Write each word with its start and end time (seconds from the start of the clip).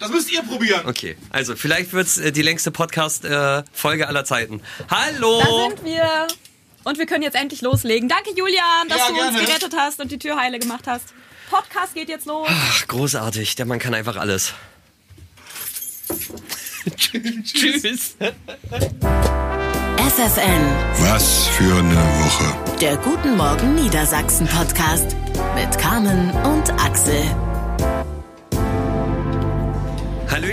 Das 0.00 0.08
müsst 0.08 0.32
ihr 0.32 0.42
probieren. 0.42 0.82
Okay, 0.86 1.16
also 1.30 1.54
vielleicht 1.54 1.92
wird's 1.92 2.18
äh, 2.18 2.32
die 2.32 2.42
längste 2.42 2.70
Podcast-Folge 2.70 4.08
aller 4.08 4.24
Zeiten. 4.24 4.60
Hallo! 4.90 5.40
Da 5.40 5.68
sind 5.68 5.84
wir. 5.84 6.26
Und 6.84 6.98
wir 6.98 7.04
können 7.06 7.22
jetzt 7.22 7.34
endlich 7.36 7.60
loslegen. 7.60 8.08
Danke, 8.08 8.30
Julian, 8.34 8.88
dass 8.88 8.98
Ja, 8.98 9.08
du 9.08 9.12
uns 9.12 9.22
gerne. 9.32 9.44
gerettet 9.46 9.74
hast 9.76 10.00
und 10.00 10.10
die 10.10 10.18
Tür 10.18 10.36
heile 10.36 10.58
gemacht 10.58 10.86
hast. 10.86 11.04
Podcast 11.50 11.94
geht 11.94 12.08
jetzt 12.08 12.24
los. 12.26 12.48
Ach, 12.50 12.88
großartig, 12.88 13.54
der 13.56 13.66
Mann 13.66 13.78
kann 13.78 13.92
einfach 13.94 14.16
alles. 14.16 14.54
Tschüss. 17.44 18.16
FFN, 19.98 20.62
Was 21.12 21.46
für 21.48 21.74
eine 21.74 21.96
Woche. 21.96 22.78
der 22.80 22.96
Guten 22.96 23.36
Morgen 23.36 23.74
Niedersachsen 23.74 24.46
Podcast 24.46 25.14
mit 25.54 25.78
Carmen 25.78 26.30
und 26.46 26.70
Axel. 26.80 27.22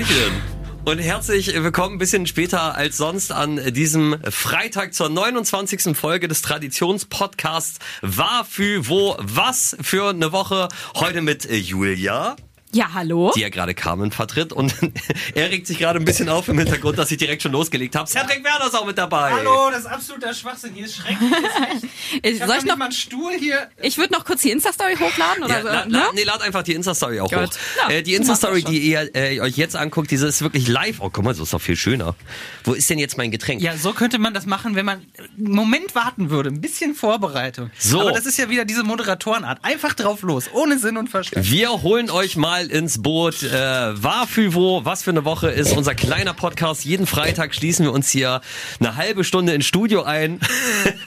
Hallöchen. 0.07 0.41
Und 0.85 0.99
herzlich 0.99 1.54
willkommen 1.54 1.95
ein 1.95 1.97
bisschen 1.97 2.27
später 2.27 2.75
als 2.75 2.95
sonst 2.95 3.33
an 3.33 3.73
diesem 3.73 4.15
Freitag 4.29 4.93
zur 4.93 5.09
29. 5.09 5.97
Folge 5.97 6.29
des 6.29 6.41
Traditionspodcasts 6.41 7.79
War 8.01 8.46
für 8.46 8.87
wo 8.87 9.18
was 9.19 9.75
für 9.82 10.09
eine 10.09 10.32
Woche. 10.32 10.69
Heute 10.96 11.21
mit 11.21 11.49
Julia, 11.51 12.37
Ja, 12.73 12.93
hallo. 12.93 13.31
die 13.35 13.41
ja 13.41 13.49
gerade 13.49 13.73
Carmen 13.73 14.11
vertritt. 14.11 14.51
Und 14.53 14.75
er 15.35 15.49
regt 15.49 15.67
sich 15.67 15.77
gerade 15.79 15.99
ein 15.99 16.05
bisschen 16.05 16.27
auf 16.29 16.47
im 16.49 16.57
Hintergrund, 16.59 16.97
dass 16.97 17.09
ich 17.11 17.17
direkt 17.17 17.41
schon 17.41 17.51
losgelegt 17.53 17.95
habe. 17.95 18.07
Cedric 18.09 18.43
Werner 18.43 18.67
ist 18.67 18.75
auch 18.75 18.85
mit 18.85 18.97
dabei. 18.97 19.31
Hallo, 19.31 19.69
das 19.71 19.81
ist 19.81 19.85
absoluter 19.87 20.33
Schwachsinn. 20.33 20.73
Hier 20.73 20.85
ist 20.85 20.95
schrecklich. 20.97 21.19
Ich, 22.23 22.33
Ich 22.35 22.39
soll 22.39 22.55
ich 22.57 22.63
noch, 22.65 22.77
mal 22.77 22.85
einen 22.85 22.93
Stuhl 22.93 23.33
hier. 23.37 23.69
ich 23.81 23.97
würde 23.97 24.13
noch 24.13 24.23
kurz 24.25 24.41
die 24.41 24.51
Insta-Story 24.51 24.95
hochladen 24.95 25.43
oder 25.43 25.53
Ja, 25.55 25.61
so. 25.61 25.67
la, 25.67 25.85
ne? 25.85 25.91
la, 25.97 26.05
nee, 26.13 26.23
lad 26.23 26.41
einfach 26.41 26.63
die 26.63 26.73
Insta-Story 26.73 27.19
auch 27.19 27.29
Gut. 27.29 27.39
hoch. 27.39 27.49
Ja, 27.89 27.95
äh, 27.95 28.01
die 28.03 28.15
Insta-Story, 28.15 28.63
die 28.63 28.79
ihr 28.79 29.13
äh, 29.15 29.39
euch 29.41 29.57
jetzt 29.57 29.75
anguckt, 29.75 30.09
diese 30.11 30.27
ist 30.27 30.41
wirklich 30.41 30.68
live. 30.68 30.97
Oh, 30.99 31.09
guck 31.11 31.23
mal, 31.23 31.33
so 31.35 31.43
ist 31.43 31.54
doch 31.54 31.61
viel 31.61 31.75
schöner. 31.75 32.15
Wo 32.63 32.73
ist 32.73 32.89
denn 32.89 32.97
jetzt 32.99 33.17
mein 33.17 33.31
Getränk? 33.31 33.61
Ja, 33.61 33.75
so 33.77 33.93
könnte 33.93 34.19
man 34.19 34.33
das 34.33 34.45
machen, 34.45 34.75
wenn 34.75 34.85
man 34.85 35.05
einen 35.37 35.52
Moment 35.52 35.95
warten 35.95 36.29
würde. 36.29 36.49
Ein 36.49 36.61
bisschen 36.61 36.95
Vorbereitung. 36.95 37.71
So. 37.77 38.02
Aber 38.02 38.11
das 38.13 38.25
ist 38.25 38.37
ja 38.37 38.49
wieder 38.49 38.63
diese 38.65 38.83
Moderatorenart. 38.83 39.59
Einfach 39.63 39.93
drauf 39.93 40.21
los, 40.21 40.45
ohne 40.53 40.79
Sinn 40.79 40.97
und 40.97 41.09
Verstand. 41.09 41.49
Wir 41.52 41.69
holen 41.81 42.09
euch 42.09 42.37
mal 42.37 42.56
ins 42.66 43.02
Boot. 43.02 43.44
Äh, 43.44 43.52
war 43.52 44.27
für 44.27 44.53
wo, 44.53 44.83
was 44.83 45.03
für 45.03 45.11
eine 45.11 45.25
Woche 45.25 45.50
ist 45.50 45.77
unser 45.77 45.94
kleiner 45.94 46.33
Podcast. 46.33 46.83
Jeden 46.83 47.05
Freitag 47.05 47.53
schließen 47.53 47.86
wir 47.86 47.94
uns 47.94 48.09
hier 48.09 48.41
eine 48.80 48.95
halbe 48.95 49.23
Stunde 49.23 49.53
ins 49.53 49.66
Studio 49.66 50.03
ein. 50.03 50.39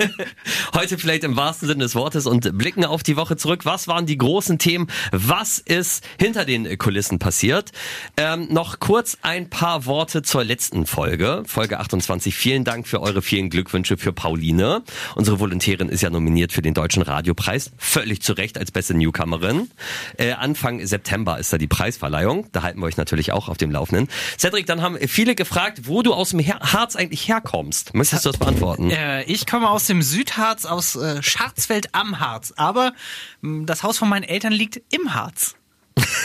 Heute 0.74 0.98
vielleicht 0.98 1.24
im 1.24 1.36
wahrsten 1.36 1.66
Sinne 1.66 1.82
des 1.82 1.94
Wortes 1.94 2.26
und 2.26 2.56
blicken 2.56 2.84
auf 2.84 3.02
die 3.02 3.16
Woche 3.16 3.36
zurück. 3.36 3.64
Was 3.64 3.88
waren 3.88 4.06
die 4.06 4.16
großen 4.16 4.58
Themen? 4.58 4.86
Was 5.10 5.58
ist 5.58 6.04
hinter 6.18 6.44
den 6.44 6.78
Kulissen 6.78 7.18
passiert? 7.18 7.72
Ähm, 8.16 8.46
noch 8.50 8.78
kurz 8.78 9.18
ein 9.22 9.50
paar 9.50 9.86
Worte 9.86 10.22
zur 10.22 10.44
letzten 10.44 10.86
Folge, 10.86 11.42
Folge 11.46 11.80
28. 11.80 12.34
Vielen 12.34 12.64
Dank 12.64 12.86
für 12.86 13.02
eure 13.02 13.22
vielen 13.22 13.50
Glückwünsche 13.50 13.96
für 13.96 14.12
Pauline. 14.12 14.82
Unsere 15.16 15.40
Volontärin 15.40 15.88
ist 15.88 16.02
ja 16.02 16.10
nominiert 16.10 16.52
für 16.52 16.62
den 16.62 16.74
Deutschen 16.74 17.02
Radiopreis. 17.02 17.72
Völlig 17.76 18.22
zu 18.22 18.34
Recht 18.34 18.56
als 18.56 18.70
beste 18.70 18.94
Newcomerin. 18.94 19.70
Äh, 20.16 20.32
Anfang 20.32 20.86
September 20.86 21.39
ist 21.40 21.52
da 21.52 21.58
die 21.58 21.66
Preisverleihung. 21.66 22.46
Da 22.52 22.62
halten 22.62 22.80
wir 22.80 22.86
euch 22.86 22.96
natürlich 22.96 23.32
auch 23.32 23.48
auf 23.48 23.56
dem 23.56 23.70
Laufenden. 23.70 24.08
Cedric, 24.38 24.66
dann 24.66 24.82
haben 24.82 24.96
viele 25.08 25.34
gefragt, 25.34 25.82
wo 25.84 26.02
du 26.02 26.14
aus 26.14 26.30
dem 26.30 26.38
Her 26.38 26.60
Harz 26.60 26.96
eigentlich 26.96 27.26
herkommst. 27.28 27.94
Möchtest 27.94 28.24
du 28.24 28.30
das 28.30 28.38
beantworten? 28.38 28.90
Äh, 28.90 29.24
ich 29.24 29.46
komme 29.46 29.68
aus 29.70 29.86
dem 29.86 30.02
Südharz, 30.02 30.66
aus 30.66 30.96
äh, 30.96 31.22
Scharzfeld 31.22 31.94
am 31.94 32.20
Harz. 32.20 32.52
Aber 32.56 32.92
mh, 33.40 33.66
das 33.66 33.82
Haus 33.82 33.98
von 33.98 34.08
meinen 34.08 34.24
Eltern 34.24 34.52
liegt 34.52 34.80
im 34.90 35.14
Harz. 35.14 35.54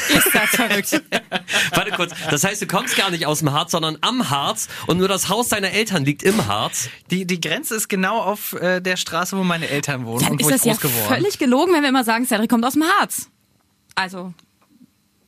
Ist 0.10 0.30
das 0.34 0.50
verrückt. 0.52 0.92
Warte 1.74 1.92
kurz. 1.92 2.14
Das 2.30 2.44
heißt, 2.44 2.62
du 2.62 2.68
kommst 2.68 2.96
gar 2.96 3.10
nicht 3.12 3.26
aus 3.26 3.40
dem 3.40 3.52
Harz, 3.52 3.72
sondern 3.72 3.98
am 4.02 4.30
Harz 4.30 4.68
und 4.88 4.98
nur 4.98 5.08
das 5.08 5.30
Haus 5.30 5.50
deiner 5.50 5.72
Eltern 5.72 6.06
liegt 6.06 6.24
im 6.24 6.48
Harz. 6.48 6.90
Die, 7.12 7.26
die 7.26 7.42
Grenze 7.42 7.76
ist 7.76 7.90
genau 7.90 8.20
auf 8.22 8.54
äh, 8.54 8.82
der 8.82 8.98
Straße, 8.98 9.38
wo 9.38 9.44
meine 9.44 9.68
Eltern 9.68 10.06
wohnen 10.06 10.24
Dann 10.24 10.32
und 10.34 10.42
ist 10.42 10.48
wo 10.48 10.52
das 10.52 10.62
ich 10.62 10.68
ja 10.68 10.74
groß 10.74 10.82
geworden 10.82 11.16
völlig 11.16 11.40
gelogen, 11.40 11.74
wenn 11.74 11.82
wir 11.82 11.90
immer 11.90 12.04
sagen, 12.04 12.26
Cedric 12.26 12.50
kommt 12.50 12.66
aus 12.66 12.74
dem 12.74 12.84
Harz. 12.84 13.30
Also, 13.96 14.34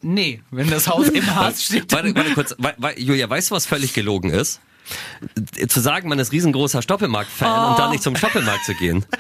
Nee, 0.02 0.42
wenn 0.52 0.70
das 0.70 0.88
Haus 0.88 1.10
im 1.10 1.26
Harz 1.36 1.64
steht. 1.64 1.92
Warte, 1.92 2.16
warte 2.16 2.34
kurz. 2.34 2.56
Julia, 2.98 3.30
weißt 3.30 3.52
du, 3.52 3.56
was 3.56 3.66
völlig 3.66 3.94
gelogen 3.94 4.30
ist? 4.30 4.60
Zu 5.68 5.82
sagen, 5.82 6.08
man 6.08 6.18
ist 6.20 6.32
riesengroßer 6.32 6.82
Stoppelmarkt-Fan 6.82 7.72
und 7.72 7.80
dann 7.80 7.92
nicht 7.92 8.04
zum 8.04 8.16
Stoppelmarkt 8.16 8.64
zu 8.66 8.74
gehen. 8.76 9.06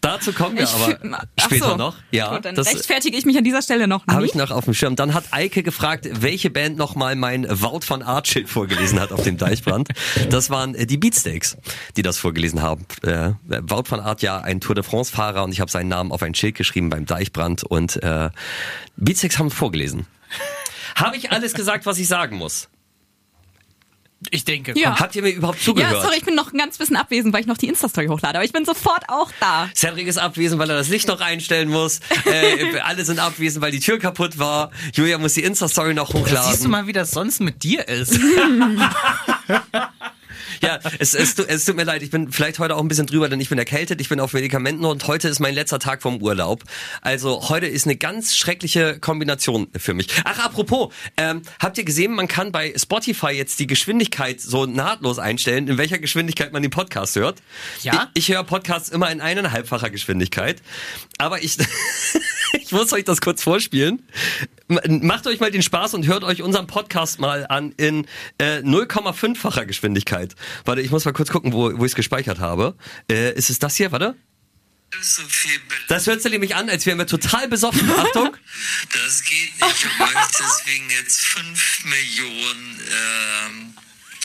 Dazu 0.00 0.32
kommen 0.32 0.56
wir 0.56 0.64
ich 0.64 0.74
aber 0.74 1.26
später 1.38 1.70
so. 1.70 1.76
noch. 1.76 1.96
Ja, 2.10 2.34
Gut, 2.34 2.44
dann 2.44 2.54
das 2.54 2.68
rechtfertige 2.68 3.16
ich 3.16 3.26
mich 3.26 3.36
an 3.36 3.44
dieser 3.44 3.60
Stelle 3.60 3.86
noch 3.86 4.06
habe 4.06 4.24
ich 4.24 4.34
noch 4.34 4.50
auf 4.50 4.64
dem 4.64 4.74
Schirm. 4.74 4.96
Dann 4.96 5.14
hat 5.14 5.24
Eike 5.30 5.62
gefragt, 5.62 6.08
welche 6.10 6.50
Band 6.50 6.78
nochmal 6.78 7.16
mein 7.16 7.46
Wout 7.48 7.80
von 7.82 8.02
Art 8.02 8.26
Schild 8.26 8.48
vorgelesen 8.48 8.98
hat 8.98 9.12
auf 9.12 9.22
dem 9.22 9.36
Deichbrand. 9.36 9.88
Das 10.30 10.50
waren 10.50 10.74
äh, 10.74 10.86
die 10.86 10.96
Beatsteaks, 10.96 11.56
die 11.96 12.02
das 12.02 12.18
vorgelesen 12.18 12.62
haben. 12.62 12.86
Äh, 13.02 13.32
Wout 13.62 13.84
von 13.84 14.00
Art 14.00 14.22
ja 14.22 14.40
ein 14.40 14.60
Tour 14.60 14.74
de 14.74 14.84
France 14.84 15.12
Fahrer 15.12 15.44
und 15.44 15.52
ich 15.52 15.60
habe 15.60 15.70
seinen 15.70 15.88
Namen 15.88 16.12
auf 16.12 16.22
ein 16.22 16.34
Schild 16.34 16.54
geschrieben 16.54 16.88
beim 16.88 17.04
Deichbrand 17.04 17.62
und 17.64 18.02
äh, 18.02 18.30
Beatsteaks 18.96 19.38
haben 19.38 19.50
vorgelesen. 19.50 20.06
Habe 20.96 21.16
ich 21.16 21.30
alles 21.30 21.54
gesagt, 21.54 21.86
was 21.86 21.98
ich 21.98 22.08
sagen 22.08 22.36
muss? 22.36 22.69
Ich 24.30 24.44
denke. 24.44 24.74
Ja. 24.78 24.98
Habt 24.98 25.16
ihr 25.16 25.22
mir 25.22 25.30
überhaupt 25.30 25.62
zugehört? 25.62 25.94
Ja, 25.94 26.02
sorry, 26.02 26.16
ich 26.18 26.24
bin 26.24 26.34
noch 26.34 26.52
ein 26.52 26.58
ganz 26.58 26.76
bisschen 26.76 26.96
abwesend, 26.96 27.32
weil 27.32 27.40
ich 27.40 27.46
noch 27.46 27.56
die 27.56 27.68
Insta-Story 27.68 28.08
hochlade. 28.08 28.36
Aber 28.36 28.44
ich 28.44 28.52
bin 28.52 28.66
sofort 28.66 29.04
auch 29.08 29.32
da. 29.40 29.70
Cedric 29.74 30.06
ist 30.06 30.18
abwesend, 30.18 30.60
weil 30.60 30.68
er 30.68 30.76
das 30.76 30.88
Licht 30.88 31.08
noch 31.08 31.20
einstellen 31.22 31.70
muss. 31.70 32.00
Äh, 32.26 32.78
alle 32.84 33.04
sind 33.06 33.18
abwesend, 33.18 33.62
weil 33.62 33.72
die 33.72 33.80
Tür 33.80 33.98
kaputt 33.98 34.38
war. 34.38 34.72
Julia 34.92 35.16
muss 35.16 35.34
die 35.34 35.42
Insta-Story 35.42 35.94
noch 35.94 36.12
hochladen. 36.12 36.50
siehst 36.50 36.64
du 36.64 36.68
mal, 36.68 36.86
wie 36.86 36.92
das 36.92 37.12
sonst 37.12 37.40
mit 37.40 37.62
dir 37.62 37.88
ist. 37.88 38.18
Ja, 40.62 40.78
es, 40.98 41.14
es, 41.14 41.38
es 41.38 41.64
tut 41.64 41.76
mir 41.76 41.84
leid, 41.84 42.02
ich 42.02 42.10
bin 42.10 42.30
vielleicht 42.32 42.58
heute 42.58 42.76
auch 42.76 42.80
ein 42.80 42.88
bisschen 42.88 43.06
drüber, 43.06 43.28
denn 43.28 43.40
ich 43.40 43.48
bin 43.48 43.58
erkältet, 43.58 44.00
ich 44.00 44.08
bin 44.08 44.20
auf 44.20 44.32
Medikamenten 44.32 44.84
und 44.84 45.06
heute 45.06 45.28
ist 45.28 45.40
mein 45.40 45.54
letzter 45.54 45.78
Tag 45.78 46.02
vom 46.02 46.20
Urlaub. 46.20 46.64
Also 47.02 47.48
heute 47.48 47.66
ist 47.66 47.86
eine 47.86 47.96
ganz 47.96 48.36
schreckliche 48.36 48.98
Kombination 48.98 49.68
für 49.76 49.94
mich. 49.94 50.08
Ach, 50.24 50.38
apropos, 50.44 50.92
ähm, 51.16 51.42
habt 51.58 51.78
ihr 51.78 51.84
gesehen, 51.84 52.12
man 52.14 52.28
kann 52.28 52.52
bei 52.52 52.74
Spotify 52.76 53.30
jetzt 53.30 53.58
die 53.58 53.66
Geschwindigkeit 53.66 54.40
so 54.40 54.66
nahtlos 54.66 55.18
einstellen, 55.18 55.68
in 55.68 55.78
welcher 55.78 55.98
Geschwindigkeit 55.98 56.52
man 56.52 56.62
den 56.62 56.70
Podcast 56.70 57.16
hört? 57.16 57.42
Ja? 57.82 58.10
Ich, 58.14 58.28
ich 58.28 58.36
höre 58.36 58.44
Podcasts 58.44 58.88
immer 58.88 59.10
in 59.10 59.20
eineinhalbfacher 59.20 59.90
Geschwindigkeit, 59.90 60.62
aber 61.20 61.42
ich, 61.42 61.58
ich 62.52 62.72
muss 62.72 62.92
euch 62.92 63.04
das 63.04 63.20
kurz 63.20 63.42
vorspielen. 63.42 64.02
Macht 64.68 65.26
euch 65.26 65.40
mal 65.40 65.50
den 65.50 65.62
Spaß 65.62 65.94
und 65.94 66.06
hört 66.06 66.24
euch 66.24 66.42
unseren 66.42 66.66
Podcast 66.66 67.20
mal 67.20 67.46
an 67.48 67.72
in 67.72 68.06
äh, 68.38 68.58
0,5-facher 68.58 69.66
Geschwindigkeit. 69.66 70.34
Warte, 70.64 70.80
ich 70.80 70.90
muss 70.90 71.04
mal 71.04 71.12
kurz 71.12 71.30
gucken, 71.30 71.52
wo, 71.52 71.76
wo 71.78 71.84
ich 71.84 71.92
es 71.92 71.96
gespeichert 71.96 72.38
habe. 72.38 72.76
Äh, 73.10 73.34
ist 73.34 73.50
es 73.50 73.58
das 73.58 73.76
hier? 73.76 73.92
Warte. 73.92 74.14
so 75.02 75.22
Das 75.88 76.06
hört 76.06 76.22
sich 76.22 76.32
nämlich 76.32 76.54
an, 76.54 76.70
als 76.70 76.86
wären 76.86 76.98
wir 76.98 77.06
total 77.06 77.48
besoffen. 77.48 77.90
Achtung. 77.96 78.36
Das 78.92 79.22
geht 79.22 79.60
nicht. 79.60 79.84
Ich 79.84 79.98
möchte 79.98 80.38
deswegen 80.40 80.90
jetzt 80.90 81.20
5 81.20 81.84
Millionen 81.84 82.80
ähm, 82.80 83.74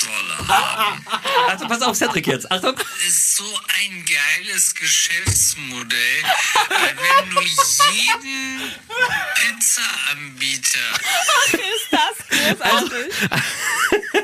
Dollar 0.06 0.48
haben. 0.48 1.06
Also 1.48 1.68
pass 1.68 1.82
auf, 1.82 1.96
Cedric 1.96 2.28
jetzt. 2.28 2.52
Achtung. 2.52 2.76
Das 2.76 2.86
ist 3.08 3.36
so 3.36 3.60
ein 3.80 4.06
geiles 4.06 4.74
Geschäftsmodell, 4.74 6.24
weil 6.70 6.98
wenn 6.98 7.30
du 7.30 7.42
jeden 7.42 8.74
Pizza-Anbieter 9.36 10.80
Ist 11.54 11.88
das 11.92 12.18
großartig? 12.30 13.14
Also 13.30 14.15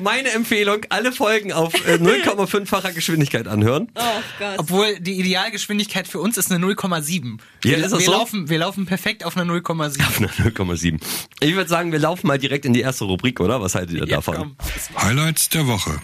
meine 0.00 0.30
Empfehlung, 0.30 0.80
alle 0.88 1.12
Folgen 1.12 1.52
auf 1.52 1.74
äh, 1.86 1.94
0,5-facher 1.94 2.92
Geschwindigkeit 2.92 3.48
anhören. 3.48 3.90
Oh 3.94 4.02
Gott. 4.38 4.54
Obwohl 4.58 4.98
die 5.00 5.18
Idealgeschwindigkeit 5.20 6.06
für 6.08 6.20
uns 6.20 6.36
ist 6.36 6.50
eine 6.52 6.64
0,7. 6.64 7.38
Ja, 7.64 7.70
wir, 7.70 7.76
ist 7.78 7.90
das 7.92 7.98
wir 8.00 8.06
so? 8.06 8.12
laufen, 8.12 8.48
wir 8.48 8.58
laufen 8.58 8.86
perfekt 8.86 9.24
auf 9.24 9.36
einer 9.36 9.50
0,7. 9.52 10.00
Auf 10.06 10.18
eine 10.18 10.28
0,7. 10.28 11.00
Ich 11.40 11.54
würde 11.54 11.68
sagen, 11.68 11.92
wir 11.92 11.98
laufen 11.98 12.26
mal 12.26 12.38
direkt 12.38 12.64
in 12.64 12.72
die 12.72 12.80
erste 12.80 13.04
Rubrik, 13.04 13.40
oder? 13.40 13.60
Was 13.60 13.74
haltet 13.74 13.96
ihr 13.96 14.06
Ja, 14.06 14.16
davon? 14.16 14.36
komm. 14.36 14.56
Highlights 14.96 15.48
der 15.48 15.66
Woche. 15.66 16.00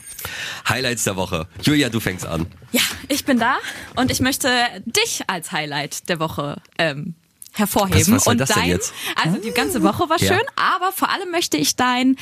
Highlights 0.68 1.04
der 1.04 1.16
Woche. 1.16 1.46
Julia, 1.62 1.88
du 1.88 2.00
fängst 2.00 2.26
an. 2.26 2.46
Ja, 2.72 2.80
ich 3.08 3.24
bin 3.24 3.38
da 3.38 3.56
und 3.96 4.10
ich 4.10 4.20
möchte 4.20 4.48
dich 4.86 5.22
als 5.26 5.52
Highlight 5.52 6.08
der 6.08 6.18
Woche 6.18 6.56
ähm, 6.78 7.14
hervorheben. 7.52 8.14
Was- 8.14 8.22
was 8.22 8.26
und 8.26 8.38
das 8.38 8.48
denn 8.50 8.58
dein, 8.62 8.68
jetzt? 8.70 8.92
Also 9.22 9.38
die 9.40 9.50
ganze 9.52 9.82
Woche 9.82 10.08
war 10.08 10.18
Ja. 10.20 10.34
schön, 10.34 10.42
aber 10.56 10.92
vor 10.92 11.10
allem 11.10 11.30
möchte 11.30 11.56
ich 11.56 11.76
dein 11.76 12.16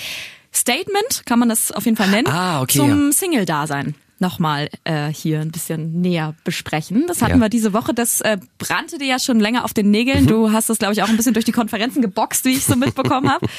Statement, 0.55 1.23
kann 1.27 1.39
man 1.39 1.49
das 1.49 1.73
auf 1.73 1.85
jeden 1.85 1.97
Fall 1.97 2.09
nennen, 2.09 2.29
Ah, 2.29 2.61
okay, 2.63 2.79
zum 2.79 3.13
Single-Dasein 3.13 3.95
nochmal 4.19 4.69
äh, 4.85 5.09
hier 5.09 5.41
ein 5.41 5.51
bisschen 5.51 6.01
näher 6.01 6.35
besprechen. 6.45 7.07
Das 7.09 7.23
hatten 7.23 7.35
Ja. 7.39 7.41
wir 7.41 7.49
diese 7.49 7.73
Woche. 7.73 7.93
Das 7.93 8.21
äh, 8.21 8.39
brannte 8.59 8.99
dir 8.99 9.07
ja 9.09 9.19
schon 9.19 9.41
länger 9.41 9.65
auf 9.65 9.75
den 9.75 9.91
Nägeln. 9.91 10.29
Du 10.29 10.53
hast 10.53 10.71
das, 10.71 10.79
glaube 10.79 10.93
ich, 10.95 11.03
auch 11.03 11.09
ein 11.09 11.17
bisschen 11.17 11.35
durch 11.35 11.45
die 11.45 11.51
Konferenzen 11.53 12.01
geboxt, 12.03 12.45
wie 12.45 12.53
ich 12.53 12.65
so 12.65 12.77
mitbekommen 12.77 13.31
habe. 13.31 13.47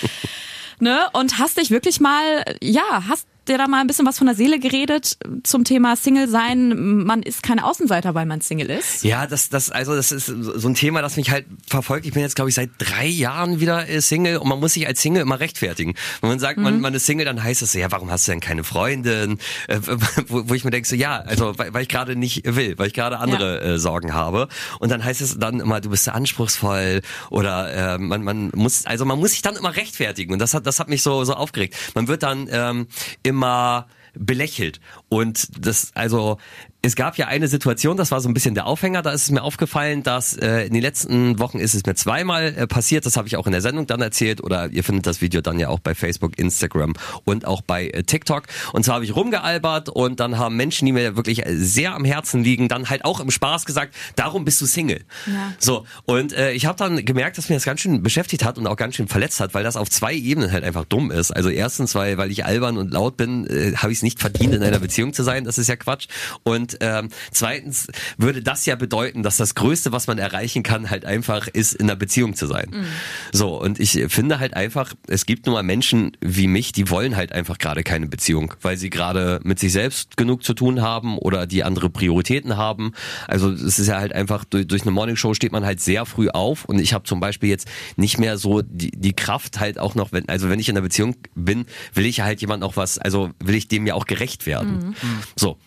Ne? 0.80 1.00
Und 1.14 1.38
hast 1.38 1.58
dich 1.58 1.70
wirklich 1.70 2.00
mal, 2.02 2.44
ja, 2.62 3.04
hast 3.08 3.28
dir 3.48 3.58
da 3.58 3.68
mal 3.68 3.82
ein 3.82 3.88
bisschen 3.88 4.06
was 4.06 4.18
von 4.18 4.28
der 4.28 4.36
Seele 4.36 4.60
geredet 4.60 5.18
zum 5.44 5.64
Thema 5.64 5.96
Single 5.96 6.28
sein. 6.28 7.04
Man 7.06 7.24
ist 7.24 7.44
kein 7.44 7.60
Außenseiter, 7.60 8.16
weil 8.16 8.26
man 8.26 8.42
Single 8.42 8.70
ist. 8.70 9.04
Ja, 9.04 9.28
das, 9.28 9.50
das, 9.50 9.70
also 9.70 9.96
das 9.96 10.12
ist 10.12 10.28
so 10.28 10.68
ein 10.68 10.76
Thema, 10.76 11.02
das 11.02 11.18
mich 11.18 11.32
halt 11.32 11.46
verfolgt. 11.68 12.06
Ich 12.06 12.14
bin 12.14 12.22
jetzt, 12.22 12.36
glaube 12.36 12.50
ich, 12.50 12.56
seit 12.56 12.70
drei 12.78 13.08
Jahren 13.08 13.60
wieder 13.60 13.88
äh, 13.90 14.02
Single 14.02 14.38
und 14.38 14.48
man 14.48 14.60
muss 14.60 14.74
sich 14.74 14.88
als 14.88 15.02
Single 15.02 15.22
immer 15.22 15.40
rechtfertigen. 15.40 15.94
Wenn 16.22 16.30
man 16.30 16.40
sagt, 16.40 16.60
man, 16.60 16.80
man 16.80 16.94
ist 16.94 17.06
Single, 17.06 17.26
dann 17.26 17.44
heißt 17.44 17.62
es 17.62 17.74
so, 17.74 17.80
ja, 17.80 17.92
warum 17.92 18.10
hast 18.12 18.28
du 18.28 18.32
denn 18.32 18.40
keine 18.40 18.64
Freundin? 18.64 19.40
Äh, 19.68 19.80
wo, 20.28 20.50
wo 20.50 20.54
ich 20.54 20.64
mir 20.64 20.72
denke, 20.72 20.88
so, 20.88 20.96
ja, 20.96 21.18
also 21.20 21.58
weil, 21.58 21.74
weil 21.74 21.84
ich 21.84 21.90
gerade 21.90 22.16
nicht 22.16 22.44
will, 22.46 22.78
weil 22.78 22.88
ich 22.88 22.94
gerade 22.94 23.20
andere 23.20 23.62
äh, 23.62 23.78
Sorgen 23.78 24.14
habe. 24.14 24.48
Und 24.80 24.90
dann 24.90 25.04
heißt 25.04 25.22
es 25.22 25.38
dann 25.38 25.60
immer, 25.60 25.82
du 25.82 25.90
bist 25.90 26.08
ja 26.08 26.14
anspruchsvoll 26.14 27.02
oder 27.30 27.96
äh, 27.96 27.98
man, 27.98 28.24
man 28.24 28.52
muss, 28.56 28.86
also 28.86 29.06
man 29.06 29.20
muss 29.20 29.32
sich 29.32 29.42
dann 29.42 29.56
immer 29.56 29.76
rechtfertigen. 29.76 30.34
Und 30.34 30.40
das 30.40 30.54
hat, 30.54 30.66
das 30.66 30.80
hat 30.80 30.90
mich 30.90 31.02
so, 31.02 31.24
so 31.24 31.34
aufgeregt. 31.34 31.76
Man 31.96 32.08
wird 32.08 32.24
dann 32.24 32.48
ähm, 32.52 32.88
immer 33.34 33.88
belächelt. 34.14 34.80
Und 35.10 35.66
das, 35.66 35.92
also, 35.96 36.38
es 36.86 36.98
gab 36.98 37.18
ja 37.18 37.28
eine 37.28 37.48
Situation, 37.48 37.96
das 37.96 38.12
war 38.12 38.20
so 38.20 38.28
ein 38.28 38.34
bisschen 38.34 38.56
der 38.56 38.68
Aufhänger, 38.68 39.02
da 39.02 39.12
ist 39.12 39.24
es 39.24 39.32
mir 39.32 39.42
aufgefallen, 39.42 40.04
dass 40.04 40.36
äh, 40.36 40.66
in 40.66 40.74
den 40.74 40.82
letzten 40.82 41.40
Wochen 41.40 41.58
ist 41.58 41.76
es 41.76 41.86
mir 41.86 41.96
zweimal 41.96 42.54
äh, 42.58 42.68
passiert, 42.68 43.06
das 43.06 43.16
habe 43.16 43.26
ich 43.26 43.38
auch 43.38 43.46
in 43.46 43.54
der 43.54 43.62
Sendung 43.62 43.88
dann 43.88 44.02
erzählt 44.02 44.44
oder 44.44 44.70
ihr 44.70 44.84
findet 44.84 45.08
das 45.08 45.22
Video 45.22 45.40
dann 45.40 45.58
ja 45.60 45.70
auch 45.70 45.80
bei 45.80 45.96
Facebook, 45.96 46.38
Instagram 46.38 46.94
und 47.24 47.46
auch 47.46 47.62
bei 47.62 47.88
äh, 47.88 48.04
TikTok. 48.04 48.44
Und 48.74 48.84
zwar 48.84 48.96
habe 48.96 49.06
ich 49.06 49.16
rumgealbert 49.16 49.88
und 49.88 50.20
dann 50.20 50.38
haben 50.38 50.58
Menschen, 50.58 50.86
die 50.86 50.92
mir 50.92 51.16
wirklich 51.16 51.46
äh, 51.46 51.56
sehr 51.56 51.96
am 51.96 52.04
Herzen 52.04 52.44
liegen, 52.44 52.68
dann 52.68 52.90
halt 52.90 53.06
auch 53.06 53.22
im 53.22 53.32
Spaß 53.32 53.64
gesagt, 53.64 53.96
darum 54.18 54.44
bist 54.44 54.60
du 54.60 54.66
Single. 54.66 55.06
Ja. 55.26 55.54
So, 55.60 55.86
und 56.04 56.34
äh, 56.34 56.52
ich 56.52 56.66
habe 56.66 56.78
dann 56.78 57.06
gemerkt, 57.06 57.38
dass 57.38 57.48
mir 57.48 57.56
das 57.56 57.64
ganz 57.64 57.80
schön 57.80 58.04
beschäftigt 58.04 58.44
hat 58.44 58.58
und 58.58 58.68
auch 58.68 58.76
ganz 58.76 58.96
schön 58.96 59.08
verletzt 59.08 59.40
hat, 59.40 59.54
weil 59.54 59.64
das 59.64 59.78
auf 59.78 59.90
zwei 59.90 60.14
Ebenen 60.14 60.52
halt 60.52 60.66
einfach 60.66 60.84
dumm 60.84 61.12
ist. 61.12 61.32
Also 61.32 61.48
erstens, 61.48 61.96
weil, 61.96 62.18
weil 62.18 62.30
ich 62.30 62.44
albern 62.44 62.78
und 62.78 62.92
laut 62.92 63.16
bin, 63.16 63.48
äh, 63.48 63.78
habe 63.78 63.94
ich 63.94 64.00
es 64.00 64.04
nicht 64.04 64.20
verdient, 64.20 64.54
in 64.54 64.64
einer 64.64 64.80
Beziehung 64.80 65.14
zu 65.14 65.24
sein, 65.24 65.46
das 65.46 65.58
ist 65.58 65.70
ja 65.70 65.78
Quatsch. 65.78 66.08
Und 66.44 66.73
ähm, 66.82 67.10
zweitens 67.32 67.88
würde 68.18 68.42
das 68.42 68.66
ja 68.66 68.76
bedeuten, 68.76 69.24
dass 69.24 69.38
das 69.38 69.56
Größte, 69.56 69.92
was 69.92 70.08
man 70.08 70.18
erreichen 70.18 70.64
kann, 70.64 70.90
halt 70.90 71.06
einfach 71.06 71.48
ist, 71.48 71.74
in 71.74 71.90
einer 71.90 71.96
Beziehung 71.96 72.36
zu 72.36 72.48
sein. 72.48 72.86
So, 73.32 73.60
und 73.60 73.80
ich 73.80 73.92
finde 74.10 74.40
halt 74.40 74.56
einfach, 74.56 74.94
es 75.08 75.26
gibt 75.26 75.46
nun 75.46 75.54
mal 75.54 75.64
Menschen 75.64 76.18
wie 76.22 76.48
mich, 76.48 76.72
die 76.72 76.90
wollen 76.90 77.16
halt 77.16 77.32
einfach 77.32 77.58
gerade 77.58 77.84
keine 77.84 78.08
Beziehung, 78.08 78.54
weil 78.62 78.78
sie 78.78 78.90
gerade 78.90 79.40
mit 79.44 79.60
sich 79.60 79.72
selbst 79.72 80.18
genug 80.18 80.44
zu 80.44 80.54
tun 80.54 80.82
haben 80.82 81.18
oder 81.18 81.48
die 81.48 81.64
andere 81.64 81.90
Prioritäten 81.90 82.58
haben. 82.58 82.94
Also 83.28 83.52
es 83.52 83.80
ist 83.80 83.88
ja 83.88 84.00
halt 84.00 84.14
einfach, 84.14 84.46
durch, 84.46 84.68
durch 84.68 84.84
eine 84.84 84.92
Morningshow 84.92 85.34
steht 85.34 85.52
man 85.52 85.66
halt 85.66 85.82
sehr 85.82 86.06
früh 86.06 86.30
auf 86.30 86.66
und 86.66 86.80
ich 86.80 86.94
habe 86.94 87.04
zum 87.06 87.20
Beispiel 87.20 87.50
jetzt 87.50 87.68
nicht 87.96 88.20
mehr 88.20 88.38
so 88.38 88.62
die, 88.62 88.92
die 88.92 89.14
Kraft 89.14 89.60
halt 89.60 89.80
auch 89.80 89.96
noch, 89.96 90.12
wenn, 90.12 90.28
also 90.30 90.50
wenn 90.50 90.60
ich 90.60 90.70
in 90.70 90.78
einer 90.78 90.84
Beziehung 90.84 91.16
bin, 91.36 91.66
will 91.94 92.06
ich 92.06 92.22
halt 92.22 92.42
jemand 92.42 92.62
noch 92.62 92.78
was, 92.78 92.98
also 92.98 93.32
will 93.40 93.56
ich 93.56 93.68
dem 93.68 93.86
ja 93.88 93.94
auch 93.94 94.06
gerecht 94.06 94.46
werden. 94.46 94.96
So. 95.36 95.58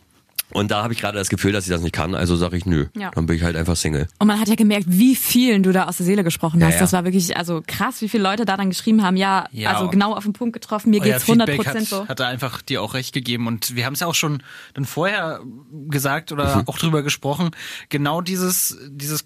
Und 0.50 0.70
da 0.70 0.82
habe 0.82 0.92
ich 0.92 1.00
gerade 1.00 1.18
das 1.18 1.28
Gefühl, 1.28 1.52
dass 1.52 1.64
ich 1.66 1.70
das 1.70 1.82
nicht 1.82 1.92
kann, 1.92 2.14
also 2.14 2.36
sage 2.36 2.56
ich 2.56 2.66
nö. 2.66 2.86
Ja. 2.96 3.10
Dann 3.14 3.26
bin 3.26 3.36
ich 3.36 3.42
halt 3.42 3.56
einfach 3.56 3.74
Single. 3.76 4.06
Und 4.18 4.28
man 4.28 4.38
hat 4.40 4.48
ja 4.48 4.54
gemerkt, 4.54 4.86
wie 4.88 5.16
vielen 5.16 5.62
du 5.62 5.72
da 5.72 5.84
aus 5.86 5.96
der 5.96 6.06
Seele 6.06 6.22
gesprochen 6.24 6.60
Ja, 6.60 6.66
hast. 6.66 6.74
ja. 6.74 6.80
Das 6.80 6.92
war 6.92 7.04
wirklich 7.04 7.36
also 7.36 7.62
krass, 7.66 8.00
wie 8.00 8.08
viele 8.08 8.22
Leute 8.22 8.44
da 8.44 8.56
dann 8.56 8.68
geschrieben 8.70 9.02
haben, 9.02 9.16
ja, 9.16 9.46
Ja, 9.50 9.72
also 9.72 9.88
genau 9.88 10.14
auf 10.14 10.24
den 10.24 10.32
Punkt 10.32 10.52
getroffen, 10.52 10.90
mir 10.90 11.00
geht's 11.00 11.22
100 11.22 11.48
Feedback 11.50 11.66
Prozent 11.66 11.92
hat, 11.92 11.98
so. 11.98 12.08
hat 12.08 12.20
er 12.20 12.28
einfach 12.28 12.62
dir 12.62 12.82
auch 12.82 12.94
recht 12.94 13.12
gegeben. 13.12 13.46
Und 13.48 13.74
wir 13.74 13.84
haben 13.86 13.94
es 13.94 14.00
ja 14.00 14.06
auch 14.06 14.14
schon 14.14 14.42
dann 14.74 14.84
vorher 14.84 15.40
gesagt 15.88 16.30
oder 16.32 16.62
auch 16.66 16.78
drüber 16.78 17.02
gesprochen. 17.02 17.50
Genau 17.88 18.20
dieses, 18.20 18.78
dieses 18.88 19.24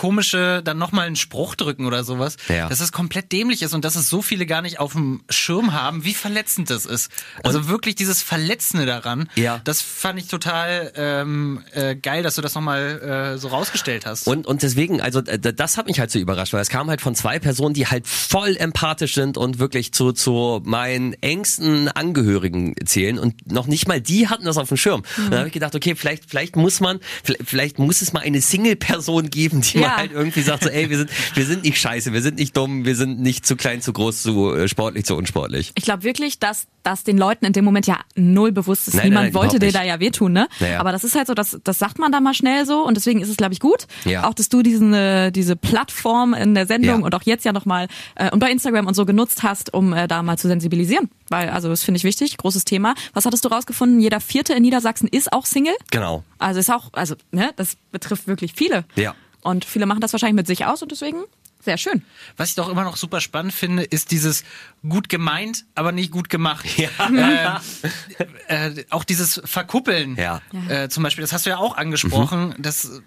komische, 0.00 0.62
dann 0.64 0.78
nochmal 0.78 1.06
einen 1.06 1.16
Spruch 1.16 1.54
drücken 1.56 1.84
oder 1.84 2.04
sowas, 2.04 2.36
Ja. 2.48 2.70
dass 2.70 2.80
es 2.80 2.90
komplett 2.90 3.32
dämlich 3.32 3.60
ist 3.60 3.74
und 3.74 3.84
dass 3.84 3.96
es 3.96 4.08
so 4.08 4.22
viele 4.22 4.46
gar 4.46 4.62
nicht 4.62 4.80
auf 4.80 4.92
dem 4.92 5.20
Schirm 5.28 5.74
haben, 5.74 6.04
wie 6.04 6.14
verletzend 6.14 6.70
das 6.70 6.86
ist. 6.86 7.10
Also 7.44 7.68
wirklich 7.68 7.96
dieses 7.96 8.22
Verletzende 8.22 8.86
daran, 8.86 9.28
Ja. 9.34 9.60
das 9.64 9.82
fand 9.82 10.18
ich 10.18 10.26
total 10.28 10.90
ähm, 10.96 11.62
äh, 11.74 11.96
geil, 11.96 12.22
dass 12.22 12.36
du 12.36 12.40
das 12.40 12.54
nochmal 12.54 13.34
äh, 13.34 13.38
so 13.38 13.48
rausgestellt 13.48 14.06
hast. 14.06 14.26
Und, 14.26 14.46
und 14.46 14.62
deswegen, 14.62 15.02
also 15.02 15.18
äh, 15.20 15.38
das 15.38 15.76
hat 15.76 15.86
mich 15.86 16.00
halt 16.00 16.10
so 16.10 16.18
überrascht, 16.18 16.54
weil 16.54 16.62
es 16.62 16.70
kam 16.70 16.88
halt 16.88 17.02
von 17.02 17.14
zwei 17.14 17.38
Personen, 17.38 17.74
die 17.74 17.86
halt 17.86 18.06
voll 18.06 18.56
empathisch 18.56 19.12
sind 19.14 19.36
und 19.36 19.58
wirklich 19.58 19.92
zu, 19.92 20.12
zu 20.12 20.62
meinen 20.64 21.12
engsten 21.22 21.88
Angehörigen 21.88 22.74
zählen 22.86 23.18
und 23.18 23.52
noch 23.52 23.66
nicht 23.66 23.86
mal 23.86 24.00
die 24.00 24.28
hatten 24.28 24.46
das 24.46 24.56
auf 24.56 24.68
dem 24.68 24.78
Schirm. 24.78 25.02
Und 25.18 25.30
dann 25.30 25.40
habe 25.40 25.48
ich 25.48 25.52
gedacht, 25.54 25.74
okay, 25.74 25.94
vielleicht, 25.94 26.24
vielleicht 26.30 26.56
muss 26.56 26.80
man, 26.80 27.00
vielleicht, 27.22 27.42
vielleicht 27.50 27.78
muss 27.78 28.00
es 28.00 28.14
mal 28.14 28.20
eine 28.20 28.40
Single-Person 28.40 29.28
geben, 29.28 29.60
die 29.60 29.80
Ja. 29.80 29.89
Halt 29.96 30.12
irgendwie 30.12 30.42
sagt 30.42 30.64
so, 30.64 30.70
ey, 30.70 30.90
wir 30.90 30.98
sind, 30.98 31.10
wir 31.34 31.46
sind 31.46 31.64
nicht 31.64 31.78
scheiße, 31.78 32.12
wir 32.12 32.22
sind 32.22 32.38
nicht 32.38 32.56
dumm, 32.56 32.84
wir 32.84 32.96
sind 32.96 33.20
nicht 33.20 33.46
zu 33.46 33.56
klein, 33.56 33.80
zu 33.80 33.92
groß, 33.92 34.22
zu 34.22 34.54
äh, 34.54 34.68
sportlich, 34.68 35.04
zu 35.04 35.16
unsportlich. 35.16 35.72
Ich 35.74 35.84
glaube 35.84 36.02
wirklich, 36.02 36.38
dass 36.38 36.66
das 36.82 37.04
den 37.04 37.18
Leuten 37.18 37.44
in 37.44 37.52
dem 37.52 37.64
Moment 37.64 37.86
ja 37.86 37.98
null 38.16 38.52
bewusst 38.52 38.88
ist. 38.88 38.94
Nein, 38.94 39.08
Niemand 39.10 39.26
nein, 39.26 39.34
wollte 39.34 39.58
dir 39.58 39.70
da 39.72 39.82
ja 39.82 40.00
wehtun, 40.00 40.32
ne? 40.32 40.48
Naja. 40.60 40.80
Aber 40.80 40.92
das 40.92 41.04
ist 41.04 41.14
halt 41.14 41.26
so, 41.26 41.34
das, 41.34 41.58
das 41.62 41.78
sagt 41.78 41.98
man 41.98 42.10
da 42.10 42.20
mal 42.20 42.32
schnell 42.34 42.64
so 42.64 42.86
und 42.86 42.96
deswegen 42.96 43.20
ist 43.20 43.28
es, 43.28 43.36
glaube 43.36 43.52
ich, 43.52 43.60
gut. 43.60 43.86
Ja. 44.04 44.26
Auch, 44.26 44.34
dass 44.34 44.48
du 44.48 44.62
diesen, 44.62 44.94
äh, 44.94 45.30
diese 45.30 45.56
Plattform 45.56 46.32
in 46.34 46.54
der 46.54 46.66
Sendung 46.66 47.00
Ja. 47.00 47.04
und 47.04 47.14
auch 47.14 47.22
jetzt 47.24 47.44
ja 47.44 47.52
nochmal 47.52 47.88
äh, 48.14 48.30
und 48.30 48.38
bei 48.38 48.50
Instagram 48.50 48.86
und 48.86 48.94
so 48.94 49.04
genutzt 49.04 49.42
hast, 49.42 49.74
um 49.74 49.92
äh, 49.92 50.08
da 50.08 50.22
mal 50.22 50.38
zu 50.38 50.48
sensibilisieren. 50.48 51.10
Weil, 51.28 51.50
also 51.50 51.68
das 51.68 51.82
finde 51.84 51.98
ich 51.98 52.04
wichtig, 52.04 52.36
großes 52.38 52.64
Thema. 52.64 52.94
Was 53.12 53.26
hattest 53.26 53.44
du 53.44 53.48
rausgefunden? 53.48 54.00
Jeder 54.00 54.20
Vierte 54.20 54.54
in 54.54 54.62
Niedersachsen 54.62 55.06
ist 55.08 55.32
auch 55.32 55.44
Single. 55.46 55.74
Genau. 55.90 56.24
Also 56.38 56.60
ist 56.60 56.70
auch, 56.70 56.88
also, 56.92 57.14
ne, 57.30 57.50
das 57.56 57.76
betrifft 57.92 58.26
wirklich 58.26 58.52
viele. 58.56 58.84
Ja. 58.96 59.14
Und 59.42 59.64
viele 59.64 59.86
machen 59.86 60.00
das 60.00 60.12
wahrscheinlich 60.12 60.36
mit 60.36 60.46
sich 60.46 60.66
aus 60.66 60.82
und 60.82 60.92
deswegen 60.92 61.24
sehr 61.62 61.76
schön. 61.76 62.02
Was 62.36 62.50
ich 62.50 62.54
doch 62.54 62.68
immer 62.68 62.84
noch 62.84 62.96
super 62.96 63.20
spannend 63.20 63.52
finde, 63.52 63.82
ist 63.82 64.10
dieses 64.10 64.44
gut 64.88 65.08
gemeint, 65.08 65.66
aber 65.74 65.92
nicht 65.92 66.10
gut 66.10 66.28
gemacht. 66.30 66.66
Ja. 66.78 67.60
Äh, 68.48 68.68
äh, 68.68 68.84
auch 68.90 69.04
dieses 69.04 69.40
Verkuppeln. 69.44 70.16
Ja. 70.16 70.40
Äh, 70.68 70.88
zum 70.88 71.02
Beispiel, 71.02 71.22
das 71.22 71.32
hast 71.32 71.44
du 71.46 71.50
ja 71.50 71.58
auch 71.58 71.76
angesprochen. 71.76 72.54
Das, 72.58 73.02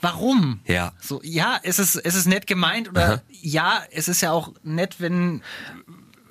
warum? 0.00 0.60
Ja. 0.66 0.92
So, 1.00 1.20
ja, 1.24 1.58
es 1.62 1.78
ist, 1.78 1.96
es 1.96 2.14
ist 2.14 2.26
nett 2.26 2.46
gemeint 2.46 2.88
oder 2.88 3.22
ja, 3.28 3.82
es 3.90 4.08
ist 4.08 4.20
ja 4.20 4.30
auch 4.30 4.52
nett, 4.62 4.96
wenn 4.98 5.42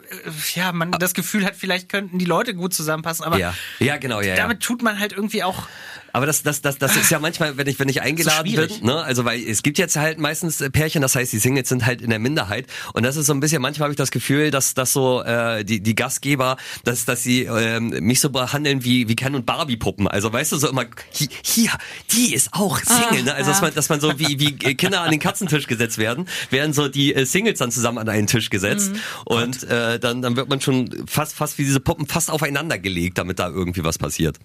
äh, 0.09 0.29
ja, 0.53 0.71
man 0.71 0.91
das 0.91 1.13
Gefühl 1.13 1.45
hat, 1.45 1.55
vielleicht 1.55 1.89
könnten 1.89 2.19
die 2.19 2.25
Leute 2.25 2.53
gut 2.53 2.73
zusammenpassen, 2.73 3.25
aber 3.25 3.37
Ja. 3.37 3.53
Ja, 3.79 3.97
genau, 3.97 4.21
ja, 4.21 4.29
ja. 4.29 4.35
damit 4.35 4.61
tut 4.61 4.81
man 4.81 4.99
halt 4.99 5.11
irgendwie 5.13 5.43
auch 5.43 5.67
Aber 6.15 6.25
das, 6.25 6.43
das, 6.43 6.61
das, 6.61 6.77
das 6.77 6.95
ist 6.95 7.11
ja 7.11 7.19
manchmal, 7.19 7.57
wenn 7.57 7.67
ich, 7.67 7.77
wenn 7.77 7.89
ich 7.89 8.01
eingeladen 8.01 8.55
bin, 8.55 8.85
ne, 8.85 9.03
also 9.03 9.25
weil 9.25 9.41
es 9.41 9.63
gibt 9.63 9.77
jetzt 9.77 9.97
halt 9.97 10.17
meistens 10.17 10.61
äh, 10.61 10.69
Pärchen, 10.69 11.01
das 11.01 11.13
heißt, 11.13 11.33
die 11.33 11.39
Singles 11.39 11.67
sind 11.67 11.85
halt 11.85 12.01
in 12.01 12.09
der 12.09 12.19
Minderheit. 12.19 12.67
Und 12.93 13.03
das 13.03 13.17
ist 13.17 13.25
so 13.25 13.33
ein 13.33 13.41
bisschen, 13.41 13.61
manchmal 13.61 13.87
habe 13.87 13.91
ich 13.93 13.97
das 13.97 14.11
Gefühl, 14.11 14.49
dass, 14.49 14.73
dass 14.75 14.93
so 14.93 15.21
äh, 15.23 15.65
die, 15.65 15.81
die 15.81 15.93
Gastgeber, 15.93 16.55
dass, 16.85 17.03
dass 17.03 17.21
sie 17.21 17.41
ähm, 17.43 17.89
mich 17.99 18.21
so 18.21 18.29
behandeln 18.29 18.85
wie, 18.85 19.09
wie 19.09 19.15
Ken 19.17 19.35
und 19.35 19.45
Barbie 19.45 19.75
Puppen. 19.75 20.07
Also 20.07 20.31
weißt 20.31 20.53
du, 20.53 20.57
so 20.57 20.69
immer, 20.69 20.85
hi- 21.19 21.29
hier, 21.43 21.71
die 22.13 22.33
ist 22.33 22.53
auch 22.53 22.79
Single, 22.79 23.23
ne? 23.23 23.35
Also 23.35 23.51
dass 23.51 23.61
man, 23.61 23.73
dass 23.73 23.89
man 23.89 23.99
so 23.99 24.17
wie, 24.17 24.39
wie 24.39 24.53
Kinder 24.75 25.01
an 25.01 25.11
den 25.11 25.19
Katzentisch 25.19 25.67
gesetzt 25.67 25.97
werden, 25.97 26.29
werden 26.49 26.71
so 26.71 26.87
die 26.87 27.13
äh, 27.13 27.25
Singles 27.25 27.59
dann 27.59 27.71
zusammen 27.71 27.97
an 27.97 28.07
einen 28.07 28.27
Tisch 28.27 28.49
gesetzt. 28.49 28.93
Und 29.25 29.63
äh, 29.63 29.99
dann, 29.99 30.21
dann 30.21 30.37
wird 30.37 30.47
man 30.47 30.61
schon 30.61 30.89
fast, 31.07 31.35
fast 31.35 31.57
wie 31.57 31.65
diese 31.65 31.81
Puppen 31.81 32.07
fast 32.07 32.31
aufeinander 32.31 32.79
gelegt, 32.79 33.17
damit 33.17 33.39
da 33.39 33.49
irgendwie 33.49 33.83
was 33.83 33.97
passiert. 33.97 34.37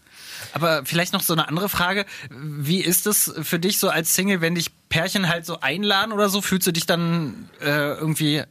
Aber 0.53 0.83
vielleicht 0.85 1.13
noch 1.13 1.23
so 1.23 1.33
eine 1.33 1.47
andere 1.47 1.60
Frage. 1.69 2.07
Wie 2.31 2.81
ist 2.81 3.07
es 3.07 3.33
für 3.43 3.59
dich 3.59 3.79
so 3.79 3.89
als 3.91 4.15
Single, 4.15 4.41
wenn 4.41 4.55
dich 4.55 4.71
Pärchen 4.89 5.29
halt 5.29 5.45
so 5.47 5.61
einladen 5.61 6.13
oder 6.13 6.29
so? 6.29 6.41
Fühlst 6.41 6.67
du 6.67 6.73
dich 6.73 6.87
dann 6.87 7.49
äh, 7.61 7.95
irgendwie, 7.95 8.43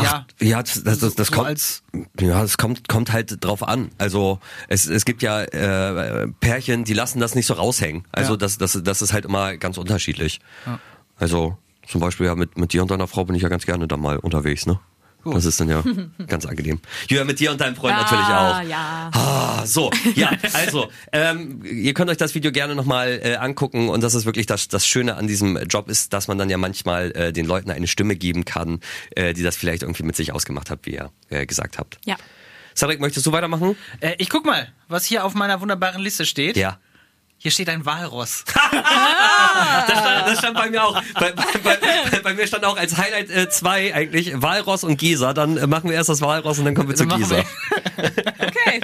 ja, 0.00 0.26
Ja, 0.40 0.62
das, 0.62 0.82
das, 0.84 0.98
das, 1.00 1.14
das 1.14 1.28
so 1.28 1.34
kommt. 1.34 1.46
als 1.48 1.82
ja, 2.20 2.42
es 2.42 2.56
kommt 2.58 2.88
kommt 2.88 3.12
halt 3.12 3.44
drauf 3.44 3.62
an. 3.62 3.90
Also 3.98 4.38
es, 4.68 4.86
es 4.86 5.04
gibt 5.04 5.22
ja 5.22 5.42
äh, 5.42 6.28
Pärchen, 6.40 6.84
die 6.84 6.94
lassen 6.94 7.20
das 7.20 7.34
nicht 7.34 7.46
so 7.46 7.54
raushängen. 7.54 8.04
Also 8.12 8.32
Ja. 8.32 8.36
das, 8.38 8.56
das 8.58 8.78
das 8.82 9.02
ist 9.02 9.12
halt 9.12 9.24
immer 9.24 9.56
ganz 9.56 9.76
unterschiedlich. 9.78 10.40
Also 11.16 11.56
zum 11.86 12.00
Beispiel 12.00 12.26
ja 12.26 12.34
mit 12.34 12.56
mit 12.56 12.72
dir 12.72 12.82
und 12.82 12.90
deiner 12.90 13.08
Frau 13.08 13.24
bin 13.24 13.34
ich 13.36 13.42
ja 13.42 13.48
ganz 13.48 13.66
gerne 13.66 13.86
dann 13.88 14.00
mal 14.00 14.16
unterwegs, 14.18 14.64
ne? 14.66 14.80
Das 15.24 15.44
ist 15.44 15.60
dann 15.60 15.68
ja 15.68 15.82
ganz 16.26 16.46
angenehm. 16.46 16.80
Ja, 17.08 17.24
mit 17.24 17.40
dir 17.40 17.50
und 17.50 17.60
deinem 17.60 17.76
Freund 17.76 17.96
natürlich 17.96 18.24
auch. 18.24 18.62
ja. 18.62 19.10
Ah, 19.12 19.66
so, 19.66 19.90
ja, 20.14 20.30
also, 20.52 20.88
ähm, 21.12 21.62
ihr 21.64 21.94
könnt 21.94 22.10
euch 22.10 22.16
das 22.16 22.34
Video 22.34 22.52
gerne 22.52 22.74
nochmal 22.74 23.20
äh, 23.22 23.36
angucken 23.36 23.88
und 23.88 24.02
das 24.02 24.14
ist 24.14 24.24
wirklich 24.24 24.46
das, 24.46 24.68
das 24.68 24.86
Schöne 24.86 25.16
an 25.16 25.26
diesem 25.26 25.56
Job 25.68 25.88
ist, 25.88 26.12
dass 26.12 26.28
man 26.28 26.38
dann 26.38 26.48
ja 26.48 26.58
manchmal 26.58 27.10
äh, 27.12 27.32
den 27.32 27.46
Leuten 27.46 27.70
eine 27.70 27.86
Stimme 27.86 28.16
geben 28.16 28.44
kann, 28.44 28.80
äh, 29.10 29.34
die 29.34 29.42
das 29.42 29.56
vielleicht 29.56 29.82
irgendwie 29.82 30.02
mit 30.02 30.16
sich 30.16 30.32
ausgemacht 30.32 30.70
hat, 30.70 30.80
wie 30.84 30.94
ihr 30.94 31.10
äh, 31.28 31.46
gesagt 31.46 31.78
habt. 31.78 31.98
Ja. 32.04 32.16
Cedric, 32.74 33.00
möchtest 33.00 33.26
du 33.26 33.32
weitermachen? 33.32 33.76
Äh, 34.00 34.14
ich 34.18 34.30
guck 34.30 34.46
mal, 34.46 34.68
was 34.88 35.04
hier 35.04 35.24
auf 35.24 35.34
meiner 35.34 35.60
wunderbaren 35.60 36.00
Liste 36.00 36.24
steht. 36.24 36.56
Ja. 36.56 36.78
Hier 37.42 37.50
steht 37.50 37.70
ein 37.70 37.86
Walross. 37.86 38.44
Das 39.86 39.98
stand, 39.98 40.28
das 40.28 40.38
stand 40.38 40.56
bei 40.56 40.70
mir 40.70 40.84
auch. 40.84 41.02
Bei, 41.14 41.32
bei, 41.32 41.44
bei, 41.64 42.18
bei 42.22 42.34
mir 42.34 42.46
stand 42.46 42.64
auch 42.64 42.76
als 42.76 42.96
Highlight 42.96 43.30
äh, 43.30 43.48
zwei 43.48 43.92
eigentlich 43.94 44.40
Walross 44.40 44.84
und 44.84 44.96
Gesa. 44.98 45.32
Dann 45.32 45.56
äh, 45.56 45.66
machen 45.66 45.88
wir 45.90 45.96
erst 45.96 46.08
das 46.08 46.20
Walross 46.20 46.58
und 46.58 46.66
dann 46.66 46.74
kommen 46.74 46.88
wir 46.88 46.94
zu 46.94 47.06
Dann 47.06 47.20
machen 47.20 47.28
Gesa. 47.28 47.44
Okay. 48.38 48.80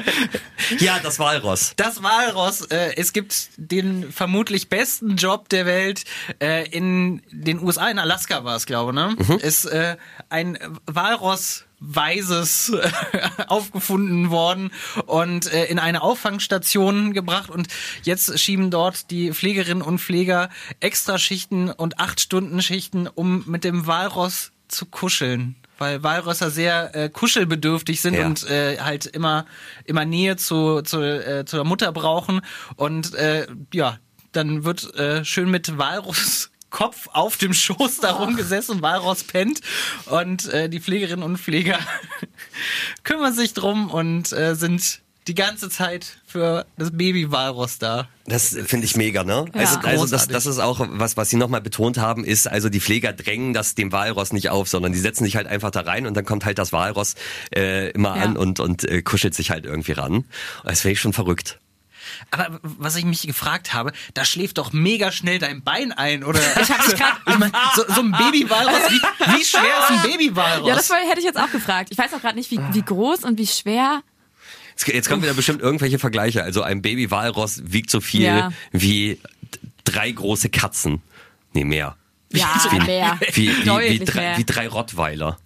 Ja, 0.79 0.99
das 1.03 1.19
Walross. 1.19 1.73
Das 1.77 2.03
Walross, 2.03 2.63
äh, 2.67 2.95
es 2.97 3.13
gibt 3.13 3.49
den 3.57 4.13
vermutlich 4.13 4.69
besten 4.69 5.17
Job 5.17 5.49
der 5.49 5.67
Welt 5.67 6.05
äh, 6.41 6.69
in 6.69 7.23
den 7.31 7.63
USA, 7.63 7.89
in 7.89 7.99
Alaska 7.99 8.45
war 8.45 8.57
es, 8.57 8.67
glaube 8.67 8.93
ich, 8.93 9.29
ne? 9.29 9.39
Ist 9.39 9.65
äh, 9.67 9.97
ein 10.29 10.59
Walross 10.87 11.65
Weises 11.79 12.73
aufgefunden 13.49 14.31
worden 14.31 14.71
und 15.05 15.53
äh, 15.53 15.67
in 15.67 15.79
eine 15.79 16.01
Auffangstation 16.01 17.13
gebracht 17.13 17.51
und 17.51 17.69
jetzt 18.03 18.39
schieben 18.39 18.71
dort 18.71 19.11
die 19.11 19.33
Pflegerinnen 19.33 19.83
und 19.83 19.99
Pfleger 19.99 20.49
Extraschichten 20.81 21.71
und 21.71 21.99
acht 21.99 22.21
Stunden 22.21 22.63
Schichten, 22.63 23.07
um 23.09 23.45
mit 23.47 23.63
dem 23.63 23.87
Walross 23.87 24.53
zu 24.69 24.87
kuscheln. 24.87 25.55
Weil 25.79 26.03
Walrösser 26.03 26.51
sehr 26.51 26.95
äh, 26.95 27.09
kuschelbedürftig 27.09 28.01
sind 28.01 28.15
Ja. 28.15 28.27
und 28.27 28.49
äh, 28.49 28.79
halt 28.81 29.07
immer 29.07 29.47
immer 29.85 30.05
Nähe 30.05 30.37
zu, 30.37 30.83
zu 30.83 31.01
äh, 31.03 31.45
zur 31.45 31.65
Mutter 31.65 31.93
brauchen. 31.93 32.41
Und 32.77 33.15
äh, 33.15 33.47
ja 33.73 33.99
dann 34.33 34.65
wird 34.65 34.95
äh, 34.97 35.25
schön 35.25 35.51
mit 35.51 35.79
Walrus 35.79 36.51
Kopf 36.71 37.09
auf 37.13 37.37
dem 37.39 37.55
Schoß 37.55 38.01
da 38.01 38.13
rumgesessen, 38.13 38.83
Walross 38.83 39.25
pennt. 39.25 39.61
Und 40.07 40.47
äh, 40.53 40.69
die 40.69 40.81
Pflegerinnen 40.81 41.23
und 41.23 41.39
Pfleger 41.39 41.79
kümmern 43.05 43.33
sich 43.33 43.55
drum 43.55 43.91
und 43.91 44.33
äh, 44.33 44.55
sind 44.55 45.01
die 45.29 45.35
ganze 45.35 45.69
Zeit 45.69 46.19
für 46.27 46.67
das 46.77 46.91
Baby 46.97 47.31
Walross 47.33 47.79
da. 47.79 48.09
Das 48.27 48.57
finde 48.67 48.87
ich 48.87 48.97
mega, 48.97 49.25
ne? 49.25 49.47
Ja. 49.55 49.61
Also, 49.61 49.79
also 49.81 50.07
das, 50.07 50.29
das 50.29 50.47
ist 50.47 50.59
auch 50.59 50.81
was, 50.91 51.17
was 51.17 51.31
sie 51.31 51.37
nochmal 51.37 51.61
betont 51.61 51.99
haben, 51.99 52.25
ist, 52.25 52.47
also 52.47 52.69
die 52.69 52.81
Pfleger 52.81 53.13
drängen 53.13 53.53
das 53.53 53.75
dem 53.75 53.91
Walross 53.93 54.33
nicht 54.33 54.51
auf, 54.51 54.69
sondern 54.69 54.93
die 54.93 54.99
setzen 55.01 55.25
sich 55.25 55.37
halt 55.37 55.47
einfach 55.49 55.71
da 55.71 55.81
rein 55.81 56.07
und 56.07 56.15
dann 56.15 56.25
kommt 56.25 56.45
halt 56.45 56.59
das 56.59 56.73
Walross 56.73 57.15
äh, 57.55 57.91
immer 57.91 58.17
Ja. 58.17 58.23
an 58.23 58.37
und, 58.37 58.61
und 58.61 58.85
äh, 58.85 59.03
kuschelt 59.03 59.35
sich 59.35 59.51
halt 59.51 59.65
irgendwie 59.67 59.93
ran. 59.93 60.25
Das 60.65 60.81
finde 60.83 60.93
ich 60.93 61.01
schon 61.01 61.13
verrückt. 61.13 61.59
Aber 62.31 62.61
was 62.63 62.95
ich 62.95 63.05
mich 63.05 63.23
gefragt 63.27 63.75
habe, 63.75 63.93
da 64.15 64.25
schläft 64.25 64.59
doch 64.59 64.73
mega 64.73 65.11
schnell 65.11 65.41
dein 65.41 65.63
Bein 65.65 65.91
ein, 65.91 66.23
oder? 66.23 66.39
Ich 66.63 66.71
hab 66.71 66.87
mich 66.87 66.97
grad- 66.97 67.19
ich 67.27 67.37
mein, 67.39 67.51
so, 67.75 67.83
so 67.93 68.01
ein 68.01 68.13
Babywalross, 68.13 68.91
wie, 68.91 69.37
wie 69.39 69.45
schwer 69.45 69.61
ist 69.61 69.91
ein 69.91 70.03
Babywalross? 70.03 70.69
Ja, 70.69 70.75
das 70.77 70.89
hätte 70.91 71.19
ich 71.19 71.25
jetzt 71.25 71.39
auch 71.39 71.51
gefragt. 71.51 71.89
Ich 71.91 71.99
weiß 71.99 72.15
auch 72.15 72.21
gerade 72.21 72.37
nicht, 72.37 72.51
wie, 72.53 72.61
wie 72.73 72.83
groß 72.83 73.25
und 73.25 73.39
wie 73.39 73.47
schwer. 73.49 74.03
Jetzt, 74.87 75.09
kommen 75.09 75.23
wieder 75.23 75.35
bestimmt 75.35 75.63
irgendwelche 75.63 75.99
Vergleiche. 75.99 76.43
Also 76.43 76.63
ein 76.63 76.83
Baby-Walross 76.83 77.63
wiegt 77.65 77.91
so 77.91 78.01
viel 78.01 78.23
Ja. 78.23 78.53
wie 78.73 79.19
drei 79.85 80.11
große 80.11 80.51
Katzen. 80.51 81.03
Nee, 81.53 81.65
mehr. 81.65 81.97
Ja, 82.33 82.49
wie, 82.71 82.81
mehr. 82.81 83.19
Wie, 83.33 83.49
wie, 83.49 84.01
wie, 84.01 84.05
drei, 84.05 84.21
mehr. 84.21 84.39
wie 84.39 84.45
drei 84.45 84.69
Rottweiler. 84.69 85.39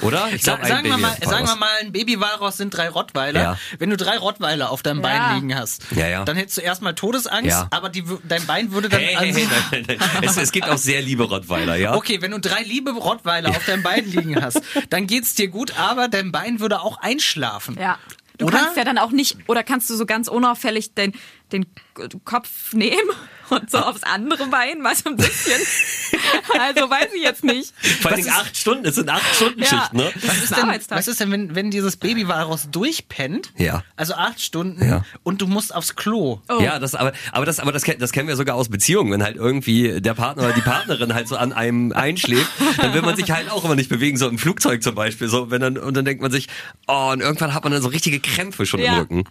Oder? 0.00 0.28
Ich 0.32 0.42
Sa 0.42 0.52
glaub, 0.54 0.64
ein 0.64 0.68
sagen, 0.68 0.88
wir 0.90 0.96
mal, 0.96 1.16
sagen 1.24 1.46
wir 1.46 1.56
mal, 1.56 1.68
ein 1.80 1.90
Babywalross 1.90 2.56
sind 2.56 2.70
drei 2.76 2.88
Rottweiler. 2.88 3.40
Ja. 3.40 3.58
Wenn 3.80 3.90
du 3.90 3.96
drei 3.96 4.16
Rottweiler 4.16 4.70
auf 4.70 4.82
deinem 4.82 5.02
Ja. 5.02 5.02
Bein 5.02 5.34
liegen 5.36 5.54
hast, 5.56 5.86
Ja, 5.90 6.06
ja. 6.06 6.24
dann 6.24 6.36
hättest 6.36 6.58
du 6.58 6.60
erstmal 6.60 6.94
Todesangst, 6.94 7.50
Ja. 7.50 7.66
aber 7.70 7.88
die, 7.88 8.04
dein 8.28 8.46
Bein 8.46 8.70
würde 8.70 8.88
dann 8.88 9.00
Hey, 9.00 9.16
hey, 9.16 9.32
hey, 9.32 9.48
nein, 9.72 9.84
nein, 9.88 9.98
nein. 9.98 10.22
Es, 10.22 10.36
es 10.36 10.52
gibt 10.52 10.68
auch 10.68 10.78
sehr 10.78 11.02
liebe 11.02 11.24
Rottweiler, 11.24 11.74
ja? 11.74 11.94
Okay, 11.96 12.22
wenn 12.22 12.30
du 12.30 12.38
drei 12.38 12.62
liebe 12.62 12.92
Rottweiler 12.92 13.50
auf 13.50 13.64
deinem 13.64 13.82
Bein 13.82 14.04
liegen 14.08 14.40
hast, 14.40 14.60
dann 14.90 15.08
geht's 15.08 15.34
dir 15.34 15.48
gut, 15.48 15.76
aber 15.76 16.06
dein 16.06 16.30
Bein 16.30 16.60
würde 16.60 16.80
auch 16.80 16.98
einschlafen. 16.98 17.76
Ja. 17.80 17.98
Du 18.38 18.46
Oder? 18.46 18.58
kannst 18.58 18.76
ja 18.76 18.84
dann 18.84 18.98
auch 18.98 19.10
nicht, 19.10 19.36
oder 19.48 19.64
kannst 19.64 19.90
du 19.90 19.96
so 19.96 20.06
ganz 20.06 20.28
unauffällig 20.28 20.94
den, 20.94 21.12
den 21.52 21.66
Kopf 22.24 22.72
nehmen 22.72 23.10
und 23.50 23.70
so 23.70 23.78
aufs 23.78 24.02
andere 24.02 24.46
Bein 24.46 24.80
mal 24.80 24.94
so 24.94 25.10
ein 25.10 25.16
bisschen. 25.16 25.60
also 26.58 26.90
weiß 26.90 27.08
ich 27.14 27.22
jetzt 27.22 27.44
nicht. 27.44 27.72
Vor 28.00 28.12
allem 28.12 28.26
acht 28.28 28.56
Stunden, 28.56 28.84
es 28.86 28.94
sind 28.96 29.08
acht 29.08 29.34
Stunden 29.34 29.60
Ja. 29.62 29.66
Schicht, 29.68 29.92
ne? 29.94 30.10
Was 30.26 30.38
ist 30.38 30.56
denn, 30.56 30.68
was 30.88 31.08
ist 31.08 31.20
denn, 31.20 31.30
wenn, 31.30 31.54
wenn 31.54 31.70
dieses 31.70 31.96
Babywalross 31.96 32.68
durchpennt? 32.70 33.52
Ja. 33.56 33.82
Also 33.96 34.14
acht 34.14 34.40
Stunden 34.40 34.86
Ja. 34.88 35.04
und 35.22 35.40
du 35.42 35.46
musst 35.46 35.74
aufs 35.74 35.96
Klo. 35.96 36.40
Oh. 36.48 36.60
Ja, 36.60 36.78
das 36.78 36.94
aber 36.94 37.12
aber 37.32 37.46
das 37.46 37.60
aber 37.60 37.72
das 37.72 37.82
das 37.98 38.12
kennen 38.12 38.28
wir 38.28 38.36
sogar 38.36 38.56
aus 38.56 38.68
Beziehungen, 38.68 39.12
wenn 39.12 39.22
halt 39.22 39.36
irgendwie 39.36 40.00
der 40.00 40.14
Partner 40.14 40.44
oder 40.44 40.52
die 40.52 40.60
Partnerin 40.60 41.14
halt 41.14 41.28
so 41.28 41.36
an 41.36 41.52
einem 41.52 41.92
einschläft, 41.92 42.50
dann 42.78 42.94
will 42.94 43.02
man 43.02 43.16
sich 43.16 43.30
halt 43.30 43.50
auch 43.50 43.64
immer 43.64 43.74
nicht 43.76 43.88
bewegen, 43.88 44.16
so 44.16 44.28
im 44.28 44.38
Flugzeug 44.38 44.82
zum 44.82 44.94
Beispiel, 44.94 45.28
so 45.28 45.50
wenn 45.50 45.60
dann 45.60 45.76
und 45.78 45.96
dann 45.96 46.04
denkt 46.04 46.22
man 46.22 46.30
sich, 46.30 46.48
oh 46.86 47.10
und 47.12 47.20
irgendwann 47.20 47.54
hat 47.54 47.64
man 47.64 47.72
dann 47.72 47.82
so 47.82 47.88
richtige 47.88 48.20
Krämpfe 48.20 48.66
schon 48.66 48.80
im 48.80 48.86
Ja. 48.86 48.98
Rücken. 48.98 49.24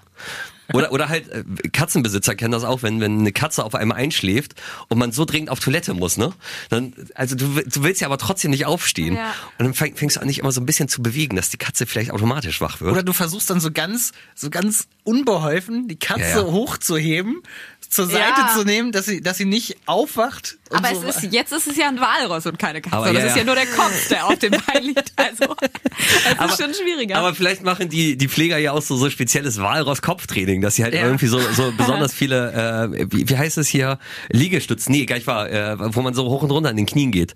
Oder, 0.73 0.91
oder 0.91 1.09
halt, 1.09 1.29
äh, 1.29 1.43
Katzenbesitzer 1.71 2.35
kennen 2.35 2.51
das 2.51 2.63
auch, 2.63 2.83
wenn, 2.83 2.99
wenn 2.99 3.19
eine 3.19 3.31
Katze 3.31 3.63
auf 3.63 3.75
einem 3.75 3.91
einschläft 3.91 4.55
und 4.89 4.97
man 4.97 5.11
so 5.11 5.25
dringend 5.25 5.49
auf 5.49 5.59
Toilette 5.59 5.93
muss, 5.93 6.17
ne? 6.17 6.33
Dann, 6.69 6.93
also 7.15 7.35
du, 7.35 7.45
du 7.65 7.83
willst 7.83 8.01
ja 8.01 8.07
aber 8.07 8.17
trotzdem 8.17 8.51
nicht 8.51 8.65
aufstehen. 8.65 9.15
Ja. 9.15 9.33
Und 9.57 9.65
dann 9.65 9.73
fäng, 9.73 9.95
fängst 9.95 10.17
du 10.17 10.21
an, 10.21 10.27
dich 10.27 10.39
immer 10.39 10.51
so 10.51 10.61
ein 10.61 10.65
bisschen 10.65 10.87
zu 10.87 11.01
bewegen, 11.01 11.35
dass 11.35 11.49
die 11.49 11.57
Katze 11.57 11.85
vielleicht 11.85 12.11
automatisch 12.11 12.61
wach 12.61 12.81
wird. 12.81 12.91
Oder 12.91 13.03
du 13.03 13.13
versuchst 13.13 13.49
dann 13.49 13.59
so 13.59 13.71
ganz, 13.71 14.11
so 14.35 14.49
ganz 14.49 14.87
unbeholfen 15.03 15.87
die 15.87 15.97
Katze 15.97 16.21
Ja, 16.21 16.39
ja. 16.39 16.45
hochzuheben, 16.45 17.41
zur 17.89 18.05
Seite 18.07 18.19
Ja. 18.41 18.53
zu 18.55 18.63
nehmen, 18.63 18.91
dass 18.91 19.05
sie, 19.05 19.21
dass 19.21 19.37
sie 19.37 19.45
nicht 19.45 19.77
aufwacht. 19.85 20.57
und 20.69 20.77
Aber 20.77 20.93
so. 20.95 21.03
es 21.07 21.23
ist, 21.23 21.33
jetzt 21.33 21.51
ist 21.53 21.67
es 21.67 21.77
ja 21.77 21.87
ein 21.87 21.99
Walross 21.99 22.45
und 22.45 22.59
keine 22.59 22.81
Katze. 22.81 22.95
Aber 22.95 23.13
das 23.13 23.21
ja, 23.23 23.27
ist 23.29 23.31
ja. 23.35 23.37
ja 23.39 23.43
nur 23.45 23.55
der 23.55 23.65
Kopf, 23.67 24.07
der 24.09 24.25
auf 24.27 24.37
dem 24.39 24.51
Bein 24.51 24.83
liegt. 24.83 25.13
Also, 25.15 25.55
das 26.39 26.51
ist 26.51 26.61
schon 26.63 26.73
schwieriger. 26.73 27.17
Aber 27.17 27.33
vielleicht 27.35 27.63
machen 27.63 27.89
die, 27.89 28.17
die 28.17 28.27
Pfleger 28.27 28.57
ja 28.57 28.71
auch 28.73 28.81
so, 28.81 28.95
so 28.97 29.09
spezielles 29.09 29.57
Walross-Kopftraining, 29.61 30.61
dass 30.61 30.75
sie 30.75 30.83
halt 30.83 30.93
Ja. 30.93 31.03
irgendwie 31.05 31.27
so, 31.27 31.39
so 31.39 31.71
besonders 31.77 32.13
viele, 32.13 32.89
äh, 32.93 33.07
wie, 33.11 33.29
wie 33.29 33.37
heißt 33.37 33.57
es 33.57 33.67
hier, 33.67 33.99
Liegestütz, 34.29 34.89
nee, 34.89 35.05
gleich 35.05 35.27
war, 35.27 35.49
äh, 35.49 35.75
wo 35.95 36.01
man 36.01 36.13
so 36.13 36.25
hoch 36.25 36.43
und 36.43 36.51
runter 36.51 36.69
an 36.69 36.75
den 36.77 36.85
Knien 36.85 37.11
geht. 37.11 37.35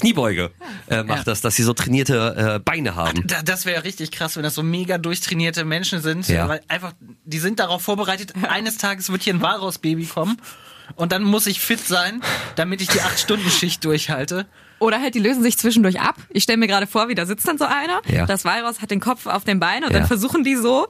Kniebeuge 0.00 0.50
äh, 0.88 1.02
macht 1.02 1.18
Ja. 1.18 1.24
das, 1.24 1.40
dass 1.40 1.54
sie 1.56 1.62
so 1.62 1.72
trainierte 1.72 2.56
äh, 2.56 2.58
Beine 2.58 2.94
haben. 2.96 3.26
Da, 3.26 3.42
das 3.42 3.66
wäre 3.66 3.84
richtig 3.84 4.10
krass, 4.10 4.36
wenn 4.36 4.42
das 4.42 4.54
so 4.54 4.62
mega 4.62 4.98
durchtrainierte 4.98 5.64
Menschen 5.64 6.00
sind, 6.02 6.28
Ja. 6.28 6.48
weil 6.48 6.60
einfach, 6.68 6.92
die 7.24 7.38
sind 7.38 7.58
darauf 7.60 7.82
vorbereitet, 7.82 8.32
eines 8.48 8.78
Tages 8.78 9.10
wird 9.10 9.22
hier 9.22 9.34
ein 9.34 9.42
Walross-Baby 9.42 10.06
kommen 10.06 10.40
und 10.96 11.12
dann 11.12 11.22
muss 11.22 11.46
ich 11.46 11.60
fit 11.60 11.80
sein, 11.86 12.20
damit 12.56 12.80
ich 12.80 12.88
die 12.88 13.00
8-Stunden-Schicht 13.00 13.84
durchhalte. 13.84 14.46
Oder 14.80 15.00
halt, 15.00 15.14
die 15.14 15.18
lösen 15.20 15.42
sich 15.42 15.56
zwischendurch 15.58 16.00
ab. 16.00 16.16
Ich 16.30 16.42
stelle 16.42 16.56
mir 16.58 16.66
gerade 16.66 16.86
vor, 16.86 17.08
wie 17.08 17.14
da 17.14 17.26
sitzt 17.26 17.46
dann 17.46 17.58
so 17.58 17.66
einer. 17.66 18.00
Ja. 18.08 18.26
Das 18.26 18.44
Walross 18.44 18.80
hat 18.80 18.90
den 18.90 18.98
Kopf 19.00 19.26
auf 19.26 19.44
dem 19.44 19.60
Bein 19.60 19.84
und 19.84 19.92
Ja. 19.92 19.98
dann 20.00 20.08
versuchen 20.08 20.42
die 20.42 20.56
so, 20.56 20.88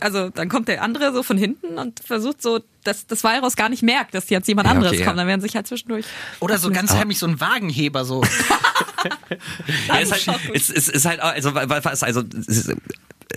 also 0.00 0.30
dann 0.30 0.48
kommt 0.48 0.66
der 0.68 0.82
andere 0.82 1.12
so 1.12 1.22
von 1.22 1.36
hinten 1.36 1.78
und 1.78 2.00
versucht 2.04 2.40
so, 2.42 2.60
dass 2.84 3.06
das 3.06 3.22
Walross 3.24 3.54
gar 3.54 3.68
nicht 3.68 3.82
merkt, 3.82 4.14
dass 4.14 4.30
jetzt 4.30 4.48
jemand 4.48 4.66
Ja, 4.66 4.72
anderes 4.72 4.92
okay, 4.94 5.04
kommt. 5.04 5.16
ja. 5.16 5.20
Dann 5.22 5.28
werden 5.28 5.40
sich 5.42 5.54
halt 5.54 5.66
zwischendurch. 5.66 6.06
Oder 6.40 6.58
so 6.58 6.70
ganz 6.70 6.92
heimlich 6.94 7.18
so 7.18 7.26
ein 7.26 7.38
Wagenheber, 7.38 8.04
so. 8.04 8.22
Ja, 9.88 9.96
ist 9.98 10.12
halt, 10.28 10.50
ist, 10.54 10.70
ist, 10.70 10.88
ist 10.88 11.04
halt, 11.04 11.20
also, 11.20 11.50
also, 11.50 12.22
es 12.38 12.48
ist, 12.48 12.68
äh, 12.68 12.76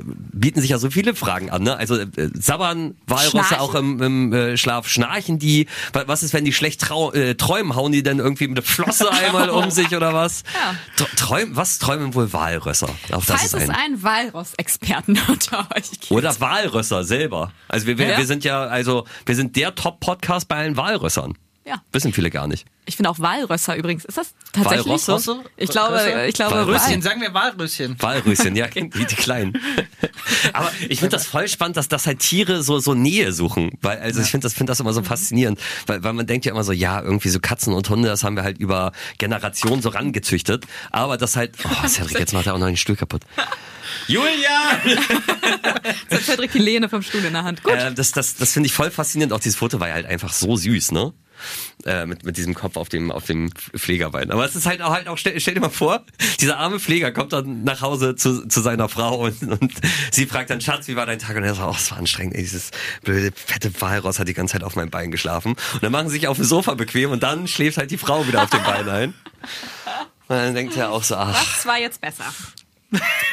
bieten 0.03 0.61
sich 0.61 0.69
ja 0.69 0.77
so 0.77 0.89
viele 0.89 1.13
Fragen 1.15 1.49
an, 1.49 1.63
ne? 1.63 1.75
Also, 1.75 1.95
äh, 1.97 2.07
sabbern 2.33 2.95
Walrosse 3.07 3.29
Schnarchen? 3.29 3.57
auch 3.57 3.75
im, 3.75 4.01
im 4.01 4.33
äh, 4.33 4.57
Schlaf, 4.57 4.87
schnarchen 4.87 5.37
die? 5.39 5.67
Wa- 5.93 6.03
Was 6.07 6.23
ist, 6.23 6.33
wenn 6.33 6.45
die 6.45 6.53
schlecht 6.53 6.81
trau 6.81 7.11
äh, 7.11 7.35
träumen? 7.35 7.75
Hauen 7.75 7.91
die 7.91 8.01
dann 8.03 8.19
irgendwie 8.19 8.47
mit 8.47 8.57
der 8.57 8.63
Flosse 8.63 9.11
einmal 9.25 9.49
um 9.49 9.69
sich 9.71 9.93
oder 9.95 10.13
was? 10.13 10.43
Ja. 10.53 11.03
Tr- 11.05 11.15
Träum, 11.17 11.55
was 11.55 11.77
träumen 11.79 12.13
wohl 12.15 12.31
Walrösser? 12.31 12.89
Auf 13.11 13.25
das 13.25 13.41
Falls 13.41 13.53
ist 13.53 13.63
es 13.63 13.69
ein. 13.69 13.75
einen 13.75 14.03
Walross-Experten 14.03 15.19
unter 15.27 15.67
euch 15.75 15.91
gibt. 15.91 16.11
Oder 16.11 16.39
Walrösser 16.39 17.03
selber. 17.03 17.51
Also 17.67 17.87
wir, 17.87 17.97
wir, 17.97 18.07
Ja. 18.11 18.17
wir 18.17 18.25
sind 18.25 18.43
ja, 18.43 18.61
also 18.63 19.05
wir 19.25 19.35
sind 19.35 19.55
der 19.55 19.75
Top-Podcast 19.75 20.47
bei 20.47 20.55
allen 20.57 20.77
Walrössern. 20.77 21.37
Ja. 21.63 21.83
Wissen 21.91 22.11
viele 22.11 22.31
gar 22.31 22.47
nicht. 22.47 22.65
Ich 22.85 22.95
finde 22.95 23.11
auch 23.11 23.19
Walrösser 23.19 23.75
übrigens. 23.75 24.03
Ist 24.05 24.17
das 24.17 24.33
tatsächlich? 24.51 25.07
Walrosse? 25.07 25.43
Ich 25.57 25.69
glaube, 25.69 26.25
ich 26.27 26.33
glaube, 26.33 26.55
Walrösschen. 26.55 26.87
Röschen, 26.87 27.01
sagen 27.03 27.21
wir 27.21 27.33
Walröschen. 27.33 27.95
Walröschen, 27.99 28.55
ja, 28.55 28.67
die, 28.75 28.89
die 28.89 29.05
kleinen. 29.15 29.53
Aber 30.53 30.71
ich 30.89 30.99
finde 30.99 31.15
das 31.15 31.27
voll 31.27 31.47
spannend, 31.47 31.77
dass 31.77 31.87
das 31.87 32.07
halt 32.07 32.19
Tiere 32.19 32.63
so 32.63 32.79
so 32.79 32.95
Nähe 32.95 33.31
suchen, 33.31 33.77
weil 33.81 33.99
also 33.99 34.21
ich 34.21 34.31
finde 34.31 34.45
das 34.45 34.53
finde 34.53 34.71
das 34.71 34.79
immer 34.79 34.93
so 34.93 35.03
faszinierend, 35.03 35.59
weil 35.85 36.03
weil 36.03 36.13
man 36.13 36.25
denkt 36.25 36.45
ja 36.45 36.51
immer 36.51 36.63
so, 36.63 36.71
ja, 36.71 36.99
irgendwie 36.99 37.29
so 37.29 37.39
Katzen 37.39 37.73
und 37.73 37.87
Hunde, 37.89 38.07
das 38.07 38.23
haben 38.23 38.35
wir 38.35 38.43
halt 38.43 38.57
über 38.57 38.91
Generationen 39.19 39.83
so 39.83 39.89
rangezüchtet, 39.89 40.65
aber 40.89 41.17
das 41.17 41.35
halt 41.35 41.55
oh, 41.63 41.87
Cedric, 41.87 42.19
jetzt 42.19 42.33
macht 42.33 42.47
er 42.47 42.55
auch 42.55 42.59
noch 42.59 42.67
den 42.67 42.77
Stuhl 42.77 42.95
kaputt. 42.95 43.21
Julia! 44.07 44.81
Jetzt 44.83 46.11
hat 46.11 46.21
Cedric 46.23 46.51
die 46.53 46.59
Lehne 46.59 46.89
vom 46.89 47.01
Stuhl 47.03 47.23
in 47.23 47.33
der 47.33 47.43
Hand. 47.43 47.61
Gut. 47.61 47.73
Äh, 47.73 47.93
das 47.93 48.11
das, 48.11 48.35
das 48.35 48.51
finde 48.51 48.67
ich 48.67 48.73
voll 48.73 48.89
faszinierend. 48.89 49.33
Auch 49.33 49.39
dieses 49.39 49.57
Foto 49.57 49.79
war 49.79 49.89
ja 49.89 49.93
halt 49.93 50.05
einfach 50.07 50.33
so 50.33 50.55
süß, 50.55 50.91
ne? 50.91 51.13
Äh, 51.85 52.05
mit, 52.05 52.23
mit 52.23 52.37
diesem 52.37 52.53
Kopf 52.53 52.77
auf 52.77 52.89
dem, 52.89 53.11
auf 53.11 53.25
dem 53.25 53.49
Pflegerbein. 53.75 54.29
Aber 54.29 54.45
es 54.45 54.55
ist 54.55 54.67
halt 54.67 54.81
auch, 54.83 54.91
halt 54.91 55.07
auch 55.07 55.17
stell, 55.17 55.39
stell 55.39 55.55
dir 55.55 55.61
mal 55.61 55.69
vor, 55.69 56.03
dieser 56.39 56.57
arme 56.59 56.79
Pfleger 56.79 57.11
kommt 57.11 57.33
dann 57.33 57.63
nach 57.63 57.81
Hause 57.81 58.15
zu, 58.15 58.47
zu 58.47 58.61
seiner 58.61 58.87
Frau 58.87 59.21
und, 59.25 59.41
und 59.43 59.73
sie 60.11 60.27
fragt 60.27 60.51
dann, 60.51 60.61
Schatz, 60.61 60.87
wie 60.87 60.95
war 60.95 61.07
dein 61.07 61.17
Tag? 61.17 61.35
Und 61.37 61.43
er 61.43 61.55
sagt, 61.55 61.67
oh, 61.67 61.75
es 61.75 61.89
war 61.89 61.97
anstrengend, 61.97 62.35
ey, 62.35 62.41
dieses 62.43 62.69
blöde, 63.03 63.31
fette 63.35 63.71
Walross 63.81 64.19
hat 64.19 64.27
die 64.27 64.35
ganze 64.35 64.53
Zeit 64.53 64.63
auf 64.63 64.75
meinem 64.75 64.91
Bein 64.91 65.09
geschlafen. 65.09 65.53
Und 65.73 65.81
dann 65.83 65.91
machen 65.91 66.09
sie 66.09 66.15
sich 66.17 66.27
auf 66.27 66.37
dem 66.37 66.45
Sofa 66.45 66.75
bequem 66.75 67.09
und 67.11 67.23
dann 67.23 67.47
schläft 67.47 67.77
halt 67.79 67.89
die 67.89 67.97
Frau 67.97 68.27
wieder 68.27 68.43
auf 68.43 68.49
dem 68.51 68.63
Bein 68.63 68.87
ein. 68.89 69.13
Und 70.27 70.37
dann 70.37 70.53
denkt 70.55 70.77
er 70.77 70.91
auch 70.91 71.03
so, 71.03 71.15
ach, 71.15 71.33
Das 71.55 71.65
war 71.65 71.77
jetzt 71.77 71.99
besser. 71.99 72.23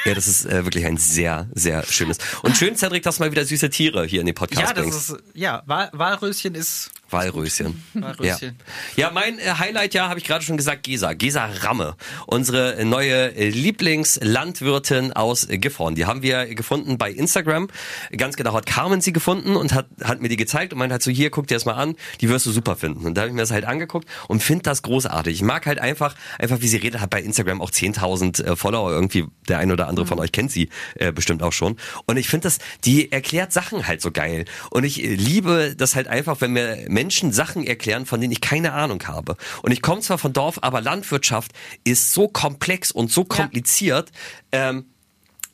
ja, 0.05 0.15
das 0.15 0.27
ist 0.27 0.47
äh, 0.47 0.65
wirklich 0.65 0.85
ein 0.85 0.97
sehr, 0.97 1.49
sehr 1.55 1.85
schönes. 1.85 2.19
Und 2.43 2.57
schön, 2.57 2.75
Cedric, 2.77 3.05
dass 3.05 3.19
du 3.19 3.23
mal 3.23 3.31
wieder 3.31 3.45
süße 3.45 3.71
Tiere 3.71 4.05
hier 4.05 4.19
in 4.21 4.27
den 4.27 4.35
Podcast 4.35 4.63
Ja, 4.63 4.73
das 4.73 4.83
bringst. 4.83 5.11
ist, 5.11 5.23
ja, 5.35 5.63
Wal 5.67 5.91
Walröschen 5.93 6.55
ist 6.57 6.91
Walröschen. 7.11 7.83
Walröschen. 7.95 8.57
Ja. 8.97 9.09
ja, 9.09 9.11
mein 9.11 9.39
äh, 9.39 9.55
Highlight 9.59 9.95
ja, 9.95 10.09
habe 10.09 10.19
ich 10.19 10.25
gerade 10.25 10.45
schon 10.45 10.57
gesagt, 10.57 10.83
Gesa. 10.83 11.15
Gesa 11.15 11.47
Ramme. 11.61 11.97
Unsere 12.27 12.85
neue 12.85 13.29
Lieblingslandwirtin 13.29 15.13
aus 15.13 15.49
Gifhorn. 15.49 15.95
Die 15.95 16.07
haben 16.07 16.23
wir 16.23 16.55
gefunden 16.55 16.99
bei 16.99 17.11
Instagram. 17.11 17.69
Ganz 18.17 18.37
genau 18.37 18.55
hat 18.55 18.67
Carmen 18.67 19.01
sie 19.01 19.13
gefunden 19.13 19.57
und 19.57 19.73
hat, 19.73 19.87
hat 20.03 20.21
mir 20.21 20.29
die 20.29 20.37
gezeigt 20.37 20.73
und 20.73 20.79
meint 20.79 20.93
halt 20.93 21.03
so, 21.03 21.11
hier, 21.11 21.31
guck 21.31 21.47
dir 21.47 21.55
das 21.55 21.65
mal 21.65 21.75
an, 21.75 21.95
die 22.21 22.29
wirst 22.29 22.47
du 22.47 22.51
super 22.51 22.77
finden. 22.77 23.07
Und 23.07 23.15
da 23.15 23.23
habe 23.23 23.31
ich 23.31 23.35
mir 23.35 23.43
das 23.43 23.51
halt 23.51 23.65
angeguckt 23.65 24.09
und 24.29 24.43
finde 24.43 24.63
das 24.65 24.83
großartig. 24.83 25.35
Ich 25.35 25.43
mag 25.43 25.67
halt 25.67 25.79
einfach, 25.79 26.15
einfach 26.39 26.61
wie 26.61 26.69
sie 26.69 26.77
redet, 26.77 27.01
hat 27.01 27.11
bei 27.11 27.23
Instagram 27.23 27.61
auch 27.61 27.71
10.000 27.71 28.45
äh, 28.45 28.57
Follower. 28.57 28.91
Irgendwie 28.91 29.27
der 29.49 29.59
ein 29.59 29.73
oder 29.73 29.89
andere 29.89 30.07
von 30.07 30.19
euch 30.19 30.33
kennt 30.33 30.53
sie 30.53 30.69
äh, 30.97 31.13
bestimmt 31.13 31.43
auch 31.43 31.53
schon. 31.53 31.77
Und 32.07 32.17
ich 32.17 32.29
finde 32.29 32.45
das, 32.45 32.59
die 32.85 33.11
erklärt 33.13 33.53
Sachen 33.53 33.87
halt 33.87 34.03
so 34.03 34.11
geil. 34.11 34.45
Und 34.71 34.85
ich 34.85 35.03
äh, 35.03 35.15
liebe 35.15 35.75
das 35.77 35.95
halt 35.95 36.09
einfach, 36.09 36.41
wenn 36.41 36.53
mir 36.53 36.89
Menschen 36.99 37.33
Sachen 37.33 37.65
erklären, 37.65 38.07
von 38.07 38.21
denen 38.21 38.33
ich 38.33 38.41
keine 38.41 38.73
Ahnung 38.73 39.01
habe. 39.07 39.37
Und 39.63 39.71
ich 39.71 39.83
komme 39.83 40.01
zwar 40.01 40.19
von 40.19 40.33
Dorf, 40.33 40.59
aber 40.63 40.81
Landwirtschaft 40.81 41.53
ist 41.85 42.13
so 42.13 42.27
komplex 42.27 42.91
und 42.91 43.13
so 43.13 43.25
kompliziert. 43.25 44.11
Ähm, 44.51 44.87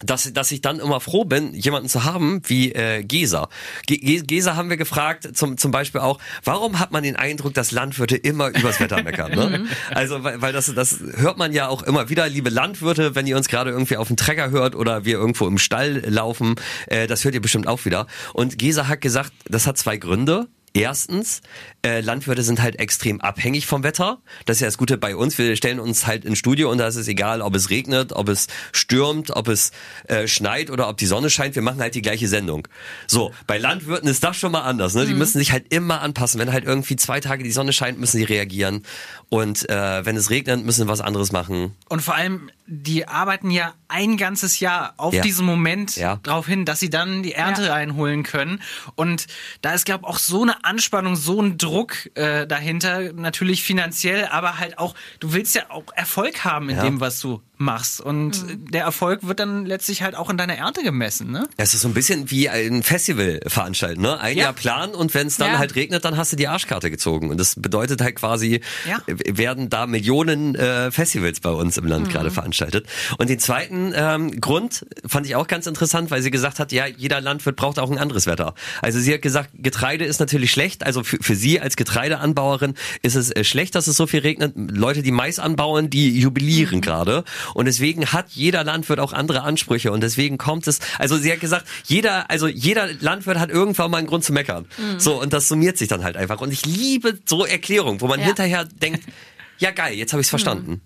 dass, 0.00 0.30
dass 0.32 0.50
ich 0.50 0.60
dann 0.60 0.80
immer 0.80 1.00
froh 1.00 1.24
bin, 1.24 1.54
jemanden 1.54 1.88
zu 1.88 2.04
haben 2.04 2.42
wie 2.46 2.72
äh, 2.72 3.02
Gesa. 3.04 3.48
Ge 3.86 3.96
Ge- 3.96 4.22
Gesa 4.22 4.54
haben 4.54 4.68
wir 4.68 4.76
gefragt, 4.76 5.34
zum, 5.34 5.56
zum 5.56 5.70
Beispiel 5.70 6.00
auch, 6.02 6.18
warum 6.42 6.78
hat 6.78 6.90
man 6.90 7.02
den 7.02 7.16
Eindruck, 7.16 7.54
dass 7.54 7.70
Landwirte 7.70 8.16
immer 8.16 8.48
übers 8.48 8.80
Wetter 8.80 9.02
meckern? 9.02 9.30
Ne? 9.32 9.66
Also, 9.94 10.22
weil, 10.22 10.42
weil 10.42 10.52
das, 10.52 10.74
das 10.74 10.98
hört 11.16 11.38
man 11.38 11.52
ja 11.52 11.68
auch 11.68 11.82
immer 11.82 12.10
wieder, 12.10 12.28
liebe 12.28 12.50
Landwirte, 12.50 13.14
wenn 13.14 13.26
ihr 13.26 13.36
uns 13.36 13.48
gerade 13.48 13.70
irgendwie 13.70 13.96
auf 13.96 14.08
dem 14.08 14.16
Trecker 14.16 14.50
hört 14.50 14.74
oder 14.74 15.04
wir 15.06 15.14
irgendwo 15.14 15.46
im 15.46 15.58
Stall 15.58 16.02
laufen, 16.06 16.56
äh, 16.88 17.06
das 17.06 17.24
hört 17.24 17.34
ihr 17.34 17.40
bestimmt 17.40 17.66
auch 17.66 17.84
wieder. 17.86 18.06
Und 18.34 18.58
Gesa 18.58 18.88
hat 18.88 19.00
gesagt, 19.00 19.32
das 19.48 19.66
hat 19.66 19.78
zwei 19.78 19.96
Gründe. 19.96 20.48
Erstens, 20.76 21.40
äh, 21.86 22.00
Landwirte 22.00 22.42
sind 22.42 22.60
halt 22.60 22.80
extrem 22.80 23.20
abhängig 23.20 23.64
vom 23.66 23.84
Wetter. 23.84 24.18
Das 24.44 24.56
ist 24.56 24.60
ja 24.60 24.66
das 24.66 24.76
Gute 24.76 24.98
bei 24.98 25.14
uns. 25.14 25.38
Wir 25.38 25.54
stellen 25.54 25.78
uns 25.78 26.04
halt 26.08 26.24
ins 26.24 26.38
Studio 26.38 26.68
und 26.68 26.78
da 26.78 26.88
ist 26.88 26.96
es 26.96 27.06
egal, 27.06 27.42
ob 27.42 27.54
es 27.54 27.70
regnet, 27.70 28.12
ob 28.12 28.28
es 28.28 28.48
stürmt, 28.72 29.30
ob 29.30 29.46
es 29.46 29.70
äh, 30.08 30.26
schneit 30.26 30.70
oder 30.70 30.88
ob 30.88 30.96
die 30.96 31.06
Sonne 31.06 31.30
scheint. 31.30 31.54
Wir 31.54 31.62
machen 31.62 31.80
halt 31.80 31.94
die 31.94 32.02
gleiche 32.02 32.26
Sendung. 32.26 32.66
So, 33.06 33.32
bei 33.46 33.56
Landwirten 33.56 34.08
ist 34.08 34.24
das 34.24 34.36
schon 34.36 34.50
mal 34.50 34.62
anders. 34.62 34.94
Ne? 34.94 35.06
Die 35.06 35.14
müssen 35.14 35.38
sich 35.38 35.52
halt 35.52 35.72
immer 35.72 36.00
anpassen. 36.00 36.40
Wenn 36.40 36.52
halt 36.52 36.64
irgendwie 36.64 36.96
zwei 36.96 37.20
Tage 37.20 37.44
die 37.44 37.52
Sonne 37.52 37.72
scheint, 37.72 38.00
müssen 38.00 38.16
sie 38.16 38.24
reagieren. 38.24 38.82
Und 39.28 39.68
äh, 39.70 40.04
wenn 40.04 40.16
es 40.16 40.30
regnet, 40.30 40.64
müssen 40.64 40.82
sie 40.82 40.88
was 40.88 41.00
anderes 41.00 41.30
machen. 41.30 41.76
Und 41.88 42.02
vor 42.02 42.16
allem, 42.16 42.50
die 42.66 43.06
arbeiten 43.06 43.52
ja 43.52 43.74
ein 43.86 44.16
ganzes 44.16 44.58
Jahr 44.58 44.94
auf 44.96 45.14
Ja. 45.14 45.22
diesen 45.22 45.46
Moment 45.46 45.94
Ja. 45.96 46.16
drauf 46.24 46.46
hin, 46.48 46.64
dass 46.64 46.80
sie 46.80 46.90
dann 46.90 47.22
die 47.22 47.34
Ernte 47.34 47.66
Ja. 47.66 47.74
einholen 47.74 48.24
können. 48.24 48.60
Und 48.96 49.26
da 49.60 49.72
ist, 49.72 49.84
glaube 49.84 50.02
ich, 50.04 50.08
auch 50.08 50.18
so 50.18 50.42
eine 50.42 50.63
Anspannung, 50.64 51.16
so 51.16 51.40
ein 51.40 51.58
Druck 51.58 52.10
äh, 52.14 52.46
dahinter, 52.46 53.12
natürlich 53.12 53.62
finanziell, 53.62 54.26
aber 54.26 54.58
halt 54.58 54.78
auch, 54.78 54.94
du 55.20 55.32
willst 55.32 55.54
ja 55.54 55.62
auch 55.70 55.84
Erfolg 55.94 56.44
haben 56.44 56.68
in 56.70 56.76
Ja. 56.76 56.82
dem, 56.82 57.00
was 57.00 57.20
du 57.20 57.40
machst. 57.64 58.00
Und 58.00 58.44
der 58.72 58.82
Erfolg 58.82 59.26
wird 59.26 59.40
dann 59.40 59.66
letztlich 59.66 60.02
halt 60.02 60.14
auch 60.14 60.30
in 60.30 60.36
deiner 60.36 60.56
Ernte 60.56 60.82
gemessen, 60.82 61.30
ne? 61.30 61.48
Es 61.56 61.74
ist 61.74 61.80
so 61.80 61.88
ein 61.88 61.94
bisschen 61.94 62.30
wie 62.30 62.48
ein 62.48 62.82
Festival 62.82 63.40
veranstalten, 63.46 64.02
ne? 64.02 64.20
Ein 64.20 64.36
Ja. 64.36 64.44
Jahr 64.44 64.52
planen 64.52 64.94
und 64.94 65.14
wenn 65.14 65.26
es 65.26 65.36
dann 65.36 65.52
Ja. 65.52 65.58
halt 65.58 65.74
regnet, 65.74 66.04
dann 66.04 66.16
hast 66.16 66.32
du 66.32 66.36
die 66.36 66.46
Arschkarte 66.48 66.90
gezogen. 66.90 67.30
Und 67.30 67.38
das 67.38 67.56
bedeutet 67.56 68.00
halt 68.00 68.16
quasi, 68.16 68.60
Ja. 68.88 68.98
werden 69.06 69.70
da 69.70 69.86
Millionen 69.86 70.54
äh, 70.54 70.90
Festivals 70.90 71.40
bei 71.40 71.50
uns 71.50 71.76
im 71.78 71.84
Mhm. 71.84 71.90
Land 71.90 72.10
gerade 72.10 72.30
veranstaltet. 72.30 72.86
Und 73.18 73.28
den 73.30 73.38
zweiten 73.38 73.92
ähm, 73.96 74.40
Grund 74.40 74.86
fand 75.06 75.26
ich 75.26 75.34
auch 75.36 75.46
ganz 75.46 75.66
interessant, 75.66 76.10
weil 76.10 76.22
sie 76.22 76.30
gesagt 76.30 76.58
hat, 76.58 76.72
ja, 76.72 76.86
jeder 76.86 77.20
Landwirt 77.20 77.56
braucht 77.56 77.78
auch 77.78 77.90
ein 77.90 77.98
anderes 77.98 78.26
Wetter. 78.26 78.54
Also 78.82 78.98
sie 79.00 79.12
hat 79.14 79.22
gesagt, 79.22 79.50
Getreide 79.54 80.04
ist 80.04 80.20
natürlich 80.20 80.50
schlecht. 80.50 80.84
Also 80.84 81.02
für, 81.04 81.18
für 81.20 81.34
sie 81.34 81.60
als 81.60 81.76
Getreideanbauerin 81.76 82.74
ist 83.02 83.14
es 83.14 83.30
äh, 83.30 83.44
schlecht, 83.44 83.74
dass 83.74 83.86
es 83.86 83.96
so 83.96 84.06
viel 84.06 84.20
regnet. 84.20 84.52
Leute, 84.56 85.02
die 85.02 85.10
Mais 85.10 85.38
anbauen, 85.38 85.90
die 85.90 86.10
Mhm. 86.10 86.16
jubilieren 86.18 86.80
gerade. 86.80 87.24
Und 87.54 87.64
deswegen 87.64 88.06
hat 88.12 88.26
jeder 88.30 88.62
Landwirt 88.64 89.00
auch 89.00 89.12
andere 89.12 89.42
Ansprüche. 89.42 89.90
Und 89.92 90.02
deswegen 90.02 90.36
kommt 90.36 90.66
es, 90.66 90.80
also 90.98 91.16
sie 91.16 91.32
hat 91.32 91.40
gesagt, 91.40 91.66
jeder, 91.86 92.30
also 92.30 92.46
jeder 92.48 92.88
Landwirt 93.00 93.38
hat 93.38 93.48
irgendwann 93.50 93.90
mal 93.90 93.98
einen 93.98 94.06
Grund 94.06 94.24
zu 94.24 94.32
meckern. 94.32 94.66
So, 94.98 95.20
und 95.20 95.32
das 95.32 95.48
summiert 95.48 95.78
sich 95.78 95.88
dann 95.88 96.04
halt 96.04 96.16
einfach. 96.16 96.40
Und 96.40 96.52
ich 96.52 96.66
liebe 96.66 97.18
so 97.24 97.46
Erklärungen, 97.46 98.00
wo 98.00 98.06
man 98.08 98.20
Ja. 98.20 98.26
hinterher 98.26 98.64
denkt, 98.64 99.02
ja 99.58 99.70
geil, 99.70 99.94
jetzt 99.94 100.12
habe 100.12 100.20
ich 100.20 100.26
es 100.26 100.30
verstanden. 100.30 100.80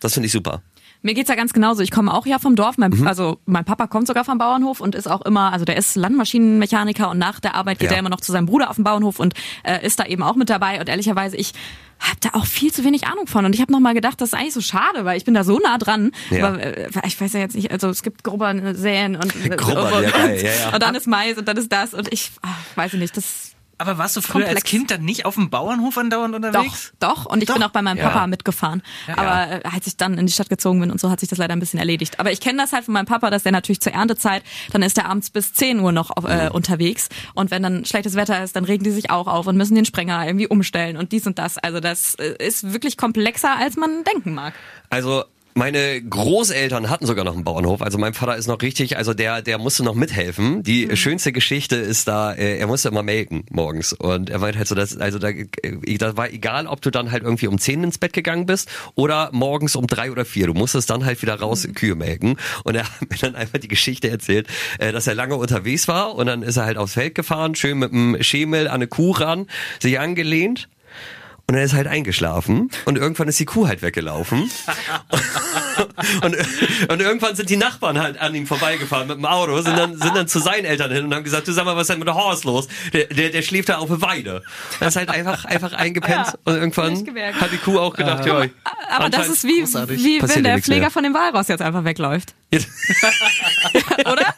Das 0.00 0.14
finde 0.14 0.26
ich 0.26 0.32
super. 0.32 0.62
Mir 1.02 1.14
geht's 1.14 1.28
ja 1.28 1.36
ganz 1.36 1.52
genauso. 1.52 1.80
Ich 1.82 1.92
komme 1.92 2.12
auch 2.12 2.26
ja 2.26 2.40
vom 2.40 2.56
Dorf. 2.56 2.76
Mein, 2.76 2.90
Mhm. 2.90 3.06
Also 3.06 3.38
mein 3.46 3.64
Papa 3.64 3.86
kommt 3.86 4.08
sogar 4.08 4.24
vom 4.24 4.38
Bauernhof 4.38 4.80
und 4.80 4.96
ist 4.96 5.06
auch 5.08 5.20
immer, 5.22 5.52
also 5.52 5.64
der 5.64 5.76
ist 5.76 5.94
Landmaschinenmechaniker 5.94 7.10
und 7.10 7.18
nach 7.18 7.38
der 7.38 7.54
Arbeit 7.54 7.78
geht 7.78 7.90
Ja. 7.90 7.96
er 7.96 8.00
immer 8.00 8.08
noch 8.08 8.20
zu 8.20 8.32
seinem 8.32 8.46
Bruder 8.46 8.68
auf 8.70 8.76
den 8.76 8.84
Bauernhof 8.84 9.20
und 9.20 9.34
äh, 9.62 9.84
ist 9.86 10.00
da 10.00 10.06
eben 10.06 10.22
auch 10.24 10.34
mit 10.34 10.50
dabei. 10.50 10.80
Und 10.80 10.88
ehrlicherweise, 10.88 11.36
ich 11.36 11.52
habe 12.00 12.18
da 12.20 12.30
auch 12.32 12.46
viel 12.46 12.72
zu 12.72 12.84
wenig 12.84 13.06
Ahnung 13.06 13.26
von. 13.26 13.44
Und 13.44 13.54
ich 13.54 13.60
habe 13.60 13.72
noch 13.72 13.80
mal 13.80 13.94
gedacht, 13.94 14.20
das 14.20 14.32
ist 14.32 14.34
eigentlich 14.34 14.54
so 14.54 14.60
schade, 14.60 15.04
weil 15.04 15.16
ich 15.16 15.24
bin 15.24 15.34
da 15.34 15.44
so 15.44 15.58
nah 15.58 15.78
dran. 15.78 16.12
Ja. 16.30 16.48
Aber 16.48 16.60
äh, 16.60 16.88
ich 17.06 17.20
weiß 17.20 17.32
ja 17.32 17.40
jetzt 17.40 17.56
nicht, 17.56 17.70
also 17.70 17.88
es 17.88 18.02
gibt 18.02 18.24
Grubbern 18.24 18.74
säen 18.74 19.16
und 19.16 19.34
äh, 19.44 19.48
Grubbern, 19.50 19.92
und, 19.92 20.02
ja, 20.04 20.10
geil, 20.10 20.42
ja, 20.42 20.50
ja. 20.50 20.74
und 20.74 20.82
dann 20.82 20.94
ist 20.94 21.06
Mais 21.06 21.36
und 21.36 21.48
dann 21.48 21.56
ist 21.56 21.72
das 21.72 21.94
und 21.94 22.12
ich 22.12 22.32
ach, 22.42 22.56
weiß 22.76 22.94
ich 22.94 23.00
nicht, 23.00 23.16
das 23.16 23.52
Aber 23.78 23.96
warst 23.96 24.16
du 24.16 24.20
früher 24.20 24.42
als 24.42 24.54
Komplex. 24.56 24.70
Kind 24.70 24.90
dann 24.90 25.04
nicht 25.04 25.24
auf 25.24 25.34
dem 25.36 25.50
Bauernhof 25.50 25.96
andauernd 25.96 26.34
Doch, 26.34 26.48
unterwegs? 26.48 26.92
doch. 26.98 27.26
Und 27.26 27.42
ich 27.42 27.48
bin 27.52 27.62
auch 27.62 27.70
bei 27.70 27.80
meinem 27.80 27.98
Ja. 27.98 28.08
Papa 28.10 28.26
mitgefahren. 28.26 28.82
Aber 29.16 29.50
äh, 29.50 29.60
als 29.72 29.86
ich 29.86 29.96
dann 29.96 30.18
in 30.18 30.26
die 30.26 30.32
Stadt 30.32 30.48
gezogen 30.48 30.80
bin 30.80 30.90
und 30.90 31.00
so, 31.00 31.10
hat 31.10 31.20
sich 31.20 31.28
das 31.28 31.38
leider 31.38 31.52
ein 31.54 31.60
bisschen 31.60 31.78
erledigt. 31.78 32.18
Aber 32.18 32.32
ich 32.32 32.40
kenne 32.40 32.58
das 32.60 32.72
halt 32.72 32.84
von 32.84 32.94
meinem 32.94 33.06
Papa, 33.06 33.30
dass 33.30 33.44
der 33.44 33.52
natürlich 33.52 33.80
zur 33.80 33.92
Erntezeit, 33.92 34.42
dann 34.72 34.82
ist 34.82 34.96
der 34.96 35.06
abends 35.08 35.30
bis 35.30 35.52
10 35.54 35.78
Uhr 35.80 35.92
noch 35.92 36.10
auf, 36.10 36.24
äh, 36.24 36.50
unterwegs. 36.52 37.08
Und 37.34 37.50
wenn 37.50 37.62
dann 37.62 37.84
schlechtes 37.84 38.14
Wetter 38.16 38.42
ist, 38.42 38.56
dann 38.56 38.64
regen 38.64 38.82
die 38.84 38.90
sich 38.90 39.10
auch 39.10 39.26
auf 39.28 39.46
und 39.46 39.56
müssen 39.56 39.74
den 39.76 39.84
Sprenger 39.84 40.26
irgendwie 40.26 40.48
umstellen 40.48 40.96
und 40.96 41.12
dies 41.12 41.26
und 41.26 41.38
das. 41.38 41.56
Also 41.58 41.80
das 41.80 42.16
äh, 42.16 42.34
ist 42.44 42.72
wirklich 42.72 42.96
komplexer, 42.96 43.56
als 43.56 43.76
man 43.76 44.02
denken 44.04 44.34
mag. 44.34 44.54
Also 44.90 45.24
meine 45.58 46.00
Großeltern 46.02 46.88
hatten 46.88 47.04
sogar 47.06 47.24
noch 47.24 47.34
einen 47.34 47.44
Bauernhof. 47.44 47.82
Also 47.82 47.98
mein 47.98 48.14
Vater 48.14 48.36
ist 48.36 48.46
noch 48.46 48.62
richtig, 48.62 48.96
also 48.96 49.12
der, 49.12 49.42
der 49.42 49.58
musste 49.58 49.82
noch 49.82 49.94
mithelfen. 49.94 50.62
Die 50.62 50.86
Mhm. 50.86 50.96
schönste 50.96 51.32
Geschichte 51.32 51.76
ist 51.76 52.06
da, 52.08 52.32
äh, 52.32 52.58
er 52.58 52.66
musste 52.68 52.88
immer 52.88 53.02
melken 53.02 53.44
morgens. 53.50 53.92
Und 53.92 54.30
er 54.30 54.38
meint 54.38 54.56
halt 54.56 54.68
so, 54.68 54.74
dass, 54.74 54.96
also 54.96 55.18
da, 55.18 55.28
äh, 55.28 55.44
da 55.98 56.16
war 56.16 56.30
egal, 56.30 56.66
ob 56.66 56.80
du 56.80 56.90
dann 56.90 57.10
halt 57.10 57.24
irgendwie 57.24 57.48
um 57.48 57.58
10 57.58 57.82
ins 57.84 57.98
Bett 57.98 58.12
gegangen 58.12 58.46
bist 58.46 58.68
oder 58.94 59.30
morgens 59.32 59.74
um 59.76 59.86
drei 59.86 60.10
oder 60.12 60.24
vier. 60.24 60.46
Du 60.46 60.54
musstest 60.54 60.88
dann 60.90 61.04
halt 61.04 61.20
wieder 61.22 61.34
raus 61.34 61.66
Mhm. 61.66 61.74
Kühe 61.74 61.94
melken. 61.96 62.36
Und 62.64 62.76
er 62.76 62.84
hat 62.84 63.00
mir 63.10 63.18
dann 63.20 63.34
einfach 63.34 63.58
die 63.58 63.68
Geschichte 63.68 64.08
erzählt, 64.08 64.46
äh, 64.78 64.92
dass 64.92 65.06
er 65.08 65.14
lange 65.14 65.34
unterwegs 65.36 65.88
war 65.88 66.14
und 66.14 66.26
dann 66.26 66.42
ist 66.42 66.56
er 66.56 66.66
halt 66.66 66.76
aufs 66.78 66.94
Feld 66.94 67.14
gefahren, 67.16 67.54
schön 67.56 67.78
mit 67.78 67.90
dem 67.92 68.16
Schemel 68.22 68.68
an 68.68 68.74
eine 68.74 68.86
Kuh 68.86 69.10
ran, 69.10 69.46
sich 69.80 69.98
angelehnt. 69.98 70.68
Und 71.50 71.54
er 71.54 71.62
ist 71.64 71.72
halt 71.72 71.86
eingeschlafen 71.86 72.70
und 72.84 72.98
irgendwann 72.98 73.26
ist 73.28 73.40
die 73.40 73.46
Kuh 73.46 73.66
halt 73.68 73.80
weggelaufen. 73.80 74.50
und, 76.22 76.36
und 76.90 77.00
irgendwann 77.00 77.36
sind 77.36 77.48
die 77.48 77.56
Nachbarn 77.56 77.98
halt 77.98 78.18
an 78.20 78.34
ihm 78.34 78.46
vorbeigefahren 78.46 79.08
mit 79.08 79.16
dem 79.16 79.24
Auto, 79.24 79.56
sind 79.62 79.78
dann, 79.78 79.96
sind 79.96 80.14
dann 80.14 80.28
zu 80.28 80.40
seinen 80.40 80.66
Eltern 80.66 80.90
hin 80.92 81.06
und 81.06 81.14
haben 81.14 81.24
gesagt, 81.24 81.48
du 81.48 81.52
sag 81.52 81.64
mal, 81.64 81.74
was 81.74 81.82
ist 81.84 81.90
denn 81.90 82.00
mit 82.00 82.08
der 82.08 82.16
Horst 82.16 82.44
los? 82.44 82.68
Der, 82.92 83.06
der, 83.06 83.30
der 83.30 83.40
schläft 83.40 83.70
da 83.70 83.78
auf 83.78 83.88
der 83.88 84.02
Weide. 84.02 84.42
Er 84.78 84.88
ist 84.88 84.96
halt 84.96 85.08
einfach, 85.08 85.46
einfach 85.46 85.72
eingepennt 85.72 86.26
Ja, 86.26 86.34
und 86.44 86.54
irgendwann 86.54 87.02
hat 87.40 87.50
die 87.50 87.56
Kuh 87.56 87.78
auch 87.78 87.94
gedacht, 87.96 88.26
ja, 88.26 88.34
Aber 88.34 88.48
das 89.08 89.20
anscheinend- 89.28 89.28
ist 89.34 89.44
wie, 89.44 89.60
großartig. 89.60 90.04
wie 90.04 90.18
Passiert 90.18 90.36
wenn 90.36 90.44
der 90.44 90.58
Pfleger 90.58 90.80
mehr. 90.82 90.90
von 90.90 91.02
dem 91.02 91.14
Walross 91.14 91.48
jetzt 91.48 91.62
einfach 91.62 91.84
wegläuft. 91.84 92.34
Oder? 92.52 94.34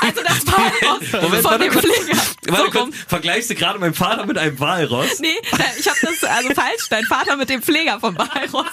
also 0.00 0.20
das 0.24 0.46
Walross 0.46 1.12
Moment, 1.12 1.42
von 1.42 1.44
warte 1.44 1.64
dem. 1.64 1.72
Pfleger. 1.72 2.18
Warte 2.48 2.64
So 2.64 2.70
kurz, 2.70 2.96
vergleichst 3.06 3.50
du 3.50 3.54
gerade 3.54 3.78
meinen 3.78 3.94
Vater 3.94 4.26
mit 4.26 4.36
einem 4.38 4.58
Walross? 4.58 5.11
Nee, 5.20 5.28
äh, 5.28 5.78
ich 5.78 5.88
habe 5.88 5.98
das 6.02 6.24
also 6.24 6.50
falsch. 6.54 6.88
Dein 6.90 7.04
Vater 7.04 7.36
mit 7.36 7.48
dem 7.50 7.62
Pfleger 7.62 7.98
vom 8.00 8.16
Walross. 8.16 8.66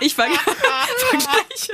Ich 0.00 0.14
ver 0.14 0.24
vergleiche. 1.10 1.72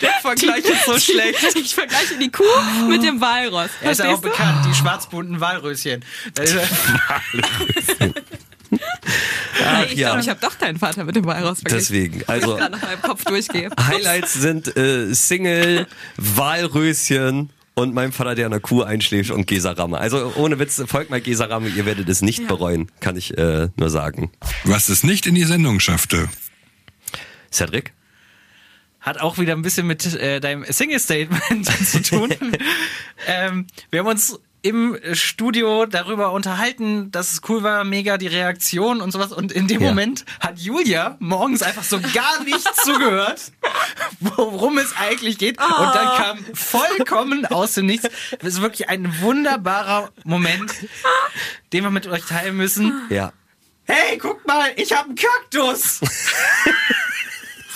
Der 0.00 0.12
Vergleich 0.22 0.64
ist 0.64 0.84
so 0.86 0.98
schlecht. 0.98 1.42
Ich 1.56 1.74
vergleiche 1.74 2.16
die 2.18 2.30
Kuh 2.30 2.42
mit 2.88 3.02
dem 3.02 3.20
Walross. 3.20 3.68
Er 3.82 3.90
ist 3.92 3.98
ja 3.98 4.08
auch 4.14 4.20
du? 4.20 4.28
bekannt, 4.30 4.64
die 4.66 4.74
schwarzbunten 4.74 5.40
Walröschen. 5.40 6.04
Er- 6.36 6.68
Ach 9.66 9.84
Ich 9.86 9.94
ja, 9.94 10.08
glaube, 10.08 10.20
ich 10.20 10.28
habe 10.28 10.40
doch 10.40 10.54
deinen 10.54 10.78
Vater 10.78 11.04
mit 11.04 11.16
dem 11.16 11.24
Walross 11.24 11.60
verglichen. 11.60 11.78
deswegen. 11.78 12.24
Also 12.26 12.56
gerade 12.56 12.72
nach 12.76 12.82
meinem 12.82 13.00
Kopf 13.02 13.24
durchgehe. 13.24 13.70
Highlights 13.88 14.34
sind 14.34 14.76
äh, 14.76 15.12
Single, 15.14 15.86
Walröschen 16.16 17.50
und 17.78 17.94
mein 17.94 18.10
Vater, 18.10 18.34
der 18.34 18.46
an 18.46 18.50
der 18.50 18.60
Kuh 18.60 18.82
einschläft 18.82 19.30
und 19.30 19.46
Gesaramme. 19.46 19.98
Also 19.98 20.32
ohne 20.34 20.58
Witz, 20.58 20.82
folgt 20.86 21.10
mal 21.10 21.20
Gesaramme, 21.20 21.68
ihr 21.68 21.86
werdet 21.86 22.08
es 22.08 22.22
nicht 22.22 22.48
bereuen, 22.48 22.90
kann 22.98 23.16
ich 23.16 23.38
äh, 23.38 23.68
nur 23.76 23.88
sagen. 23.88 24.32
Was 24.64 24.88
es 24.88 25.04
nicht 25.04 25.26
in 25.26 25.36
die 25.36 25.44
Sendung 25.44 25.78
schaffte. 25.78 26.28
Cedric? 27.52 27.92
Hat 29.00 29.20
auch 29.20 29.38
wieder 29.38 29.52
ein 29.52 29.62
bisschen 29.62 29.86
mit 29.86 30.04
äh, 30.16 30.40
deinem 30.40 30.64
Single-Statement 30.64 31.66
zu 31.86 32.02
tun. 32.02 32.34
ähm, 33.28 33.68
wir 33.90 34.00
haben 34.00 34.08
uns 34.08 34.40
im 34.68 34.98
Studio 35.12 35.86
darüber 35.86 36.32
unterhalten, 36.32 37.10
dass 37.10 37.32
es 37.32 37.40
cool 37.48 37.62
war, 37.62 37.84
mega 37.84 38.18
die 38.18 38.26
Reaktion 38.26 39.00
und 39.00 39.10
sowas. 39.12 39.32
Und 39.32 39.50
in 39.50 39.66
dem 39.66 39.80
Ja. 39.80 39.88
Moment 39.88 40.24
hat 40.40 40.58
Julia 40.58 41.16
morgens 41.20 41.62
einfach 41.62 41.82
so 41.84 41.98
gar 42.12 42.42
nicht 42.44 42.68
zugehört, 42.84 43.52
worum 44.20 44.76
es 44.78 44.94
eigentlich 44.96 45.38
geht. 45.38 45.58
Und 45.58 45.94
dann 45.94 46.16
kam 46.16 46.38
vollkommen 46.54 47.46
aus 47.46 47.74
dem 47.74 47.86
Nichts. 47.86 48.08
Das 48.40 48.54
ist 48.54 48.60
wirklich 48.60 48.88
ein 48.90 49.20
wunderbarer 49.20 50.10
Moment, 50.24 50.74
den 51.72 51.84
wir 51.84 51.90
mit 51.90 52.06
euch 52.06 52.24
teilen 52.26 52.56
müssen. 52.56 53.06
Ja. 53.08 53.32
Hey, 53.84 54.18
guck 54.18 54.46
mal, 54.46 54.70
ich 54.76 54.92
habe 54.92 55.06
einen 55.08 55.14
Kaktus. 55.16 56.00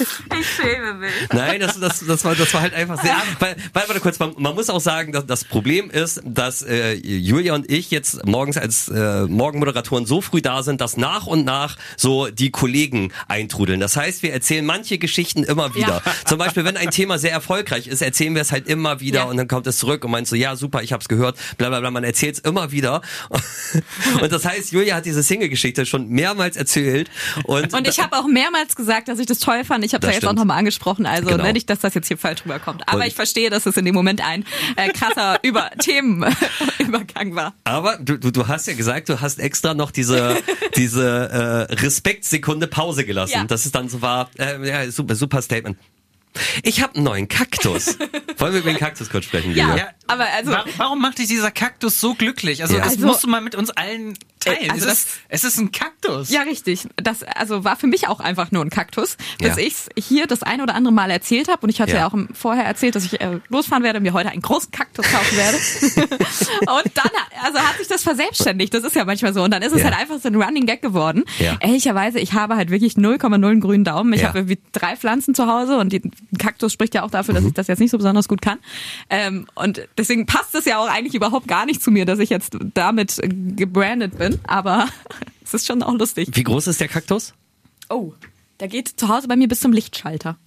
Ich 0.41 0.47
schäme 0.49 0.95
mich. 0.95 1.11
Nein, 1.33 1.61
das, 1.61 1.79
das, 1.79 2.05
das, 2.07 2.25
war, 2.25 2.35
das 2.35 2.53
war 2.55 2.63
halt 2.63 2.75
einfach 2.75 3.01
sehr. 3.03 3.15
Weil, 3.39 3.57
weil, 3.73 3.89
warte 3.89 4.01
kurz, 4.01 4.19
man, 4.19 4.35
man 4.39 4.55
muss 4.55 4.71
auch 4.71 4.81
sagen, 4.81 5.13
dass 5.13 5.27
das 5.27 5.45
Problem 5.45 5.91
ist, 5.91 6.21
dass 6.25 6.63
äh, 6.63 6.95
Julia 6.95 7.55
und 7.55 7.71
ich 7.71 7.91
jetzt 7.91 8.25
morgens 8.27 8.57
als 8.57 8.89
äh, 8.89 9.23
Morgenmoderatoren 9.25 10.07
so 10.07 10.21
früh 10.21 10.41
da 10.43 10.63
sind, 10.63 10.81
dass 10.81 10.97
nach 10.97 11.27
und 11.27 11.45
nach 11.45 11.77
so 11.97 12.29
die 12.29 12.51
Kollegen 12.51 13.13
eintrudeln. 13.29 13.81
Das 13.81 13.97
heißt, 13.97 14.23
wir 14.23 14.33
erzählen 14.33 14.65
manche 14.65 14.99
Geschichten 14.99 15.45
immer 15.45 15.75
wieder. 15.75 16.03
Zum 16.27 16.39
Beispiel, 16.39 16.65
wenn 16.65 16.77
ein 16.77 16.91
Thema 16.91 17.19
sehr 17.19 17.33
erfolgreich 17.33 17.87
ist, 17.87 18.03
erzählen 18.03 18.35
wir 18.35 18.43
es 18.43 18.53
halt 18.53 18.69
immer 18.69 19.01
wieder 19.01 19.21
Ja. 19.21 19.25
und 19.27 19.37
dann 19.37 19.49
kommt 19.49 19.67
es 19.67 19.79
zurück 19.79 20.05
und 20.05 20.11
meint 20.11 20.27
so, 20.29 20.37
ja 20.37 20.57
super, 20.57 20.83
ich 20.83 20.93
hab's 20.93 21.09
gehört, 21.09 21.37
bla 21.59 21.69
bla 21.69 21.81
bla, 21.81 21.91
man 21.91 22.05
erzählt 22.05 22.35
es 22.37 22.41
immer 22.41 22.71
wieder. 22.73 23.03
Und 24.21 24.33
das 24.33 24.45
heißt, 24.45 24.73
Julia 24.73 24.97
hat 24.97 25.07
diese 25.07 25.23
Single-Geschichte 25.23 25.87
schon 25.87 26.09
mehrmals 26.09 26.57
erzählt. 26.57 27.11
Und, 27.45 27.73
Und 27.73 27.89
ich 27.89 28.01
habe 28.01 28.17
auch 28.17 28.27
mehrmals 28.27 28.77
gesagt, 28.77 29.09
dass 29.09 29.19
ich 29.19 29.27
das 29.27 29.39
toll 29.39 29.65
fand. 29.65 29.85
Ich 29.85 29.92
habe 29.95 30.01
Das 30.01 30.11
da 30.11 30.15
jetzt 30.15 30.27
auch 30.27 30.33
nochmal 30.35 30.59
angesprochen. 30.59 31.07
Also 31.07 31.29
Genau. 31.31 31.45
ne, 31.45 31.53
nicht, 31.53 31.69
dass 31.71 31.81
das 31.81 31.95
jetzt 31.95 32.09
hier 32.09 32.19
falsch 32.19 32.45
rüberkommt. 32.45 32.83
Aber 32.87 33.01
Und- 33.01 33.07
ich 33.07 33.15
verstehe, 33.15 33.51
dass 33.51 33.67
es 33.67 33.77
in 33.77 33.85
dem 33.85 33.95
Moment 33.95 34.21
ein 34.21 34.45
äh, 34.77 34.89
krasser 34.91 35.39
über 35.43 35.71
Themenübergang 35.79 37.35
war. 37.35 37.55
Aber 37.65 37.97
du, 37.99 38.19
du, 38.19 38.31
du 38.31 38.49
hast 38.49 38.67
ja 38.67 38.75
gesagt, 38.75 39.09
du 39.09 39.21
hast 39.21 39.39
extra 39.39 39.75
noch 39.75 39.91
diese, 39.91 40.37
diese 40.77 41.69
äh, 41.71 41.75
Respektsekunde 41.75 42.67
Pause 42.67 43.05
gelassen. 43.05 43.33
Ja. 43.35 43.45
Das 43.45 43.67
ist 43.67 43.75
dann 43.75 43.89
so 43.89 44.03
war, 44.03 44.31
äh, 44.39 44.67
ja, 44.69 44.91
super, 44.91 45.15
super 45.15 45.43
Statement. 45.43 45.77
Ich 46.63 46.83
habe 46.83 46.95
einen 46.95 47.05
neuen 47.05 47.29
Kaktus. 47.29 47.99
Wollen 48.39 48.55
wir 48.55 48.61
über 48.61 48.71
den 48.71 48.79
Kaktus 48.79 49.11
kurz 49.11 49.27
sprechen, 49.27 49.55
Ja, 49.55 49.69
Julia? 49.71 49.89
aber 50.07 50.25
also 50.35 50.51
Wa- 50.53 50.65
Warum 50.79 51.01
macht 51.03 51.19
dich 51.19 51.29
dieser 51.29 51.51
Kaktus 51.51 52.01
so 52.01 52.15
glücklich? 52.15 52.63
Also, 52.63 52.75
Ja. 52.77 52.81
das 52.85 52.95
Also- 52.95 53.07
musst 53.07 53.23
du 53.23 53.29
mal 53.29 53.43
mit 53.43 53.55
uns 53.55 53.69
allen 53.71 54.17
teilen. 54.45 54.69
Äh, 54.69 54.71
also 54.71 54.87
es, 54.89 54.93
ist, 55.05 55.09
es 55.29 55.45
ist 55.45 55.59
ein 55.59 55.73
Kaktus. 55.73 56.31
Ja, 56.31 56.43
richtig. 56.43 56.87
Das 56.97 57.23
also 57.23 57.65
war 57.65 57.77
für 57.77 57.87
mich 57.87 58.09
auch 58.09 58.21
einfach 58.21 58.51
nur 58.53 58.63
ein 58.65 58.71
Kaktus, 58.71 59.17
bis 59.39 59.57
Ja. 59.57 59.59
ich's 59.59 59.89
hier 59.99 60.27
das 60.27 60.43
ein 60.43 60.61
oder 60.61 60.75
andere 60.75 60.93
Mal 60.93 61.11
erzählt 61.11 61.49
habe. 61.49 61.63
Und 61.63 61.71
ich 61.71 61.81
hatte 61.81 61.93
Ja. 61.93 61.99
ja, 62.01 62.07
auch 62.09 62.15
vorher 62.35 62.65
erzählt, 62.65 62.95
dass 62.95 63.05
ich 63.05 63.21
äh, 63.21 63.41
losfahren 63.49 63.83
werde 63.85 63.99
und 63.99 64.03
mir 64.05 64.13
heute 64.13 64.31
einen 64.31 64.43
großen 64.43 64.71
Kaktus 64.71 65.07
kaufen 65.07 65.37
werde. 65.37 65.57
und 66.61 66.93
dann 66.95 67.11
also 67.43 67.59
hat 67.59 67.77
sich 67.79 67.89
das 67.89 68.03
verselbstständigt. 68.03 68.73
Das 68.75 68.85
ist 68.85 68.95
ja 68.97 69.05
manchmal 69.05 69.33
so. 69.35 69.43
Und 69.43 69.51
dann 69.53 69.63
ist 69.63 69.73
es 69.73 69.79
Ja. 69.79 69.85
halt 69.87 69.99
einfach 69.99 70.19
so 70.21 70.29
ein 70.29 70.35
Running 70.41 70.67
Gag 70.67 70.83
geworden. 70.83 71.25
Ehrlicherweise, 71.61 72.19
ich 72.19 72.33
habe 72.35 72.57
halt 72.57 72.71
wirklich 72.71 72.95
0,0 72.95 73.33
einen 73.35 73.61
grünen 73.61 73.85
Daumen. 73.85 74.13
Ich 74.13 74.25
habe 74.25 74.39
irgendwie 74.39 74.59
drei 74.73 74.97
Pflanzen 74.97 75.35
zu 75.35 75.47
Hause 75.47 75.79
und 75.79 75.93
die, 75.93 76.03
Kaktus 76.39 76.73
spricht 76.73 76.95
ja 76.95 77.03
auch 77.03 77.11
dafür, 77.11 77.35
dass 77.35 77.45
ich 77.45 77.53
das 77.53 77.67
jetzt 77.67 77.79
nicht 77.81 77.91
so 77.91 77.99
besonders 77.99 78.29
gut 78.29 78.43
kann. 78.43 78.59
Ähm, 79.11 79.47
und 79.55 79.83
deswegen 79.99 80.27
passt 80.27 80.55
es 80.55 80.65
ja 80.65 80.79
auch 80.79 80.89
eigentlich 80.89 81.15
überhaupt 81.15 81.49
gar 81.49 81.67
nicht 81.67 81.83
zu 81.83 81.91
mir, 81.91 82.05
dass 82.05 82.19
ich 82.19 82.31
jetzt 82.31 82.57
damit 82.75 83.21
gebrandet 83.57 84.19
bin. 84.19 84.32
Aber 84.45 84.89
es 85.45 85.55
ist 85.55 85.67
schon 85.67 85.83
auch 85.83 85.95
lustig. 85.95 86.29
Wie 86.33 86.43
groß 86.45 86.67
ist 86.67 86.81
der 86.81 86.89
Kaktus? 86.89 87.35
Oh, 87.89 88.13
der 88.61 88.69
geht 88.69 88.89
zu 88.89 89.09
Hause 89.09 89.29
bei 89.29 89.37
mir 89.37 89.49
bis 89.49 89.61
zum 89.61 89.73
Lichtschalter. 89.73 90.39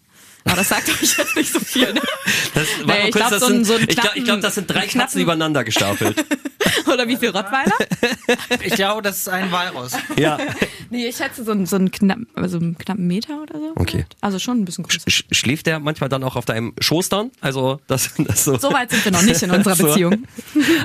Aber 0.48 0.58
das 0.58 0.70
sagt 0.70 0.90
euch 1.02 1.18
jetzt 1.18 1.36
nicht 1.36 1.52
so 1.52 1.60
viel. 1.60 1.92
Ne? 1.94 2.02
Das, 2.54 2.68
Nee, 2.86 3.08
ich 3.08 3.12
glaub, 3.16 3.30
das 3.32 3.40
so 3.42 3.64
so 3.64 3.78
ich 3.78 3.88
glaube, 3.88 4.10
knappen- 4.10 4.24
glaub, 4.26 4.42
das 4.42 4.56
sind 4.56 4.70
drei 4.70 4.82
Katzen 4.82 5.00
knappen- 5.02 5.22
übereinander 5.22 5.64
gestapelt. 5.64 6.24
Oder 6.92 7.08
wie 7.08 7.18
viel 7.18 7.30
Rottweiler? 7.30 7.74
Ich 8.64 8.74
glaube, 8.76 9.02
das 9.02 9.18
ist 9.18 9.30
ein 9.30 9.52
Walross. 9.52 9.94
ja. 10.18 10.38
Nee, 10.92 11.08
ich 11.08 11.16
schätze 11.18 11.44
so 11.44 11.52
einen, 11.52 11.66
so 11.66 11.76
einen 11.78 11.90
knappen, 11.90 12.28
also 12.36 12.58
einen 12.58 12.78
knappen 12.78 13.08
Meter 13.08 13.42
oder 13.42 13.60
so. 13.60 13.72
Okay. 13.76 14.06
Also 14.22 14.38
schon 14.38 14.60
ein 14.62 14.66
bisschen 14.66 14.84
größer. 14.84 15.10
Sch 15.10 15.24
schläft 15.32 15.66
der 15.66 15.80
manchmal 15.80 16.10
dann 16.10 16.24
auch 16.24 16.36
auf 16.36 16.46
deinem 16.46 16.74
Schoß 16.80 17.10
dann? 17.10 17.32
Also 17.42 17.80
das, 17.88 18.12
das 18.20 18.44
so. 18.46 18.58
So 18.58 18.72
weit 18.72 18.92
sind 18.92 19.04
wir 19.04 19.12
noch 19.12 19.24
nicht 19.24 19.42
in 19.42 19.50
unserer 19.52 19.76
So. 19.76 19.88
Beziehung. 19.88 20.26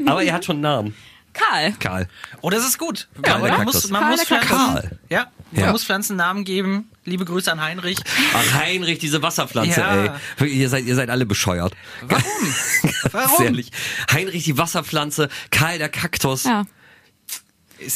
Aber 0.07 0.23
er 0.23 0.33
hat 0.35 0.45
schon 0.47 0.57
einen 0.57 0.63
Namen. 0.63 0.95
Karl. 1.33 1.73
Karl. 1.79 2.09
Oh, 2.43 2.51
das 2.51 2.65
ist 2.67 2.79
gut. 2.79 3.09
Karl, 3.23 3.41
man 3.41 3.51
der 3.51 3.65
muss, 3.65 3.89
man 3.91 4.01
Karl, 4.03 4.11
muss 4.13 4.25
Pflanzen, 4.25 4.49
Kaktus. 4.49 4.91
ja, 5.09 5.27
man 5.53 5.65
Ja. 5.65 5.73
muss 5.73 5.85
Pflanzen 5.85 6.17
Namen 6.17 6.45
geben. 6.45 6.91
Liebe 7.05 7.25
Grüße 7.25 7.51
an 7.51 7.61
Heinrich. 7.61 7.99
Ach, 8.35 8.55
Heinrich, 8.61 8.99
diese 8.99 9.23
Wasserpflanze, 9.23 9.81
Ja. 9.81 10.19
ey. 10.39 10.49
Ihr 10.49 10.69
seid, 10.69 10.85
ihr 10.85 10.95
seid 10.95 11.09
alle 11.11 11.27
bescheuert. 11.27 11.73
Warum? 12.03 12.23
Ganz 12.83 13.13
Warum? 13.13 13.45
ehrlich. 13.45 13.71
Heinrich, 14.13 14.45
die 14.45 14.59
Wasserpflanze, 14.59 15.29
Karl, 15.51 15.79
der 15.79 15.89
Kaktus. 15.89 16.45
Ja. 16.45 16.65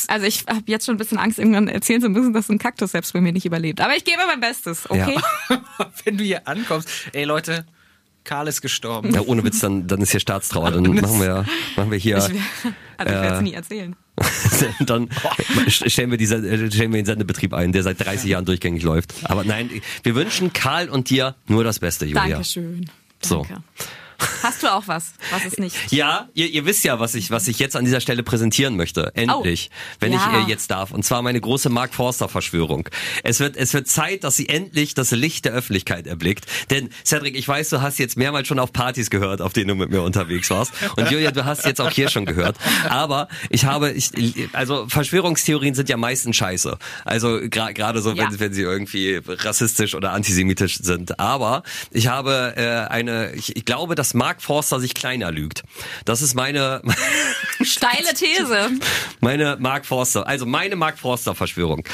Also 0.08 0.24
ich 0.26 0.46
habe 0.48 0.62
jetzt 0.66 0.86
schon 0.86 0.94
ein 0.94 0.98
bisschen 0.98 1.18
Angst, 1.18 1.38
irgendwann 1.38 1.68
erzählen 1.68 2.00
zu 2.00 2.08
müssen, 2.08 2.32
dass 2.32 2.48
ein 2.48 2.58
Kaktus 2.58 2.92
selbst 2.92 3.12
bei 3.12 3.20
mir 3.20 3.32
nicht 3.32 3.44
überlebt. 3.44 3.82
Aber 3.82 3.94
ich 3.94 4.04
gebe 4.04 4.22
mein 4.26 4.40
Bestes, 4.40 4.88
okay? 4.88 5.18
Wenn 6.04 6.16
du 6.16 6.24
hier 6.24 6.48
ankommst, 6.48 6.88
ey 7.12 7.24
Leute, 7.24 7.66
Karl 8.24 8.48
ist 8.48 8.62
gestorben. 8.62 9.12
Ja, 9.14 9.20
ohne 9.20 9.44
Witz, 9.44 9.60
dann, 9.60 9.86
dann 9.86 10.00
ist 10.00 10.10
hier 10.10 10.20
Staatstrauer. 10.20 10.70
Dann 10.70 10.82
machen 10.82 11.20
wir, 11.20 11.44
machen 11.76 11.90
wir 11.90 11.98
hier, 11.98 12.16
Ich, 12.18 12.28
will- 12.30 12.40
also 12.96 13.12
ich 13.14 13.20
werde 13.20 13.36
es 13.36 13.42
nie 13.42 13.52
erzählen. 13.52 13.96
dann 14.86 15.08
stellen 15.68 16.10
wir, 16.10 16.18
dieser, 16.18 16.42
äh, 16.42 16.70
stellen 16.70 16.92
wir 16.92 17.00
den 17.02 17.06
Sendebetrieb 17.06 17.52
ein, 17.52 17.72
der 17.72 17.82
seit 17.82 18.00
30 18.04 18.30
Jahren 18.30 18.44
durchgängig 18.44 18.82
läuft. 18.82 19.12
Aber 19.24 19.44
nein, 19.44 19.68
wir 20.02 20.14
wünschen 20.14 20.52
Karl 20.52 20.88
und 20.88 21.10
dir 21.10 21.34
nur 21.48 21.64
das 21.64 21.80
Beste, 21.80 22.06
Julia. 22.06 22.26
Dankeschön. 22.28 22.88
So. 23.22 23.46
Hast 24.42 24.62
du 24.62 24.72
auch 24.72 24.86
was? 24.86 25.12
Was 25.30 25.44
ist 25.44 25.58
nicht? 25.58 25.76
Ja, 25.92 26.28
ihr, 26.34 26.48
ihr 26.48 26.64
wisst 26.66 26.84
ja, 26.84 27.00
was 27.00 27.14
ich, 27.14 27.30
was 27.30 27.48
ich 27.48 27.58
jetzt 27.58 27.76
an 27.76 27.84
dieser 27.84 28.00
Stelle 28.00 28.22
präsentieren 28.22 28.76
möchte. 28.76 29.12
Endlich. 29.14 29.70
wenn 30.00 30.12
ja. 30.12 30.40
ich 30.42 30.46
äh, 30.46 30.50
jetzt 30.50 30.70
darf. 30.70 30.90
Und 30.92 31.04
zwar 31.04 31.22
meine 31.22 31.40
große 31.40 31.68
Mark 31.70 31.94
Forster 31.94 32.28
Verschwörung. 32.28 32.88
Es 33.22 33.40
wird, 33.40 33.56
es 33.56 33.72
wird 33.74 33.88
Zeit, 33.88 34.24
dass 34.24 34.36
sie 34.36 34.48
endlich 34.48 34.94
das 34.94 35.10
Licht 35.10 35.44
der 35.44 35.52
Öffentlichkeit 35.52 36.06
erblickt. 36.06 36.46
Denn, 36.70 36.90
Cedric, 37.04 37.36
ich 37.36 37.46
weiß, 37.46 37.70
du 37.70 37.80
hast 37.82 37.98
jetzt 37.98 38.16
mehrmals 38.16 38.48
schon 38.48 38.58
auf 38.58 38.72
Partys 38.72 39.10
gehört, 39.10 39.40
auf 39.40 39.52
denen 39.52 39.68
du 39.68 39.74
mit 39.74 39.90
mir 39.90 40.02
unterwegs 40.02 40.50
warst. 40.50 40.72
Und 40.96 41.10
Julia, 41.10 41.30
du 41.30 41.44
hast 41.44 41.64
jetzt 41.66 41.80
auch 41.80 41.90
hier 41.90 42.08
schon 42.08 42.24
gehört. 42.26 42.56
Aber 42.88 43.28
ich 43.50 43.64
habe, 43.64 43.90
ich, 43.92 44.10
also 44.52 44.86
Verschwörungstheorien 44.88 45.74
sind 45.74 45.88
ja 45.88 45.96
meistens 45.96 46.36
scheiße. 46.36 46.78
Also 47.04 47.28
gra- 47.28 47.72
gerade 47.72 48.00
so, 48.02 48.10
wenn, 48.10 48.16
Ja. 48.16 48.28
wenn 48.38 48.52
sie 48.52 48.62
irgendwie 48.62 49.20
rassistisch 49.26 49.94
oder 49.94 50.12
antisemitisch 50.12 50.78
sind. 50.80 51.18
Aber 51.18 51.62
ich 51.90 52.06
habe 52.08 52.54
äh, 52.56 52.90
eine, 52.92 53.32
ich, 53.34 53.56
ich 53.56 53.64
glaube, 53.64 53.94
dass 53.94 54.13
Mark 54.14 54.42
Forster 54.42 54.80
sich 54.80 54.94
kleiner 54.94 55.30
lügt. 55.32 55.62
Das 56.04 56.22
ist 56.22 56.34
meine, 56.34 56.82
Steile 57.62 58.14
These. 58.14 58.70
meine 59.20 59.56
Mark 59.60 59.86
Forster, 59.86 60.26
also 60.26 60.46
meine 60.46 60.76
Mark 60.76 60.98
Forster 60.98 61.34
Verschwörung 61.34 61.84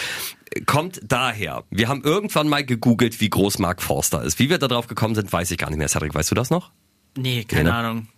kommt 0.66 1.00
daher. 1.04 1.62
Wir 1.70 1.86
haben 1.88 2.02
irgendwann 2.02 2.48
mal 2.48 2.64
gegoogelt, 2.64 3.20
wie 3.20 3.30
groß 3.30 3.58
Mark 3.60 3.80
Forster 3.82 4.22
ist. 4.24 4.38
Wie 4.40 4.50
wir 4.50 4.58
da 4.58 4.66
drauf 4.68 4.88
gekommen 4.88 5.14
sind, 5.14 5.32
weiß 5.32 5.50
ich 5.52 5.58
gar 5.58 5.70
nicht 5.70 5.78
mehr. 5.78 5.88
Cedric, 5.88 6.12
weißt 6.14 6.30
du 6.30 6.34
das 6.34 6.50
noch? 6.50 6.72
Nee, 7.16 7.44
keine 7.44 7.64
Nee, 7.64 7.70
ne? 7.70 7.74
Ahnung. 7.76 8.08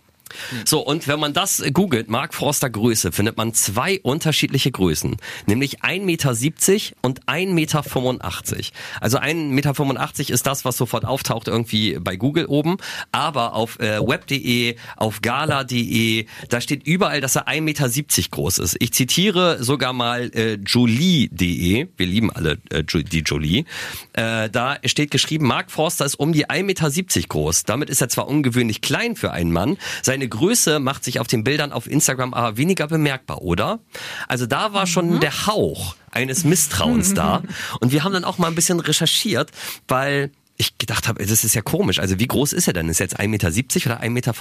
So, 0.65 0.81
und 0.81 1.09
wenn 1.09 1.21
man 1.21 1.33
das 1.33 1.63
googelt, 1.73 2.09
Mark 2.09 2.35
Forster 2.35 2.71
Größe, 2.71 3.13
findet 3.13 3.37
man 3.37 3.55
zwei 3.55 4.01
unterschiedliche 4.03 4.71
Größen. 4.71 5.17
Nämlich 5.47 5.83
1,70 5.83 6.01
Meter 6.05 6.97
und 7.03 7.25
1,85 7.27 7.47
Meter. 7.53 8.63
Also 9.01 9.19
1,85 9.19 9.35
Meter 9.49 10.35
ist 10.35 10.47
das, 10.47 10.65
was 10.65 10.77
sofort 10.77 11.05
auftaucht 11.05 11.49
irgendwie 11.49 11.99
bei 12.01 12.17
Google 12.17 12.47
oben. 12.47 12.77
Aber 13.11 13.55
auf 13.55 13.79
äh, 13.81 14.01
web.de, 14.01 14.77
auf 14.97 15.23
gala.de, 15.23 16.27
da 16.49 16.61
steht 16.61 16.87
überall, 16.87 17.21
dass 17.21 17.37
er 17.37 17.49
1,70 17.49 17.61
Meter 17.61 17.89
groß 18.31 18.59
ist. 18.59 18.77
Ich 18.81 18.93
zitiere 18.93 19.63
sogar 19.63 19.93
mal 19.93 20.31
äh, 20.35 20.55
jolie.de. 20.55 21.89
Wir 21.97 22.07
lieben 22.07 22.31
alle 22.31 22.59
äh, 22.71 22.83
die 22.83 23.21
Jolie. 23.21 23.65
Äh, 24.13 24.51
da 24.51 24.79
steht 24.85 25.11
geschrieben, 25.11 25.47
Mark 25.47 25.71
Forster 25.71 26.05
ist 26.05 26.17
um 26.17 26.33
die 26.33 26.47
1,70 26.47 26.63
Meter 26.63 27.29
groß. 27.29 27.65
Damit 27.65 27.91
ist 27.91 28.01
er 28.01 28.09
zwar 28.09 28.29
ungewöhnlich 28.29 28.81
klein 28.81 29.17
für 29.17 29.33
einen 29.33 29.53
Mann, 29.53 29.77
seine 30.03 30.22
Größe 30.29 30.79
macht 30.79 31.05
sich 31.05 31.21
auf 31.21 31.27
den 31.27 31.45
Bildern 31.45 31.73
auf 31.73 31.87
Instagram 31.87 32.35
aber 32.35 32.57
weniger 32.57 32.87
bemerkbar, 32.87 33.43
oder? 33.43 33.81
Also 34.29 34.47
da 34.47 34.73
war 34.73 34.87
schon 34.87 35.21
der 35.21 35.47
Hauch 35.47 35.97
eines 36.11 36.45
Misstrauens 36.45 37.15
da. 37.15 37.43
Und 37.81 37.93
wir 37.93 38.05
haben 38.05 38.13
dann 38.13 38.25
auch 38.25 38.39
mal 38.39 38.49
ein 38.49 38.55
bisschen 38.55 38.81
recherchiert, 38.81 39.51
weil 39.89 40.31
ich 40.57 40.79
gedacht 40.79 41.09
habe, 41.09 41.25
das 41.25 41.45
ist 41.45 41.55
ja 41.55 41.63
komisch. 41.63 41.99
Also 41.99 42.19
wie 42.19 42.27
groß 42.27 42.53
ist 42.53 42.67
er 42.67 42.73
denn? 42.73 42.89
Ist 42.89 43.01
er 43.01 43.07
jetzt 43.07 43.19
1,70 43.19 43.29
Meter 43.29 43.49
oder 43.49 44.03
1,85 44.03 44.09
Meter? 44.11 44.33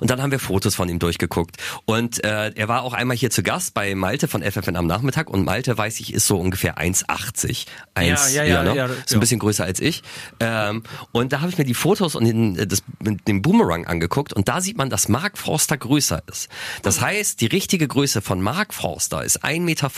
Und 0.00 0.10
dann 0.10 0.22
haben 0.22 0.30
wir 0.30 0.38
Fotos 0.38 0.74
von 0.74 0.88
ihm 0.88 0.98
durchgeguckt. 0.98 1.56
Und 1.84 2.22
äh, 2.24 2.52
er 2.54 2.68
war 2.68 2.82
auch 2.82 2.92
einmal 2.92 3.16
hier 3.16 3.30
zu 3.30 3.42
Gast 3.42 3.74
bei 3.74 3.94
Malte 3.94 4.28
von 4.28 4.42
FFN 4.42 4.76
am 4.76 4.86
Nachmittag. 4.86 5.30
Und 5.30 5.44
Malte, 5.44 5.76
weiß 5.76 6.00
ich, 6.00 6.12
ist 6.14 6.26
so 6.26 6.38
ungefähr 6.38 6.78
1,80. 6.78 7.66
Eins, 7.94 8.34
Ja, 8.34 8.44
ja, 8.44 8.44
ja, 8.44 8.62
ne? 8.62 8.76
ja, 8.76 8.86
ist 8.86 9.12
ein 9.12 9.20
bisschen 9.20 9.40
größer 9.40 9.64
als 9.64 9.80
ich. 9.80 10.02
Ähm, 10.40 10.82
und 11.12 11.32
da 11.32 11.40
habe 11.40 11.50
ich 11.50 11.58
mir 11.58 11.64
die 11.64 11.74
Fotos 11.74 12.14
und 12.14 12.24
den, 12.24 12.58
äh, 12.58 12.66
das, 12.66 12.82
den 13.00 13.42
Boomerang 13.42 13.86
angeguckt. 13.86 14.32
Und 14.32 14.48
da 14.48 14.60
sieht 14.60 14.76
man, 14.76 14.90
dass 14.90 15.08
Mark 15.08 15.38
Forster 15.38 15.76
größer 15.76 16.22
ist. 16.26 16.48
Das 16.82 17.00
heißt, 17.00 17.40
die 17.40 17.46
richtige 17.46 17.86
Größe 17.88 18.20
von 18.20 18.40
Mark 18.40 18.74
Forster 18.74 19.24
ist 19.24 19.44
1,85 19.44 19.60
Meter. 19.60 19.90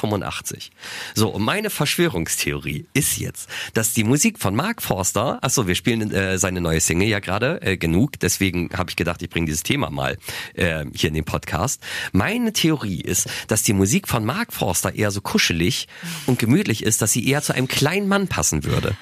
So, 1.15 1.29
und 1.29 1.43
meine 1.43 1.71
Verschwörungstheorie 1.71 2.87
ist 2.93 3.19
jetzt, 3.19 3.49
dass 3.75 3.93
die 3.93 4.05
Musik 4.05 4.39
von 4.39 4.55
Mark 4.55 4.83
Forster, 4.83 5.39
achso, 5.43 5.67
wir 5.67 5.75
spielen 5.75 6.13
äh, 6.13 6.39
seine 6.39 6.61
neue 6.61 6.81
Single 6.81 7.09
ja 7.09 7.21
gerade, 7.21 7.61
äh, 7.63 7.77
genug. 7.77 8.19
Deswegen 8.21 8.71
habe 8.77 8.91
ich 8.91 8.97
gedacht, 8.97 9.23
ich 9.23 9.31
bringe 9.31 9.47
dieses 9.47 9.62
ins 9.63 9.65
Thema 9.65 9.91
mal 9.91 10.19
äh, 10.55 10.85
hier 10.95 11.09
in 11.09 11.15
dem 11.15 11.25
Podcast. 11.25 11.81
Meine 12.13 12.53
Theorie 12.53 13.01
ist, 13.01 13.29
dass 13.47 13.63
die 13.63 13.73
Musik 13.73 14.09
von 14.09 14.25
Mark 14.25 14.53
Forster 14.53 14.95
eher 14.95 15.11
so 15.11 15.21
kuschelig 15.21 15.89
und 16.27 16.39
gemütlich 16.39 16.83
ist, 16.83 17.03
dass 17.03 17.13
sie 17.13 17.27
eher 17.27 17.43
zu 17.43 17.55
einem 17.55 17.69
kleinen 17.69 18.09
Mann 18.09 18.29
passen 18.29 18.65
würde. 18.65 18.97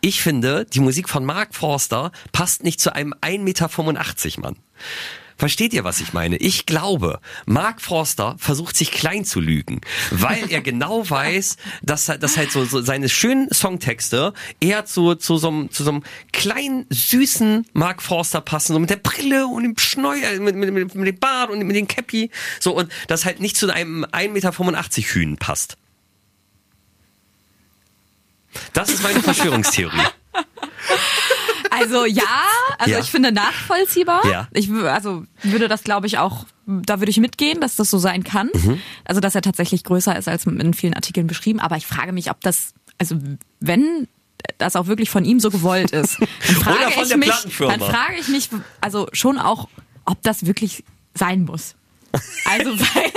Ich 0.00 0.22
finde, 0.22 0.64
die 0.64 0.80
Musik 0.80 1.08
von 1.08 1.24
Mark 1.24 1.54
Forster 1.54 2.12
passt 2.32 2.62
nicht 2.62 2.80
zu 2.80 2.94
einem 2.94 3.12
1,85 3.14 3.38
Meter 3.40 4.40
Mann. 4.40 4.56
Versteht 5.36 5.72
ihr, 5.72 5.84
was 5.84 6.00
ich 6.00 6.12
meine? 6.12 6.36
Ich 6.36 6.66
glaube, 6.66 7.20
Mark 7.46 7.80
Forster 7.80 8.36
versucht 8.38 8.76
sich 8.76 8.92
klein 8.92 9.24
zu 9.24 9.40
lügen, 9.40 9.80
weil 10.10 10.50
er 10.50 10.60
genau 10.62 11.08
weiß, 11.08 11.56
dass, 11.82 12.06
dass 12.06 12.36
halt 12.36 12.52
so, 12.52 12.64
so 12.64 12.82
seine 12.82 13.08
schönen 13.08 13.52
Songtexte 13.52 14.32
eher 14.60 14.84
zu, 14.84 15.14
zu, 15.16 15.36
so, 15.36 15.48
einem, 15.48 15.70
zu 15.70 15.84
so 15.84 15.90
einem 15.90 16.02
kleinen, 16.32 16.86
süßen 16.90 17.66
Mark 17.72 18.02
Forster 18.02 18.40
passen, 18.40 18.74
so 18.74 18.78
mit 18.78 18.90
der 18.90 18.96
Brille 18.96 19.46
und 19.46 19.64
dem 19.64 19.78
Schneuer, 19.78 20.38
mit, 20.38 20.54
mit, 20.54 20.72
mit, 20.72 20.94
mit 20.94 21.06
dem 21.06 21.18
Bart 21.18 21.50
und 21.50 21.58
mit 21.60 21.76
dem 21.76 21.88
Cappy, 21.88 22.30
so 22.60 22.74
und 22.76 22.90
das 23.08 23.24
halt 23.24 23.40
nicht 23.40 23.56
zu 23.56 23.72
einem 23.72 24.04
1,85 24.04 24.28
Meter 24.30 24.52
Hühn 25.14 25.36
passt. 25.36 25.76
Das 28.72 28.88
ist 28.90 29.02
meine 29.02 29.20
Verschwörungstheorie. 29.22 30.00
Also 31.80 32.04
ja, 32.06 32.22
also 32.78 32.92
Ja. 32.92 33.00
ich 33.00 33.10
finde 33.10 33.32
nachvollziehbar. 33.32 34.26
Ja. 34.26 34.48
Ich 34.52 34.70
also 34.70 35.24
würde 35.42 35.68
das 35.68 35.84
glaube 35.84 36.06
ich 36.06 36.18
auch, 36.18 36.46
da 36.66 37.00
würde 37.00 37.10
ich 37.10 37.18
mitgehen, 37.18 37.60
dass 37.60 37.76
das 37.76 37.90
so 37.90 37.98
sein 37.98 38.24
kann. 38.24 38.50
Mhm. 38.52 38.80
Also 39.04 39.20
dass 39.20 39.34
er 39.34 39.42
tatsächlich 39.42 39.84
größer 39.84 40.16
ist 40.16 40.28
als 40.28 40.46
in 40.46 40.74
vielen 40.74 40.94
Artikeln 40.94 41.26
beschrieben. 41.26 41.60
Aber 41.60 41.76
ich 41.76 41.86
frage 41.86 42.12
mich, 42.12 42.30
ob 42.30 42.40
das, 42.40 42.74
also 42.98 43.16
wenn 43.60 44.08
das 44.58 44.76
auch 44.76 44.86
wirklich 44.86 45.10
von 45.10 45.24
ihm 45.24 45.40
so 45.40 45.50
gewollt 45.50 45.90
ist, 45.92 46.18
dann 46.46 46.56
frage 46.56 46.78
Oder 46.78 46.90
von 46.90 47.04
ich 47.04 47.16
mich, 47.16 47.58
dann 47.58 47.80
frage 47.80 48.14
ich 48.20 48.28
mich, 48.28 48.50
also 48.80 49.08
schon 49.12 49.38
auch, 49.38 49.68
ob 50.04 50.22
das 50.22 50.46
wirklich 50.46 50.84
sein 51.14 51.44
muss. 51.44 51.76
Also 52.44 52.78
weil 52.78 53.12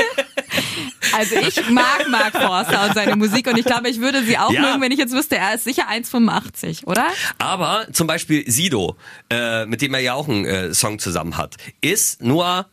Also 1.13 1.35
ich 1.35 1.69
mag 1.69 2.07
Mark 2.09 2.33
Forster 2.33 2.85
und 2.87 2.93
seine 2.93 3.15
Musik 3.15 3.47
und 3.47 3.57
ich 3.57 3.65
glaube, 3.65 3.89
ich 3.89 3.99
würde 3.99 4.23
sie 4.23 4.37
auch 4.37 4.51
Ja. 4.51 4.61
mögen, 4.61 4.81
wenn 4.81 4.91
ich 4.91 4.99
jetzt 4.99 5.13
wüsste, 5.13 5.37
er 5.37 5.53
ist 5.55 5.63
sicher 5.63 5.87
1,85, 5.89 6.85
oder? 6.85 7.05
Aber 7.37 7.87
zum 7.93 8.07
Beispiel 8.07 8.49
Sido, 8.49 8.97
äh, 9.29 9.65
mit 9.65 9.81
dem 9.81 9.93
er 9.93 9.99
ja 10.01 10.13
auch 10.13 10.27
einen 10.27 10.45
äh, 10.45 10.73
Song 10.73 10.99
zusammen 10.99 11.37
hat, 11.37 11.55
ist 11.81 12.21
nur 12.21 12.67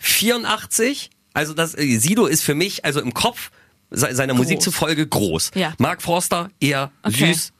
1,84. 0.00 1.08
Also 1.32 1.54
das 1.54 1.76
äh, 1.76 1.96
Sido 1.98 2.26
ist 2.26 2.42
für 2.42 2.54
mich, 2.54 2.84
also 2.84 3.00
im 3.00 3.14
Kopf 3.14 3.50
se 3.90 4.14
seiner 4.14 4.34
Musik 4.34 4.60
zufolge 4.62 5.06
groß. 5.06 5.50
Ja. 5.54 5.74
Mark 5.78 6.02
Forster 6.02 6.50
eher 6.60 6.90
Okay. 7.02 7.32
süß, 7.32 7.52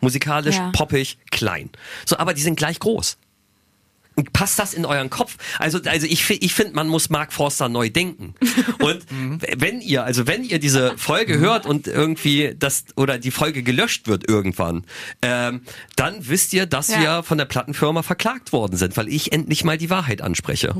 musikalisch, 0.00 0.56
Ja. 0.56 0.70
poppig, 0.72 1.18
klein. 1.30 1.70
So, 2.06 2.16
aber 2.18 2.34
die 2.34 2.42
sind 2.42 2.56
gleich 2.56 2.78
groß. 2.78 3.18
Passt 4.32 4.58
das 4.58 4.74
in 4.74 4.84
euren 4.84 5.10
Kopf? 5.10 5.36
Also, 5.58 5.78
also 5.84 6.06
ich, 6.06 6.28
ich 6.30 6.54
finde, 6.54 6.74
man 6.74 6.88
muss 6.88 7.08
Mark 7.10 7.32
Forster 7.32 7.68
neu 7.68 7.88
denken. 7.90 8.34
Und 8.80 9.04
wenn 9.56 9.80
ihr, 9.80 10.04
also 10.04 10.26
wenn 10.26 10.44
ihr 10.44 10.58
diese 10.58 10.96
Folge 10.98 11.38
hört 11.38 11.66
und 11.66 11.86
irgendwie 11.86 12.54
das 12.58 12.84
oder 12.96 13.18
die 13.18 13.30
Folge 13.30 13.62
gelöscht 13.62 14.06
wird 14.08 14.28
irgendwann, 14.28 14.84
ähm, 15.22 15.62
dann 15.96 16.28
wisst 16.28 16.52
ihr, 16.52 16.66
dass 16.66 16.88
Ja. 16.88 17.00
wir 17.00 17.22
von 17.22 17.38
der 17.38 17.44
Plattenfirma 17.44 18.02
verklagt 18.02 18.52
worden 18.52 18.76
sind, 18.76 18.96
weil 18.96 19.08
ich 19.08 19.32
endlich 19.32 19.64
mal 19.64 19.78
die 19.78 19.90
Wahrheit 19.90 20.20
anspreche. 20.22 20.74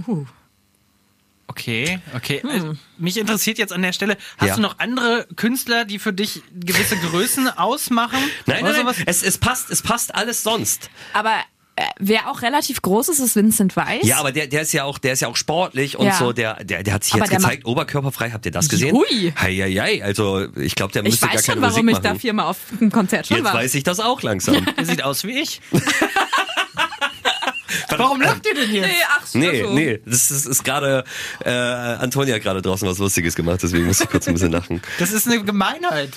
Okay, 1.47 1.99
okay. 2.15 2.43
Also, 2.47 2.75
mich 2.99 3.17
interessiert 3.17 3.57
jetzt 3.59 3.73
an 3.73 3.81
der 3.83 3.93
Stelle, 3.93 4.19
hast 4.37 4.49
Ja. 4.49 4.55
du 4.57 4.61
noch 4.61 4.79
andere 4.79 5.27
Künstler, 5.37 5.87
die 5.87 5.99
für 5.99 6.13
dich 6.13 6.43
gewisse 6.55 6.97
Größen 6.97 7.49
ausmachen? 7.59 8.19
Nein, 8.47 8.63
Oder 8.63 8.73
nein, 8.73 8.85
nein 8.85 8.95
sowas? 8.95 9.07
es, 9.07 9.23
es 9.23 9.39
passt, 9.39 9.71
es 9.71 9.81
passt 9.83 10.15
alles 10.15 10.43
sonst. 10.43 10.91
Aber 11.15 11.31
äh, 11.31 11.43
wer 11.99 12.31
auch 12.31 12.43
relativ 12.43 12.83
groß 12.83 13.09
ist, 13.09 13.19
ist 13.21 13.37
Vincent 13.37 13.77
Weiss. 13.77 14.05
Ja, 14.07 14.19
aber 14.19 14.33
der, 14.33 14.47
der 14.47 14.63
ist 14.63 14.73
ja 14.73 14.85
auch, 14.85 14.99
der 14.99 15.13
ist 15.13 15.21
ja 15.21 15.29
auch 15.29 15.37
sportlich 15.37 15.99
und 15.99 16.07
Ja. 16.07 16.15
so, 16.15 16.33
der, 16.33 16.63
der, 16.65 16.83
der 16.83 16.95
hat 16.95 17.05
sich 17.05 17.15
Aber 17.15 17.25
jetzt 17.25 17.37
gezeigt, 17.37 17.65
oberkörperfrei, 17.67 18.31
habt 18.31 18.45
ihr 18.47 18.53
das 18.53 18.69
gesehen? 18.69 18.95
Hui. 18.95 19.33
Hei, 19.41 19.55
hei, 19.57 19.73
hei. 19.73 20.05
Also, 20.05 20.47
ich 20.57 20.75
glaube, 20.75 20.93
der 20.93 21.03
ich 21.05 21.11
müsste 21.11 21.27
gar 21.27 21.35
weiß 21.35 21.45
keine 21.47 21.55
schon, 21.57 21.63
warum 21.63 21.85
Musik 21.87 21.97
ich 21.99 22.03
da 22.03 22.09
machen. 22.11 22.21
viermal 22.21 22.47
auf 22.47 22.57
einem 22.81 22.91
Konzert 22.93 23.27
schon 23.27 23.37
Jetzt 23.39 23.47
war. 23.47 23.55
weiß 23.55 23.75
ich 23.75 23.83
das 23.85 24.01
auch 24.01 24.23
langsam. 24.23 24.65
Der 24.77 24.85
sieht 24.85 25.03
aus 25.05 25.25
wie 25.25 25.39
ich. 25.41 25.61
Warum 27.97 28.21
lacht 28.21 28.47
ihr 28.47 28.55
denn 28.55 28.73
jetzt? 28.73 28.87
Nee, 28.87 28.93
ach, 29.09 29.35
Nee, 29.35 29.49
also. 29.63 29.73
nee, 29.75 30.01
das 30.05 30.31
ist, 30.31 30.47
ist 30.47 30.65
gerade, 30.65 31.05
äh, 31.45 31.51
Antonia 31.51 32.35
hat 32.35 32.43
gerade 32.43 32.63
draußen 32.63 32.89
was 32.89 32.99
Lustiges 32.99 33.35
gemacht, 33.35 33.61
deswegen 33.63 33.87
muss 33.87 34.01
ich 34.01 34.09
kurz 34.09 34.27
ein 34.29 34.35
bisschen 34.35 34.53
lachen. 34.53 34.81
Das 34.99 35.11
ist 35.11 35.27
eine 35.27 35.43
Gemeinheit. 35.43 36.11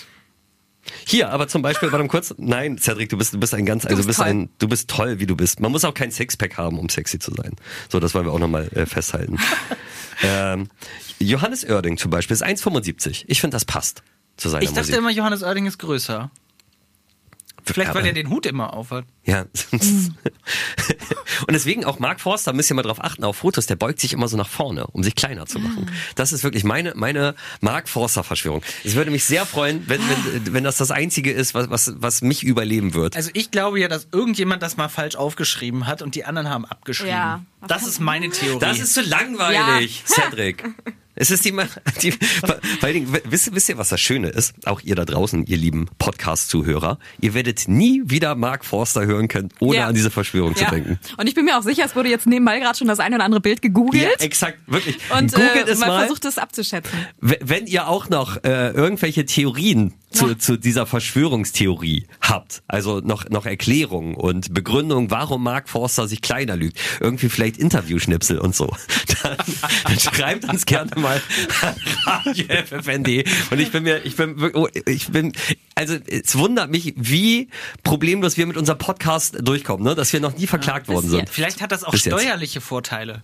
Hier, 1.06 1.30
aber 1.30 1.48
zum 1.48 1.62
Beispiel, 1.62 1.92
warte 1.92 2.04
mal 2.04 2.10
kurz, 2.10 2.34
nein, 2.38 2.78
Cedric, 2.78 3.10
du 3.10 3.18
bist, 3.18 3.34
du 3.34 3.40
bist 3.40 3.54
ein 3.54 3.66
ganz, 3.66 3.86
also 3.86 4.02
du 4.02 4.08
bist 4.08 4.20
toll. 4.20 4.28
ein, 4.28 4.50
du 4.58 4.68
bist 4.68 4.90
toll, 4.90 5.20
wie 5.20 5.28
du 5.28 5.36
bist. 5.36 5.60
Man 5.60 5.72
muss 5.72 5.86
auch 5.86 5.94
kein 5.94 6.12
Sixpack 6.12 6.58
haben, 6.58 6.80
um 6.80 6.90
sexy 6.90 7.20
zu 7.20 7.32
sein. 7.34 7.56
So, 7.90 8.00
das 8.00 8.16
wollen 8.16 8.26
wir 8.26 8.34
auch 8.34 8.40
nochmal 8.40 8.68
äh, 8.74 8.86
festhalten. 8.86 9.38
ähm, 10.24 10.70
Johannes 11.20 11.64
Oerding 11.64 11.98
zum 11.98 12.10
Beispiel 12.10 12.34
ist 12.34 12.44
1,75. 12.44 13.26
Ich 13.28 13.42
finde, 13.42 13.56
das 13.56 13.66
passt 13.66 14.04
zu 14.38 14.50
seiner 14.50 14.64
Ich 14.64 14.70
dachte 14.70 14.82
Musik. 14.82 14.98
immer, 14.98 15.12
Johannes 15.12 15.44
Oerding 15.44 15.68
ist 15.68 15.78
größer. 15.78 16.32
Vielleicht, 17.64 17.94
weil 17.94 18.06
er 18.06 18.14
den 18.14 18.30
Hut 18.30 18.46
immer 18.46 18.74
aufhat. 18.74 19.06
Ja. 19.24 19.46
Und 19.72 21.52
deswegen 21.52 21.86
auch 21.86 22.00
Mark 22.00 22.20
Forster, 22.22 22.54
müsst 22.54 22.72
ihr 22.72 22.76
mal 22.76 22.82
drauf 22.82 23.04
achten, 23.04 23.24
auf 23.24 23.38
Fotos, 23.38 23.66
der 23.66 23.76
beugt 23.76 24.00
sich 24.00 24.14
immer 24.14 24.28
so 24.28 24.38
nach 24.38 24.48
vorne, 24.50 24.88
um 24.88 25.04
sich 25.04 25.16
kleiner 25.16 25.46
zu 25.46 25.60
machen. 25.60 25.90
Das 26.16 26.32
ist 26.32 26.44
wirklich 26.44 26.64
meine, 26.64 26.94
meine 26.96 27.36
Mark 27.62 27.88
Forster 27.90 28.24
Verschwörung. 28.24 28.62
Es 28.84 28.96
würde 28.96 29.12
mich 29.12 29.26
sehr 29.26 29.46
freuen, 29.46 29.84
wenn, 29.88 30.02
wenn, 30.02 30.54
wenn 30.54 30.64
das 30.64 30.78
das 30.78 30.92
einzige 30.92 31.32
ist, 31.32 31.54
was, 31.54 31.70
was, 31.70 31.94
was 31.98 32.22
mich 32.22 32.44
überleben 32.44 32.94
wird. 32.94 33.16
Also 33.16 33.30
ich 33.34 33.52
glaube 33.52 33.80
ja, 33.80 33.88
dass 33.88 34.08
irgendjemand 34.12 34.64
das 34.64 34.78
mal 34.78 34.90
falsch 34.90 35.16
aufgeschrieben 35.16 35.88
hat 35.88 36.02
und 36.02 36.16
die 36.16 36.26
anderen 36.26 36.50
haben 36.50 36.66
abgeschrieben. 36.66 37.12
Ja. 37.12 37.44
Das 37.68 37.86
ist 37.86 38.00
meine 38.00 38.30
Theorie. 38.30 38.60
Das 38.60 38.80
ist 38.80 38.94
zu 38.94 39.02
langweilig, 39.02 40.04
Ja. 40.08 40.16
Cedric. 40.24 40.64
Es 41.16 41.30
ist 41.32 41.44
die, 41.46 41.54
die 42.02 42.12
vor 42.12 42.58
allen 42.82 42.94
Dingen, 42.94 43.18
wisst, 43.26 43.54
wisst 43.54 43.70
ihr, 43.70 43.78
was 43.78 43.90
das 43.90 44.00
Schöne 44.00 44.30
ist? 44.30 44.54
Auch 44.66 44.82
ihr 44.82 44.96
da 44.96 45.04
draußen, 45.06 45.46
ihr 45.46 45.58
lieben 45.58 45.88
Podcast-Zuhörer, 46.00 47.00
ihr 47.20 47.34
werdet 47.34 47.68
nie 47.68 48.02
wieder 48.06 48.36
Mark 48.36 48.64
Forster 48.66 49.06
hören 49.06 49.28
können, 49.28 49.50
ohne 49.60 49.78
Ja. 49.78 49.88
an 49.88 49.96
diese 49.96 50.10
Verschwörung 50.12 50.56
zu 50.56 50.64
Ja. 50.64 50.70
denken. 50.72 51.00
Und 51.18 51.28
ich 51.28 51.36
bin 51.36 51.46
mir 51.46 51.58
auch 51.58 51.64
sicher, 51.64 51.84
es 51.86 51.96
wurde 51.96 52.10
jetzt 52.10 52.28
nebenbei 52.28 52.60
gerade 52.60 52.78
schon 52.78 52.88
das 52.88 53.00
eine 53.00 53.16
oder 53.16 53.26
andere 53.26 53.42
Bild 53.42 53.62
gegoogelt. 53.62 54.04
Ja, 54.04 54.26
exakt, 54.26 54.60
wirklich. 54.68 54.98
und 55.18 55.34
Googelt 55.34 55.68
äh, 55.68 55.72
es 55.72 55.80
mal 55.80 55.88
mal. 55.88 56.00
versucht 56.06 56.26
es 56.26 56.38
abzuschätzen. 56.38 56.98
Wenn 57.20 57.68
ihr 57.68 57.88
auch 57.88 58.10
noch 58.10 58.44
äh, 58.44 58.70
irgendwelche 58.72 59.26
Theorien 59.26 59.94
zu, 60.12 60.30
Ja. 60.30 60.38
zu 60.38 60.58
dieser 60.58 60.86
Verschwörungstheorie 60.86 62.06
habt, 62.22 62.62
also 62.68 63.00
noch, 63.00 63.30
noch 63.30 63.46
Erklärungen 63.46 64.16
und 64.16 64.54
Begründungen, 64.54 65.10
warum 65.12 65.44
Mark 65.44 65.70
Forster 65.70 66.08
sich 66.08 66.22
kleiner 66.22 66.56
lügt, 66.56 66.78
irgendwie 67.00 67.30
vielleicht 67.30 67.58
Interviewschnipsel 67.58 68.38
und 68.40 68.56
so, 68.56 68.68
dann, 69.24 69.38
dann 69.86 70.00
schreibt 70.00 70.46
uns 70.50 70.66
gerne 70.66 70.92
mal 71.00 71.11
an 71.62 71.76
Radio 72.06 72.46
FFND. 72.48 73.26
Und 73.52 73.60
ich 73.60 73.72
bin 73.72 73.84
mir, 73.84 74.06
ich 74.06 74.16
bin, 74.16 74.52
oh, 74.54 74.68
ich 74.86 75.08
bin, 75.10 75.34
also 75.76 75.96
es 76.08 76.38
wundert 76.38 76.70
mich, 76.70 76.94
wie 76.98 77.50
problemlos 77.84 78.38
wir 78.38 78.46
mit 78.46 78.58
unserem 78.58 78.78
Podcast 78.78 79.38
durchkommen, 79.42 79.84
ne? 79.86 79.96
dass 79.96 80.14
wir 80.14 80.20
noch 80.20 80.38
nie 80.38 80.48
verklagt 80.48 80.88
worden 80.88 81.04
bis 81.04 81.12
sind. 81.12 81.30
Vielleicht 81.30 81.62
hat 81.62 81.72
das 81.72 81.84
auch 81.84 81.92
Bis 81.92 82.06
jetzt. 82.06 82.20
steuerliche 82.20 82.62
Vorteile. 82.62 83.22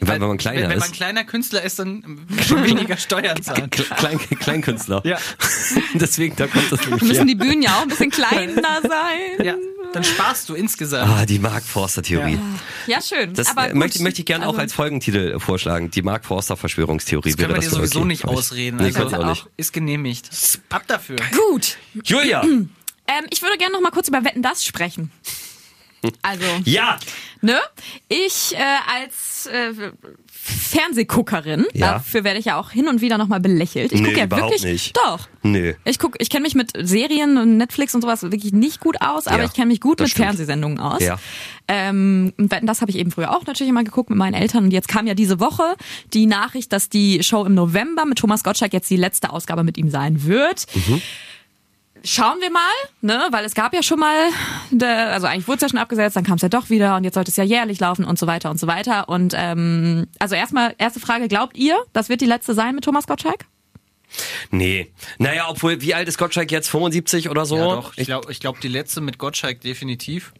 Weil, 0.00 0.20
wenn 0.20 0.28
man 0.28 0.38
kleiner 0.38 0.62
wenn, 0.62 0.70
wenn 0.70 0.78
man 0.78 0.90
ist. 0.90 0.94
kleiner 0.94 1.24
Künstler 1.24 1.62
ist, 1.62 1.78
dann 1.78 2.26
schon 2.46 2.64
weniger 2.64 2.96
Steuern 2.96 3.40
zahlen. 3.42 3.70
Klein, 3.70 4.18
Kleinkünstler. 4.18 5.02
Ja. 5.04 5.18
Deswegen, 5.94 6.36
da 6.36 6.46
kommt 6.46 6.70
das 6.70 6.80
nämlich 6.80 7.02
her. 7.02 7.08
Müssen 7.08 7.26
die 7.26 7.34
Bühnen 7.34 7.62
ja 7.62 7.76
auch 7.76 7.82
ein 7.82 7.88
bisschen 7.88 8.10
kleiner 8.10 8.80
sein. 8.82 9.44
Ja, 9.44 9.54
dann 9.92 10.04
sparst 10.04 10.48
du 10.48 10.54
insgesamt. 10.54 11.10
Ah, 11.10 11.24
die 11.26 11.38
Mark 11.38 11.62
Forster 11.62 12.02
Theorie. 12.02 12.38
Ja, 12.86 13.00
schön. 13.00 13.34
Das 13.34 13.48
aber 13.48 13.66
äh, 13.66 13.70
gut. 13.70 13.78
möchte, 13.78 14.02
möchte 14.02 14.20
ich 14.20 14.26
gerne 14.26 14.46
auch 14.46 14.50
Also, 14.50 14.62
als 14.62 14.72
Folgentitel 14.72 15.38
vorschlagen. 15.38 15.90
Die 15.90 16.02
Mark 16.02 16.24
Forster 16.24 16.56
Verschwörungstheorie 16.56 17.30
Das 17.30 17.36
können 17.36 17.50
wir 17.50 17.56
das 17.56 17.66
dir 17.66 17.70
sowieso 17.70 18.00
okay. 18.00 18.08
nicht 18.08 18.24
ausreden. 18.24 18.76
Nee, 18.78 18.92
also 18.94 19.16
auch 19.16 19.26
nicht. 19.26 19.46
Ist 19.56 19.72
genehmigt. 19.72 20.28
Ab 20.70 20.84
dafür. 20.86 21.16
Gut. 21.50 21.76
Julia! 22.04 22.44
Ähm, 23.06 23.26
ich 23.28 23.42
würde 23.42 23.58
gerne 23.58 23.74
noch 23.74 23.82
mal 23.82 23.90
kurz 23.90 24.08
über 24.08 24.24
Wetten 24.24 24.40
das 24.40 24.64
sprechen. 24.64 25.10
Also, 26.22 26.44
ja! 26.64 26.98
ne? 27.40 27.58
Ich 28.08 28.54
äh, 28.54 29.00
als 29.00 29.46
äh, 29.46 29.72
Fernsehguckerin, 30.30 31.66
Ja. 31.72 31.92
dafür 31.94 32.24
werde 32.24 32.38
ich 32.38 32.46
ja 32.46 32.58
auch 32.58 32.70
hin 32.70 32.88
und 32.88 33.00
wieder 33.00 33.18
noch 33.18 33.28
mal 33.28 33.40
belächelt. 33.40 33.92
Ich 33.92 34.00
Nee, 34.00 34.08
gucke 34.08 34.18
ja 34.18 34.24
überhaupt 34.24 34.52
wirklich 34.52 34.72
nicht. 34.72 34.96
doch. 34.96 35.28
Nö. 35.42 35.74
Ich 35.84 35.98
guck, 35.98 36.16
ich 36.20 36.30
kenne 36.30 36.42
mich 36.42 36.54
mit 36.54 36.72
Serien 36.78 37.36
und 37.38 37.56
Netflix 37.56 37.94
und 37.94 38.00
sowas 38.02 38.22
wirklich 38.22 38.52
nicht 38.52 38.80
gut 38.80 39.00
aus, 39.00 39.26
aber 39.26 39.38
Ja, 39.40 39.44
ich 39.44 39.52
kenne 39.52 39.66
mich 39.66 39.80
gut 39.80 40.00
mit 40.00 40.08
stimmt. 40.10 40.26
Fernsehsendungen 40.26 40.78
aus. 40.80 41.02
Ja. 41.02 41.18
Ähm, 41.68 42.32
das 42.62 42.80
habe 42.80 42.90
ich 42.90 42.98
eben 42.98 43.10
früher 43.10 43.30
auch 43.34 43.46
natürlich 43.46 43.70
immer 43.70 43.84
geguckt 43.84 44.10
mit 44.10 44.18
meinen 44.18 44.34
Eltern. 44.34 44.64
Und 44.64 44.70
jetzt 44.72 44.88
kam 44.88 45.06
ja 45.06 45.14
diese 45.14 45.40
Woche 45.40 45.76
die 46.12 46.26
Nachricht, 46.26 46.72
dass 46.72 46.88
die 46.88 47.22
Show 47.22 47.44
im 47.44 47.54
November 47.54 48.04
mit 48.04 48.18
Thomas 48.18 48.42
Gottschalk 48.44 48.72
jetzt 48.72 48.90
die 48.90 48.96
letzte 48.96 49.30
Ausgabe 49.30 49.64
mit 49.64 49.78
ihm 49.78 49.88
sein 49.90 50.24
wird. 50.24 50.66
Mhm. 50.74 51.00
Schauen 52.06 52.38
wir 52.40 52.50
mal, 52.50 52.60
ne, 53.00 53.28
weil 53.30 53.44
es 53.46 53.54
gab 53.54 53.72
ja 53.74 53.82
schon 53.82 53.98
mal, 53.98 54.14
also 55.10 55.26
eigentlich 55.26 55.48
wurde 55.48 55.56
es 55.56 55.62
ja 55.62 55.68
schon 55.70 55.78
abgesetzt, 55.78 56.16
dann 56.16 56.24
kam 56.24 56.34
es 56.36 56.42
ja 56.42 56.50
doch 56.50 56.68
wieder 56.68 56.96
und 56.96 57.04
jetzt 57.04 57.14
sollte 57.14 57.30
es 57.30 57.36
ja 57.36 57.44
jährlich 57.44 57.80
laufen 57.80 58.04
und 58.04 58.18
so 58.18 58.26
weiter 58.26 58.50
und 58.50 58.60
so 58.60 58.66
weiter. 58.66 59.08
Und 59.08 59.32
ähm, 59.36 60.06
also 60.18 60.34
erstmal 60.34 60.74
erste 60.76 61.00
Frage: 61.00 61.28
Glaubt 61.28 61.56
ihr, 61.56 61.78
das 61.94 62.10
wird 62.10 62.20
die 62.20 62.26
letzte 62.26 62.52
sein 62.54 62.74
mit 62.74 62.84
Thomas 62.84 63.06
Gottschalk? 63.06 63.46
Nee. 64.50 64.92
Naja, 65.18 65.46
obwohl, 65.48 65.80
wie 65.80 65.94
alt 65.94 66.06
ist 66.06 66.18
Gottschalk 66.18 66.52
jetzt? 66.52 66.68
75 66.68 67.30
oder 67.30 67.46
so? 67.46 67.56
Ja, 67.56 67.64
doch. 67.64 67.92
Ich 67.96 68.06
glaube, 68.06 68.30
ich 68.30 68.38
glaub, 68.38 68.60
die 68.60 68.68
letzte 68.68 69.00
mit 69.00 69.18
Gottschalk 69.18 69.60
definitiv. 69.62 70.32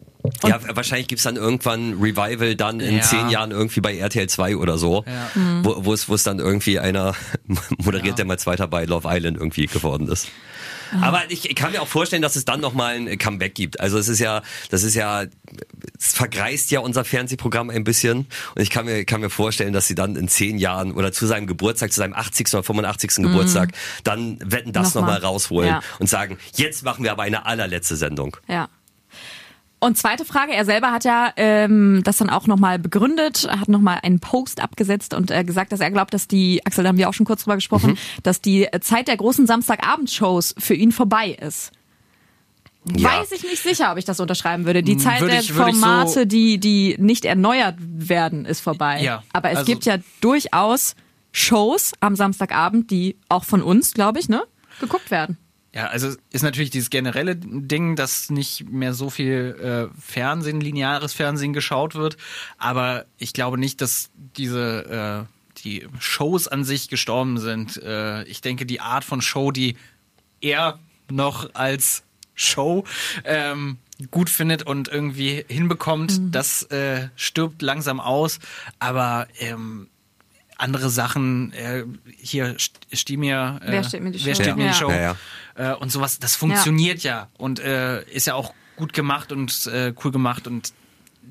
ja, 0.46 0.58
wahrscheinlich 0.76 1.08
gibt's 1.08 1.24
dann 1.24 1.36
irgendwann 1.36 1.94
Revival 1.94 2.54
dann 2.56 2.78
in 2.80 2.96
Ja. 2.96 3.02
zehn 3.02 3.28
Jahren 3.30 3.50
irgendwie 3.50 3.80
bei 3.80 3.96
RTL 3.96 4.28
2 4.28 4.56
oder 4.58 4.78
so, 4.78 5.04
Ja. 5.06 5.30
wo, 5.62 5.84
wo, 5.86 5.92
es, 5.92 6.08
wo 6.08 6.14
es 6.14 6.22
dann 6.22 6.38
irgendwie 6.38 6.78
einer 6.78 7.14
moderiert, 7.78 8.18
der 8.18 8.26
mal 8.26 8.38
Zweiter 8.38 8.68
bei 8.68 8.84
Love 8.84 9.08
Island 9.10 9.38
irgendwie 9.38 9.66
geworden 9.66 10.08
ist. 10.08 10.28
Aber 11.00 11.22
ich, 11.28 11.54
kann 11.54 11.72
mir 11.72 11.82
auch 11.82 11.88
vorstellen, 11.88 12.22
dass 12.22 12.36
es 12.36 12.44
dann 12.44 12.60
nochmal 12.60 12.94
ein 12.96 13.18
Comeback 13.18 13.54
gibt. 13.54 13.80
Also 13.80 13.98
es 13.98 14.08
ist 14.08 14.18
ja, 14.20 14.42
das 14.70 14.82
ist 14.82 14.94
ja, 14.94 15.24
es 15.98 16.12
vergreist 16.12 16.70
ja 16.70 16.80
unser 16.80 17.04
Fernsehprogramm 17.04 17.70
ein 17.70 17.84
bisschen. 17.84 18.26
Und 18.54 18.62
ich 18.62 18.70
kann 18.70 18.84
mir, 18.86 19.04
kann 19.04 19.20
mir 19.20 19.30
vorstellen, 19.30 19.72
dass 19.72 19.86
sie 19.86 19.94
dann 19.94 20.16
in 20.16 20.28
zehn 20.28 20.58
Jahren 20.58 20.92
oder 20.92 21.12
zu 21.12 21.26
seinem 21.26 21.46
Geburtstag, 21.46 21.92
zu 21.92 21.98
seinem 22.00 22.14
80. 22.14 22.54
oder 22.54 22.62
85. 22.62 23.10
Geburtstag, 23.24 23.70
dann 24.04 24.38
wetten 24.44 24.72
das 24.72 24.94
Nochmal. 24.94 25.14
nochmal 25.14 25.30
rausholen 25.30 25.68
Ja. 25.70 25.80
und 25.98 26.08
sagen, 26.08 26.38
jetzt 26.54 26.84
machen 26.84 27.04
wir 27.04 27.12
aber 27.12 27.22
eine 27.22 27.46
allerletzte 27.46 27.96
Sendung. 27.96 28.36
Ja. 28.48 28.68
Und 29.84 29.98
zweite 29.98 30.24
Frage, 30.24 30.52
er 30.54 30.64
selber 30.64 30.92
hat 30.92 31.04
ja 31.04 31.32
ähm, 31.36 32.00
das 32.04 32.16
dann 32.16 32.30
auch 32.30 32.46
nochmal 32.46 32.78
begründet, 32.78 33.46
hat 33.50 33.68
nochmal 33.68 33.98
einen 34.02 34.18
Post 34.20 34.60
abgesetzt 34.60 35.12
und 35.14 35.30
äh, 35.30 35.44
gesagt, 35.44 35.72
dass 35.72 35.80
er 35.80 35.90
glaubt, 35.90 36.14
dass 36.14 36.26
die, 36.26 36.64
Axel, 36.64 36.84
da 36.84 36.88
haben 36.88 36.98
wir 36.98 37.08
auch 37.08 37.14
schon 37.14 37.26
kurz 37.26 37.44
drüber 37.44 37.56
gesprochen, 37.56 37.90
Mhm. 37.92 37.96
dass 38.22 38.40
die 38.40 38.66
Zeit 38.80 39.08
der 39.08 39.16
großen 39.16 39.46
Samstagabendshows 39.46 40.54
für 40.58 40.74
ihn 40.74 40.90
vorbei 40.92 41.30
ist. 41.40 41.70
Ja. 42.96 43.18
Weiß 43.20 43.32
ich 43.32 43.42
nicht 43.42 43.62
sicher, 43.62 43.92
ob 43.92 43.98
ich 43.98 44.04
das 44.04 44.20
unterschreiben 44.20 44.66
würde. 44.66 44.82
Die 44.82 44.92
Hm, 44.92 44.98
Zeit 44.98 45.20
würde 45.20 45.32
der 45.32 45.40
ich- 45.42 45.54
würde 45.54 45.70
ich 45.70 45.76
so- 45.76 45.80
Formate, 45.82 46.26
die, 46.26 46.58
die 46.58 46.96
nicht 46.98 47.24
erneuert 47.24 47.76
werden, 47.80 48.44
ist 48.44 48.60
vorbei. 48.60 49.00
Ja, 49.02 49.22
Aber 49.32 49.50
es 49.50 49.58
also- 49.58 49.66
gibt 49.72 49.84
ja 49.86 49.96
durchaus 50.20 50.94
Shows 51.32 51.92
am 52.00 52.14
Samstagabend, 52.14 52.90
die 52.90 53.16
auch 53.28 53.44
von 53.44 53.62
uns, 53.62 53.94
glaube 53.94 54.18
ich, 54.18 54.28
ne, 54.28 54.42
geguckt 54.80 55.10
werden. 55.10 55.38
Ja, 55.74 55.88
also 55.88 56.14
ist 56.30 56.42
natürlich 56.42 56.70
dieses 56.70 56.88
generelle 56.88 57.34
Ding, 57.34 57.96
dass 57.96 58.30
nicht 58.30 58.70
mehr 58.70 58.94
so 58.94 59.10
viel 59.10 59.90
äh, 59.92 60.00
Fernsehen, 60.00 60.60
lineares 60.60 61.12
Fernsehen 61.14 61.52
geschaut 61.52 61.96
wird. 61.96 62.16
Aber 62.58 63.06
ich 63.18 63.32
glaube 63.32 63.58
nicht, 63.58 63.80
dass 63.80 64.10
diese 64.36 65.26
äh, 65.26 65.58
die 65.64 65.88
Shows 65.98 66.46
an 66.46 66.62
sich 66.62 66.88
gestorben 66.88 67.38
sind. 67.38 67.82
Äh, 67.82 68.22
ich 68.24 68.40
denke, 68.40 68.66
die 68.66 68.80
Art 68.80 69.04
von 69.04 69.20
Show, 69.20 69.50
die 69.50 69.76
er 70.40 70.78
noch 71.10 71.54
als 71.54 72.04
Show 72.36 72.84
ähm, 73.24 73.78
gut 74.12 74.30
findet 74.30 74.64
und 74.64 74.86
irgendwie 74.86 75.44
hinbekommt, 75.48 76.20
das 76.30 76.62
äh, 76.64 77.08
stirbt 77.16 77.62
langsam 77.62 77.98
aus. 77.98 78.38
Aber 78.78 79.26
ähm, 79.40 79.88
andere 80.56 80.88
Sachen, 80.90 81.52
äh, 81.52 81.84
hier 82.16 82.56
st- 82.56 82.72
Stimir, 82.92 83.60
äh, 83.64 83.72
Wer 83.72 83.84
steht 83.84 84.02
mir 84.02 84.10
die 84.12 84.24
wer 84.24 84.34
Show? 84.34 84.42
steht 84.42 84.56
mir 84.56 84.64
Ja. 84.66 84.70
die 84.72 84.76
Show? 84.78 84.90
Ja, 84.90 85.16
Äh, 85.56 85.74
und 85.76 85.90
sowas, 85.92 86.18
das 86.18 86.34
funktioniert 86.36 87.02
ja, 87.04 87.28
und 87.38 87.60
äh, 87.60 88.02
ist 88.10 88.26
ja 88.26 88.34
auch 88.34 88.54
gut 88.76 88.92
gemacht 88.92 89.30
und 89.32 89.66
äh, 89.66 89.92
cool 90.04 90.10
gemacht 90.10 90.46
und 90.48 90.72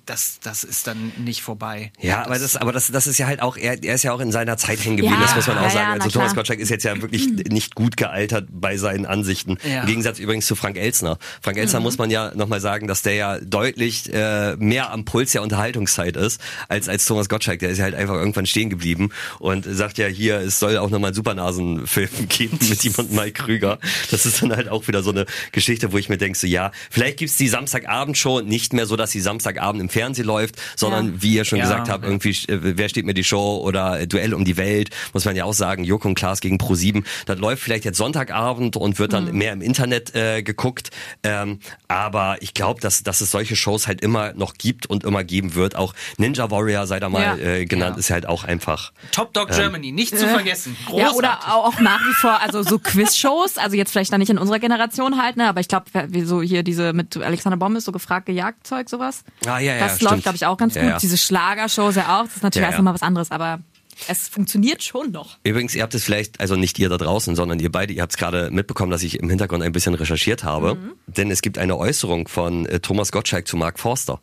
das, 0.06 0.40
das 0.44 0.64
ist 0.64 0.88
dann 0.88 1.12
nicht 1.18 1.42
vorbei. 1.42 1.92
Ja, 2.00 2.26
aber 2.26 2.38
das, 2.40 2.56
aber 2.58 2.72
das, 2.72 2.88
das 2.92 3.08
ist 3.08 3.18
ja 3.18 3.28
halt 3.28 3.42
auch, 3.42 3.56
er, 3.58 3.82
er 3.84 3.96
ist 3.96 4.04
ja 4.04 4.12
auch 4.14 4.20
in 4.20 4.32
seiner 4.32 4.58
Zeit 4.58 4.84
hängen 4.84 4.98
geblieben, 4.98 5.16
Ja, 5.20 5.28
das 5.28 5.36
muss 5.36 5.48
man 5.48 5.58
auch 5.60 5.64
ja, 5.64 5.70
sagen. 5.70 5.88
ja, 5.88 5.94
also 5.94 6.10
Thomas 6.10 6.32
klar. 6.32 6.42
Gottschalk 6.42 6.60
ist 6.60 6.70
jetzt 6.70 6.84
ja 6.84 7.02
wirklich 7.02 7.28
nicht 7.50 7.76
gut 7.76 7.96
gealtert 7.98 8.48
bei 8.52 8.78
seinen 8.78 9.06
Ansichten. 9.06 9.58
Ja. 9.64 9.82
Im 9.82 9.88
Gegensatz 9.88 10.20
übrigens 10.20 10.46
zu 10.46 10.56
Frank 10.56 10.78
Elsner. 10.78 11.18
Frank 11.42 11.58
Elsner 11.58 11.80
Mhm. 11.80 11.84
muss 11.84 11.98
man 11.98 12.10
ja 12.12 12.34
nochmal 12.36 12.60
sagen, 12.62 12.88
dass 12.88 13.02
der 13.02 13.14
ja 13.16 13.40
deutlich 13.40 14.12
äh, 14.14 14.56
mehr 14.58 14.92
am 14.92 15.06
Puls 15.06 15.32
der 15.32 15.42
Unterhaltungszeit 15.42 16.16
ist, 16.18 16.42
als, 16.70 16.90
als 16.90 17.06
Thomas 17.06 17.30
Gottschalk. 17.30 17.60
Der 17.60 17.70
ist 17.70 17.78
ja 17.78 17.84
halt 17.86 17.96
einfach 17.96 18.16
irgendwann 18.16 18.46
stehen 18.46 18.70
geblieben 18.70 19.10
und 19.40 19.66
sagt 19.66 19.98
ja 19.98 20.08
hier, 20.08 20.38
es 20.40 20.60
soll 20.60 20.78
auch 20.78 20.90
nochmal 20.90 21.10
einen 21.10 21.16
Supernasenfilm 21.16 22.10
geben 22.30 22.60
mit 22.70 22.84
ihm 22.84 22.94
und 22.98 23.12
Mike 23.12 23.44
Krüger. 23.44 23.80
Das 24.12 24.26
ist 24.26 24.42
dann 24.42 24.56
halt 24.56 24.70
auch 24.70 24.88
wieder 24.88 25.04
so 25.04 25.12
eine 25.12 25.26
Geschichte, 25.52 25.92
wo 25.92 25.98
ich 25.98 26.10
mir 26.10 26.18
denke, 26.18 26.38
so 26.38 26.48
ja, 26.48 26.72
vielleicht 26.90 27.18
gibt's 27.18 27.38
die 27.38 27.48
Samstagabendshow 27.48 28.42
nicht 28.42 28.74
mehr 28.74 28.86
so, 28.86 28.96
dass 28.96 29.12
sie 29.12 29.20
Samstagabend 29.22 29.82
im 29.84 29.90
Fernsehen 29.90 30.26
läuft, 30.26 30.56
sondern 30.76 31.06
Ja. 31.08 31.22
wie 31.22 31.34
ihr 31.36 31.46
schon 31.46 31.60
Ja, 31.60 31.66
gesagt 31.66 31.90
habt, 31.90 32.04
irgendwie, 32.06 32.30
äh, 32.48 32.78
wer 32.78 32.90
steht 32.90 33.06
mir 33.06 33.14
die 33.14 33.24
Show 33.24 33.62
oder 33.64 34.00
äh, 34.02 34.08
Duell 34.08 34.34
um 34.34 34.46
die 34.46 34.58
Welt, 34.58 34.90
muss 35.14 35.26
man 35.26 35.36
ja 35.36 35.46
auch 35.46 35.54
sagen, 35.54 35.84
Joko 35.84 36.08
und 36.08 36.16
Klaas 36.16 36.42
gegen 36.42 36.58
Pro7. 36.58 37.04
Das 37.26 37.38
läuft 37.40 37.62
vielleicht 37.64 37.86
jetzt 37.86 37.98
Sonntagabend 37.98 38.76
und 38.78 39.00
wird 39.00 39.14
dann 39.14 39.32
mehr 39.36 39.54
im 39.54 39.62
Internet 39.62 40.16
äh, 40.16 40.42
geguckt. 40.44 40.90
Ähm, 41.24 41.60
aber 41.88 42.38
ich 42.42 42.54
glaube, 42.54 42.82
dass, 42.82 43.04
dass 43.04 43.22
es 43.22 43.32
solche 43.32 43.56
Shows 43.56 43.88
halt 43.88 44.02
immer 44.02 44.34
noch 44.34 44.54
gibt 44.56 44.86
und 44.86 45.04
immer 45.04 45.24
geben 45.24 45.56
wird. 45.56 45.76
Auch 45.76 45.94
Ninja 46.18 46.50
Warrior, 46.52 46.88
sei 46.88 47.00
da 47.00 47.10
mal 47.10 47.22
Ja. 47.22 47.36
äh, 47.38 47.66
genannt, 47.66 47.96
Ja. 47.96 48.00
ist 48.00 48.10
halt 48.10 48.26
auch 48.26 48.44
einfach. 48.44 48.92
Top 49.12 49.34
Dog 49.34 49.50
Germany, 49.50 49.92
nicht 49.92 50.18
zu 50.18 50.28
vergessen. 50.28 50.76
Großartig. 50.86 51.12
Ja, 51.12 51.18
oder 51.18 51.56
auch 51.56 51.80
nach 51.80 52.00
wie 52.02 52.14
vor, 52.14 52.40
also 52.42 52.64
so 52.64 52.80
Quiz-Shows, 52.80 53.58
also 53.58 53.76
jetzt 53.76 53.92
vielleicht 53.92 54.12
dann 54.14 54.20
nicht 54.20 54.30
in 54.30 54.38
unserer 54.38 54.60
Generation 54.60 55.22
halt, 55.22 55.38
ne, 55.38 55.48
aber 55.48 55.60
ich 55.60 55.68
glaube, 55.68 55.86
wie 56.10 56.22
so 56.22 56.42
hier 56.42 56.64
diese 56.64 56.94
mit 56.94 57.18
Alexander 57.18 57.58
Bommes, 57.58 57.86
so 57.86 57.92
gefragt 57.92 58.26
gejagt 58.28 58.66
Zeug, 58.66 58.90
sowas. 58.90 59.24
Ah, 59.46 59.60
ja, 59.60 59.73
ja, 59.76 59.80
Das 59.88 59.96
stimmt. 59.98 60.12
läuft, 60.12 60.24
glaube 60.24 60.36
ich, 60.36 60.46
auch 60.46 60.58
ganz 60.58 60.76
Ja, 60.76 60.82
gut. 60.82 60.92
ja. 60.92 60.98
Diese 61.00 61.18
Schlagershows 61.18 61.96
ja 61.96 62.20
auch, 62.20 62.26
das 62.26 62.38
ist 62.38 62.44
natürlich 62.44 62.64
Ja, 62.64 62.70
erst 62.70 62.78
ja. 62.78 62.84
mal 62.84 62.94
was 62.94 63.02
anderes, 63.02 63.32
aber 63.32 63.60
es 64.08 64.28
funktioniert 64.28 64.84
schon 64.84 65.12
noch. 65.12 65.38
Übrigens, 65.44 65.76
ihr 65.76 65.84
habt 65.84 65.94
es 65.94 66.04
vielleicht, 66.04 66.40
also 66.42 66.56
nicht 66.56 66.80
ihr 66.80 66.90
da 66.90 66.98
draußen, 66.98 67.36
sondern 67.36 67.60
ihr 67.60 67.72
beide, 67.72 67.94
ihr 67.94 68.02
habt 68.02 68.12
es 68.14 68.18
gerade 68.18 68.50
mitbekommen, 68.50 68.90
dass 68.92 69.04
ich 69.04 69.20
im 69.20 69.30
Hintergrund 69.30 69.62
ein 69.64 69.72
bisschen 69.72 69.94
recherchiert 69.94 70.44
habe. 70.44 70.78
Denn 71.06 71.30
es 71.30 71.44
gibt 71.44 71.60
eine 71.60 71.78
Äußerung 71.78 72.28
von 72.28 72.66
äh, 72.66 72.80
Thomas 72.80 73.12
Gottschalk 73.12 73.48
zu 73.48 73.56
Mark 73.56 73.80
Forster. 73.80 74.20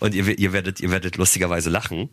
Und 0.00 0.14
ihr, 0.14 0.26
ihr 0.38 0.52
werdet, 0.54 0.80
ihr 0.80 0.90
werdet 0.90 1.16
lustigerweise 1.18 1.68
lachen. 1.68 2.08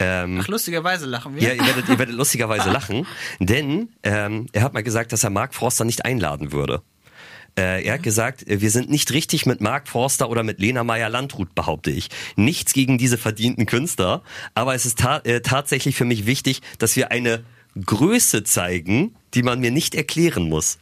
Ähm, 0.00 0.40
Ach, 0.42 0.48
lustigerweise 0.48 1.06
lachen 1.06 1.36
wir. 1.36 1.42
ja, 1.42 1.54
ihr 1.54 1.64
werdet, 1.66 1.88
ihr 1.88 1.98
werdet 1.98 2.14
lustigerweise 2.16 2.68
lachen, 2.68 3.06
denn 3.38 3.88
ähm, 4.02 4.46
er 4.52 4.62
hat 4.62 4.74
mal 4.74 4.82
gesagt, 4.82 5.12
dass 5.12 5.22
er 5.24 5.30
Mark 5.30 5.54
Forster 5.54 5.84
nicht 5.84 6.04
einladen 6.04 6.52
würde. 6.52 6.82
Äh, 7.60 7.84
er 7.84 7.94
hat 7.94 8.02
gesagt, 8.02 8.48
äh, 8.48 8.62
wir 8.62 8.70
sind 8.70 8.88
nicht 8.88 9.12
richtig 9.12 9.44
mit 9.44 9.60
Mark 9.60 9.86
Forster 9.86 10.30
oder 10.30 10.42
mit 10.42 10.60
Lena 10.60 10.82
Meyer-Landrut, 10.82 11.54
behaupte 11.54 11.90
ich. 11.90 12.08
Nichts 12.36 12.72
gegen 12.72 12.96
diese 12.96 13.18
verdienten 13.18 13.66
Künstler, 13.66 14.22
aber 14.54 14.74
es 14.74 14.86
ist 14.86 15.00
ta 15.00 15.18
äh, 15.24 15.42
tatsächlich 15.42 15.94
für 15.94 16.06
mich 16.06 16.24
wichtig, 16.24 16.62
dass 16.78 16.96
wir 16.96 17.10
eine 17.10 17.44
Größe 17.84 18.44
zeigen, 18.44 19.14
die 19.34 19.42
man 19.42 19.60
mir 19.60 19.70
nicht 19.70 19.94
erklären 19.94 20.48
muss. 20.48 20.78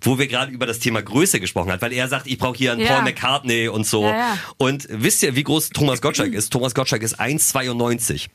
Wo 0.00 0.18
wir 0.18 0.26
gerade 0.28 0.52
über 0.52 0.66
das 0.66 0.78
Thema 0.78 1.02
Größe 1.02 1.40
gesprochen 1.40 1.72
haben, 1.72 1.80
weil 1.82 1.92
er 1.92 2.08
sagt, 2.08 2.26
ich 2.26 2.38
brauche 2.38 2.56
hier 2.56 2.72
einen 2.72 2.80
Ja. 2.82 2.94
Paul 2.94 3.02
McCartney 3.02 3.68
und 3.68 3.86
so. 3.86 4.04
Ja, 4.04 4.10
ja. 4.16 4.38
Und 4.58 4.86
wisst 4.90 5.22
ihr, 5.22 5.34
wie 5.34 5.42
groß 5.42 5.70
Thomas 5.70 6.00
Gottschalk 6.00 6.32
ist? 6.32 6.50
Thomas 6.52 6.74
Gottschalk 6.74 7.02
ist 7.02 7.18
1,92. 7.20 8.28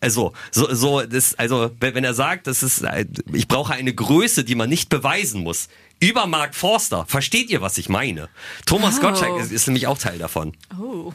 Also, 0.00 0.32
so, 0.50 0.72
so, 0.74 1.02
das, 1.02 1.34
also, 1.34 1.70
wenn, 1.80 2.04
er 2.04 2.14
sagt, 2.14 2.46
das 2.46 2.62
ist, 2.62 2.84
ich 3.32 3.48
brauche 3.48 3.74
eine 3.74 3.94
Größe, 3.94 4.44
die 4.44 4.54
man 4.54 4.68
nicht 4.68 4.88
beweisen 4.88 5.42
muss. 5.42 5.68
Über 6.00 6.26
Mark 6.26 6.54
Forster. 6.54 7.04
Versteht 7.06 7.50
ihr, 7.50 7.60
was 7.60 7.78
ich 7.78 7.88
meine? 7.88 8.28
Thomas 8.66 8.96
Oh. 8.98 9.00
Gottschalk 9.02 9.40
ist, 9.40 9.52
ist 9.52 9.66
nämlich 9.66 9.86
auch 9.86 9.98
Teil 9.98 10.18
davon. 10.18 10.54
Oh. 10.80 11.12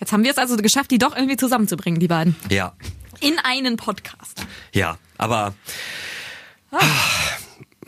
Jetzt 0.00 0.12
haben 0.12 0.24
wir 0.24 0.30
es 0.32 0.38
also 0.38 0.56
geschafft, 0.56 0.90
die 0.90 0.98
doch 0.98 1.14
irgendwie 1.14 1.36
zusammenzubringen, 1.36 2.00
die 2.00 2.08
beiden. 2.08 2.34
Ja. 2.50 2.74
In 3.20 3.38
einen 3.38 3.76
Podcast. 3.76 4.44
Ja. 4.72 4.98
Aber, 5.18 5.54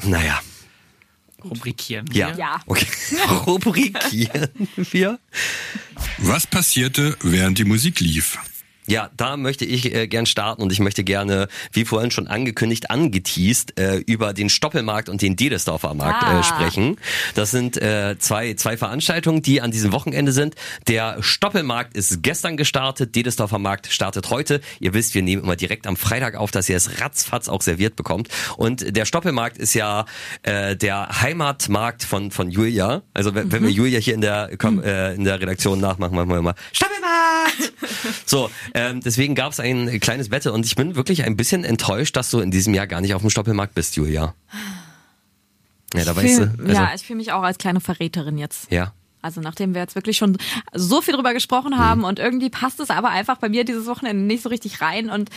naja. 0.02 0.40
Rubrikieren. 1.44 2.06
Ja. 2.12 2.30
wir. 2.30 2.38
Ja. 2.38 2.60
Okay. 2.66 2.86
Rubrikieren 3.46 4.50
wir. 4.76 5.18
Was 6.18 6.46
passierte, 6.46 7.16
während 7.22 7.58
die 7.58 7.64
Musik 7.64 8.00
lief? 8.00 8.38
Ja, 8.86 9.10
da 9.16 9.36
möchte 9.36 9.64
ich 9.64 9.94
äh, 9.94 10.06
gern 10.08 10.26
starten 10.26 10.62
und 10.62 10.70
ich 10.72 10.78
möchte 10.80 11.04
gerne, 11.04 11.48
wie 11.72 11.84
vorhin 11.84 12.10
schon 12.10 12.26
angekündigt, 12.26 12.90
angeteased, 12.90 13.78
äh, 13.78 13.96
über 13.96 14.32
den 14.34 14.48
Stoppelmarkt 14.50 15.08
und 15.08 15.22
den 15.22 15.36
Dedesdorfer 15.36 15.94
Markt 15.94 16.22
Ah. 16.22 16.40
äh, 16.40 16.42
sprechen. 16.42 16.96
Das 17.34 17.50
sind 17.50 17.76
äh, 17.80 18.16
zwei, 18.18 18.54
zwei 18.54 18.76
Veranstaltungen, 18.76 19.42
die 19.42 19.60
an 19.60 19.70
diesem 19.70 19.92
Wochenende 19.92 20.32
sind. 20.32 20.54
Der 20.86 21.22
Stoppelmarkt 21.22 21.96
ist 21.96 22.22
gestern 22.22 22.56
gestartet, 22.56 23.14
Dedesdorfer 23.14 23.58
Markt 23.58 23.86
startet 23.86 24.30
heute. 24.30 24.60
Ihr 24.80 24.92
wisst, 24.94 25.14
wir 25.14 25.22
nehmen 25.22 25.42
immer 25.44 25.56
direkt 25.56 25.86
am 25.86 25.96
Freitag 25.96 26.34
auf, 26.36 26.50
dass 26.50 26.68
ihr 26.68 26.76
es 26.76 27.00
ratzfatz 27.00 27.48
auch 27.48 27.62
serviert 27.62 27.96
bekommt. 27.96 28.28
Und 28.56 28.94
der 28.96 29.06
Stoppelmarkt 29.06 29.56
ist 29.58 29.74
ja 29.74 30.04
äh, 30.42 30.76
der 30.76 31.22
Heimatmarkt 31.22 32.04
von, 32.04 32.30
von 32.30 32.50
Julia. 32.50 33.02
Also 33.14 33.34
wenn, 33.34 33.50
wenn 33.50 33.62
wir 33.62 33.70
Julia 33.70 33.98
hier 33.98 34.14
in 34.14 34.20
der, 34.20 34.50
komm, 34.58 34.82
äh, 34.82 35.14
in 35.14 35.24
der 35.24 35.40
Redaktion 35.40 35.80
nachmachen, 35.80 36.14
machen 36.14 36.28
wir 36.28 36.36
immer 36.38 36.54
Stoppelmarkt! 36.72 37.72
So, 38.26 38.50
ähm, 38.74 39.00
deswegen 39.00 39.34
gab 39.34 39.52
es 39.52 39.60
ein 39.60 40.00
kleines 40.00 40.30
Wette 40.30 40.52
und 40.52 40.66
ich 40.66 40.74
bin 40.76 40.94
wirklich 40.96 41.24
ein 41.24 41.36
bisschen 41.36 41.64
enttäuscht, 41.64 42.16
dass 42.16 42.30
du 42.30 42.40
in 42.40 42.50
diesem 42.50 42.74
Jahr 42.74 42.86
gar 42.86 43.00
nicht 43.00 43.14
auf 43.14 43.22
dem 43.22 43.30
Stoppelmarkt 43.30 43.74
bist, 43.74 43.96
Julia. 43.96 44.34
Ja, 45.94 46.04
da 46.04 46.16
weißt 46.16 46.36
Fühl- 46.36 46.52
du. 46.56 46.62
Also, 46.64 46.74
ja, 46.82 46.90
ich 46.94 47.02
fühle 47.06 47.18
mich 47.18 47.32
auch 47.32 47.42
als 47.42 47.58
kleine 47.58 47.80
Verräterin 47.80 48.36
jetzt. 48.38 48.70
ja. 48.70 48.92
Also 49.22 49.40
nachdem 49.40 49.72
wir 49.72 49.80
jetzt 49.80 49.94
wirklich 49.94 50.18
schon 50.18 50.36
so 50.74 51.00
viel 51.00 51.14
drüber 51.14 51.32
gesprochen 51.32 51.78
haben 51.78 52.04
und 52.04 52.18
irgendwie 52.18 52.50
passt 52.50 52.78
es 52.78 52.90
aber 52.90 53.08
einfach 53.08 53.38
bei 53.38 53.48
mir 53.48 53.64
dieses 53.64 53.86
Wochenende 53.86 54.22
nicht 54.22 54.42
so 54.42 54.50
richtig 54.50 54.82
rein 54.82 55.08
und 55.08 55.30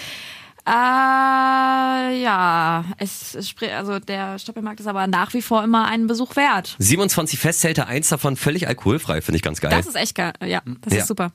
äh, 0.65 2.21
ja, 2.21 2.83
es, 2.97 3.33
es 3.35 3.55
also 3.73 3.99
der 3.99 4.39
Stoppelmarkt 4.39 4.81
ist 4.81 4.87
aber 4.87 5.07
nach 5.07 5.33
wie 5.33 5.41
vor 5.41 5.63
immer 5.63 5.87
einen 5.87 6.07
Besuch 6.07 6.35
wert. 6.35 6.75
27 6.79 7.39
Festzelte, 7.39 7.87
eins 7.87 8.09
davon 8.09 8.35
völlig 8.35 8.67
alkoholfrei, 8.67 9.21
finde 9.21 9.37
ich 9.37 9.41
ganz 9.43 9.61
geil. 9.61 9.71
Das 9.71 9.87
ist 9.87 9.95
echt 9.95 10.15
geil. 10.15 10.33
Ja, 10.45 10.61
das 10.81 10.93
Ja. 10.93 10.99
ist 10.99 11.07
super. 11.07 11.31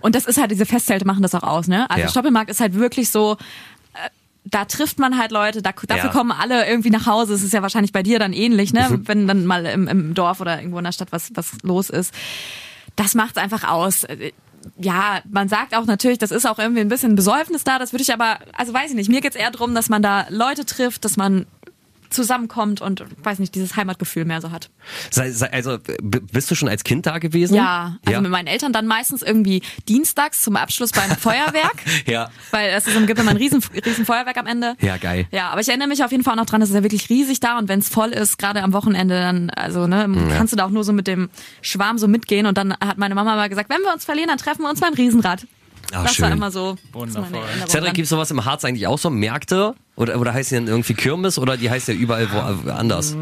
Und 0.00 0.14
das 0.14 0.26
ist 0.26 0.40
halt, 0.40 0.50
diese 0.50 0.66
Festzelte 0.66 1.06
machen 1.06 1.22
das 1.22 1.34
auch 1.34 1.42
aus, 1.42 1.68
ne? 1.68 1.88
Also 1.90 2.02
Ja. 2.02 2.08
Stoppelmarkt 2.08 2.50
ist 2.50 2.60
halt 2.60 2.74
wirklich 2.74 3.10
so, 3.10 3.36
äh, 3.94 4.08
da 4.44 4.64
trifft 4.64 4.98
man 4.98 5.18
halt 5.18 5.30
Leute, 5.32 5.62
da, 5.62 5.72
dafür 5.72 5.96
Ja. 5.96 6.04
Mhm. 6.10 6.16
kommen 6.16 6.32
alle 6.32 6.66
irgendwie 6.68 6.90
nach 6.90 7.06
Hause. 7.06 7.34
Es 7.34 7.42
ist 7.42 7.52
ja 7.52 7.62
wahrscheinlich 7.62 7.92
bei 7.92 8.02
dir 8.02 8.18
dann 8.18 8.32
ähnlich, 8.32 8.72
ne? 8.72 8.86
Wenn 9.04 9.26
dann 9.26 9.44
mal 9.46 9.66
im, 9.66 9.86
im 9.88 10.14
Dorf 10.14 10.40
oder 10.40 10.58
irgendwo 10.58 10.78
in 10.78 10.84
der 10.84 10.92
Stadt 10.92 11.12
was, 11.12 11.30
was 11.34 11.52
los 11.62 11.90
ist. 11.90 12.14
das 12.96 13.14
macht's 13.14 13.36
einfach 13.38 13.64
aus. 13.68 14.06
Ja, 14.78 15.20
man 15.30 15.48
sagt 15.48 15.74
auch 15.74 15.86
natürlich, 15.86 16.18
das 16.18 16.30
ist 16.30 16.46
auch 16.46 16.58
irgendwie 16.58 16.80
ein 16.82 16.88
bisschen 16.88 17.14
Besäufnis 17.14 17.64
da. 17.64 17.78
Das 17.78 17.92
würde 17.92 18.02
ich 18.02 18.12
aber, 18.12 18.38
also 18.56 18.74
weiß 18.74 18.90
ich 18.90 18.96
nicht. 18.96 19.08
Mir 19.08 19.20
geht's 19.22 19.36
eher 19.36 19.50
darum, 19.50 19.74
dass 19.74 19.88
man 19.88 20.02
da 20.02 20.26
Leute 20.28 20.66
trifft, 20.66 21.04
dass 21.06 21.16
man 21.16 21.46
zusammenkommt 22.20 22.82
und 22.82 23.02
weiß 23.24 23.38
nicht, 23.38 23.54
dieses 23.54 23.76
Heimatgefühl 23.76 24.26
mehr 24.26 24.42
so 24.42 24.50
hat. 24.50 24.68
Sei, 25.10 25.30
sei, 25.30 25.50
also 25.50 25.78
bist 26.02 26.50
du 26.50 26.54
schon 26.54 26.68
als 26.68 26.84
Kind 26.84 27.06
da 27.06 27.18
gewesen? 27.18 27.54
Ja, 27.54 27.96
also 28.04 28.12
ja. 28.12 28.20
mit 28.20 28.30
meinen 28.30 28.46
Eltern 28.46 28.74
dann 28.74 28.86
meistens 28.86 29.22
irgendwie 29.22 29.62
dienstags 29.88 30.42
zum 30.42 30.56
Abschluss 30.56 30.92
beim 30.92 31.10
Feuerwerk. 31.18 31.76
Ja. 32.06 32.30
Weil 32.50 32.70
es 32.70 32.86
ist, 32.86 33.06
gibt 33.06 33.18
immer 33.18 33.30
ein 33.30 33.38
riesen, 33.38 33.62
riesen 33.86 34.04
Feuerwerk 34.04 34.36
am 34.36 34.46
Ende. 34.46 34.76
Ja, 34.80 34.98
geil. 34.98 35.26
Ja, 35.30 35.48
aber 35.48 35.62
ich 35.62 35.68
erinnere 35.68 35.88
mich 35.88 36.04
auf 36.04 36.10
jeden 36.10 36.22
Fall 36.22 36.34
auch 36.34 36.38
noch 36.38 36.46
dran, 36.46 36.60
das 36.60 36.68
ist 36.68 36.74
ja 36.74 36.82
wirklich 36.82 37.08
riesig 37.08 37.40
da 37.40 37.58
und 37.58 37.68
wenn 37.68 37.78
es 37.78 37.88
voll 37.88 38.10
ist, 38.10 38.38
gerade 38.38 38.62
am 38.62 38.74
Wochenende, 38.74 39.14
dann, 39.14 39.48
also, 39.50 39.86
ne, 39.86 40.06
kannst 40.36 40.52
du 40.52 40.56
da 40.58 40.66
auch 40.66 40.70
nur 40.70 40.84
so 40.84 40.92
mit 40.92 41.06
dem 41.06 41.30
Schwarm 41.62 41.96
so 41.96 42.06
mitgehen 42.06 42.44
und 42.44 42.58
dann 42.58 42.74
hat 42.74 42.98
meine 42.98 43.14
Mama 43.14 43.34
mal 43.34 43.48
gesagt, 43.48 43.70
wenn 43.70 43.80
wir 43.80 43.92
uns 43.92 44.04
verlieren, 44.04 44.28
dann 44.28 44.38
treffen 44.38 44.62
wir 44.62 44.68
uns 44.68 44.80
beim 44.80 44.92
Riesenrad. 44.92 45.46
Ah, 45.92 46.04
das 46.04 46.14
schön. 46.14 46.24
war 46.24 46.32
immer 46.32 46.50
so. 46.50 46.76
Wundervoll. 46.92 47.42
Cedric, 47.66 47.94
gibt 47.94 48.08
sowas 48.08 48.30
im 48.30 48.44
Harz 48.44 48.64
eigentlich 48.64 48.86
auch 48.86 48.98
so? 48.98 49.10
Märkte? 49.10 49.74
Oder, 50.00 50.18
oder 50.18 50.32
heißt 50.32 50.50
die 50.50 50.54
dann 50.54 50.66
irgendwie 50.66 50.94
Kirmes? 50.94 51.38
Oder 51.38 51.56
die 51.58 51.68
heißt 51.70 51.88
ja 51.88 51.94
überall 51.94 52.28
wo, 52.32 52.70
anders? 52.70 53.14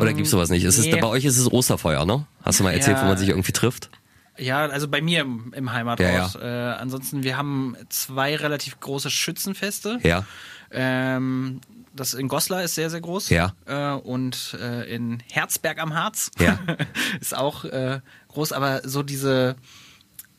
Oder 0.00 0.12
gibt's 0.12 0.30
sowas 0.30 0.50
nicht? 0.50 0.64
Es 0.64 0.78
ist, 0.78 0.86
Nee. 0.86 1.00
Bei 1.00 1.08
euch 1.08 1.24
ist 1.24 1.36
es 1.36 1.50
Osterfeuer, 1.50 2.04
ne? 2.06 2.26
Hast 2.44 2.60
du 2.60 2.64
mal 2.64 2.70
erzählt, 2.72 2.98
Ja. 2.98 3.02
wo 3.02 3.08
man 3.08 3.16
sich 3.18 3.28
irgendwie 3.30 3.52
trifft? 3.52 3.90
Ja, 4.38 4.66
also 4.66 4.86
bei 4.86 5.00
mir 5.00 5.22
im, 5.22 5.52
im 5.54 5.72
Heimatort. 5.72 6.08
Ja, 6.08 6.30
Äh, 6.74 6.74
ansonsten, 6.76 7.22
wir 7.24 7.36
haben 7.36 7.74
zwei 7.88 8.36
relativ 8.36 8.78
große 8.78 9.10
Schützenfeste. 9.10 9.98
Ja. 10.04 10.24
Ähm, 10.70 11.60
das 11.94 12.14
in 12.14 12.28
Goslar 12.28 12.62
ist 12.62 12.74
sehr, 12.74 12.90
sehr 12.90 13.00
groß. 13.00 13.30
Ja. 13.30 13.54
Äh, 13.64 13.94
und 13.98 14.56
äh, 14.60 14.94
in 14.94 15.22
Herzberg 15.30 15.80
am 15.80 15.94
Harz 15.94 16.30
Ja. 16.38 16.58
ist 17.20 17.34
auch 17.36 17.64
äh, 17.64 18.00
groß, 18.28 18.52
aber 18.52 18.82
so 18.86 19.02
diese 19.02 19.56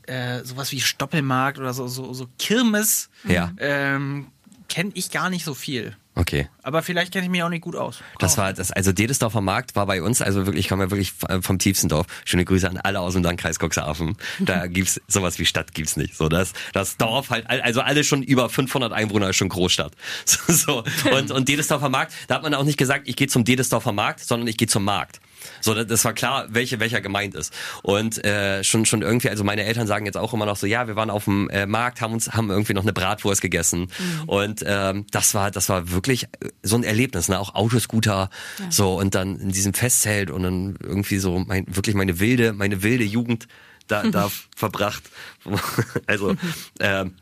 äh, 0.04 0.44
sowas 0.44 0.72
wie 0.72 0.80
Stoppelmarkt 0.80 1.60
oder 1.60 1.74
so, 1.74 1.88
so, 1.88 2.14
so 2.14 2.28
Kirmes 2.40 3.10
Ja. 3.28 3.52
ähm, 3.58 4.28
kenne 4.68 4.92
ich 4.94 5.12
gar 5.12 5.30
nicht 5.30 5.46
so 5.46 5.54
viel. 5.54 5.96
Okay. 6.18 6.50
Aber 6.64 6.82
vielleicht 6.82 7.14
kenne 7.14 7.26
ich 7.26 7.30
mich 7.30 7.44
auch 7.44 7.50
nicht 7.50 7.62
gut 7.62 7.76
aus. 7.76 8.00
Das 8.18 8.40
war 8.40 8.52
das, 8.52 8.72
also 8.72 8.92
Dedesdorfer 8.92 9.40
Markt 9.40 9.76
war 9.76 9.86
bei 9.86 10.02
uns, 10.02 10.20
also 10.20 10.48
wirklich, 10.48 10.66
ich 10.66 10.70
komme 10.70 10.86
ja 10.86 10.92
wirklich 10.92 11.14
vom 11.42 11.60
tiefsten 11.60 11.90
Dorf. 11.90 12.08
Schöne 12.26 12.44
Grüße 12.44 12.68
an 12.68 12.78
alle 12.78 13.02
aus 13.02 13.14
dem 13.14 13.22
Landkreis 13.22 13.60
Cuxhaven. 13.60 14.18
Da 14.40 14.66
gibt's 14.68 15.00
sowas 15.08 15.38
wie 15.38 15.46
Stadt 15.46 15.76
gibt's 15.76 15.96
nicht. 15.96 16.16
So 16.16 16.28
das, 16.28 16.54
das 16.74 16.98
Dorf 16.98 17.30
halt, 17.30 17.48
also 17.48 17.82
alle 17.82 18.04
schon 18.04 18.24
über 18.24 18.50
500 18.50 18.94
Einwohner 18.94 19.30
ist 19.30 19.36
schon 19.36 19.50
Großstadt. 19.50 19.94
So, 20.26 20.84
so. 20.94 21.12
und 21.12 21.32
und 21.32 21.48
Dedesdorfer 21.48 21.90
Markt, 21.90 22.14
da 22.28 22.36
hat 22.36 22.44
man 22.44 22.54
auch 22.54 22.64
nicht 22.64 22.78
gesagt, 22.78 23.08
ich 23.08 23.16
gehe 23.16 23.28
zum 23.28 23.44
Dedesdorfer 23.44 23.92
Markt, 23.92 24.22
sondern 24.22 24.48
ich 24.48 24.58
gehe 24.58 24.68
zum 24.68 24.84
Markt. 24.84 25.20
So, 25.62 25.74
das- 25.84 26.06
war 26.06 26.14
klar, 26.14 26.46
welche 26.50 26.80
welcher 26.80 27.02
gemeint 27.02 27.36
ist. 27.36 27.54
Und 27.84 28.24
äh, 28.24 28.64
schon 28.64 28.86
schon 28.86 29.02
irgendwie, 29.02 29.30
also 29.30 29.44
meine 29.44 29.64
Eltern 29.64 29.88
sagen 29.88 30.06
jetzt 30.06 30.18
auch 30.18 30.34
immer 30.34 30.46
noch 30.46 30.56
so, 30.58 30.68
ja, 30.68 30.88
wir 30.88 30.96
waren 30.96 31.10
auf 31.10 31.26
dem 31.26 31.50
äh, 31.50 31.66
Markt, 31.66 32.02
haben 32.02 32.14
uns 32.14 32.30
haben 32.34 32.50
irgendwie 32.50 32.74
noch 32.74 32.84
eine 32.84 32.94
Bratwurst 32.94 33.42
gegessen 33.42 33.88
und 34.28 34.64
ähm, 34.66 35.06
das 35.12 35.34
war 35.34 35.52
das 35.52 35.70
war 35.70 35.92
wirklich 35.92 36.24
äh, 36.26 36.50
so 36.64 36.76
ein 36.78 36.84
Erlebnis, 36.84 37.28
ne? 37.30 37.40
Auch 37.40 37.56
Autoscooter, 37.56 38.30
so 38.70 38.96
und 38.98 39.16
dann 39.16 39.40
in 39.40 39.50
diesem 39.52 39.74
Festzelt 39.74 40.30
und 40.32 40.44
dann 40.44 40.78
irgendwie 40.82 41.18
so 41.18 41.40
mein 41.40 41.66
wirklich 41.68 41.96
meine 41.96 42.20
wilde 42.20 42.54
meine 42.54 42.84
wilde 42.84 43.04
Jugend 43.04 43.48
da 43.88 44.04
da 44.04 44.30
verbracht. 44.56 45.04
Also 46.08 46.36
ähm, 46.80 47.16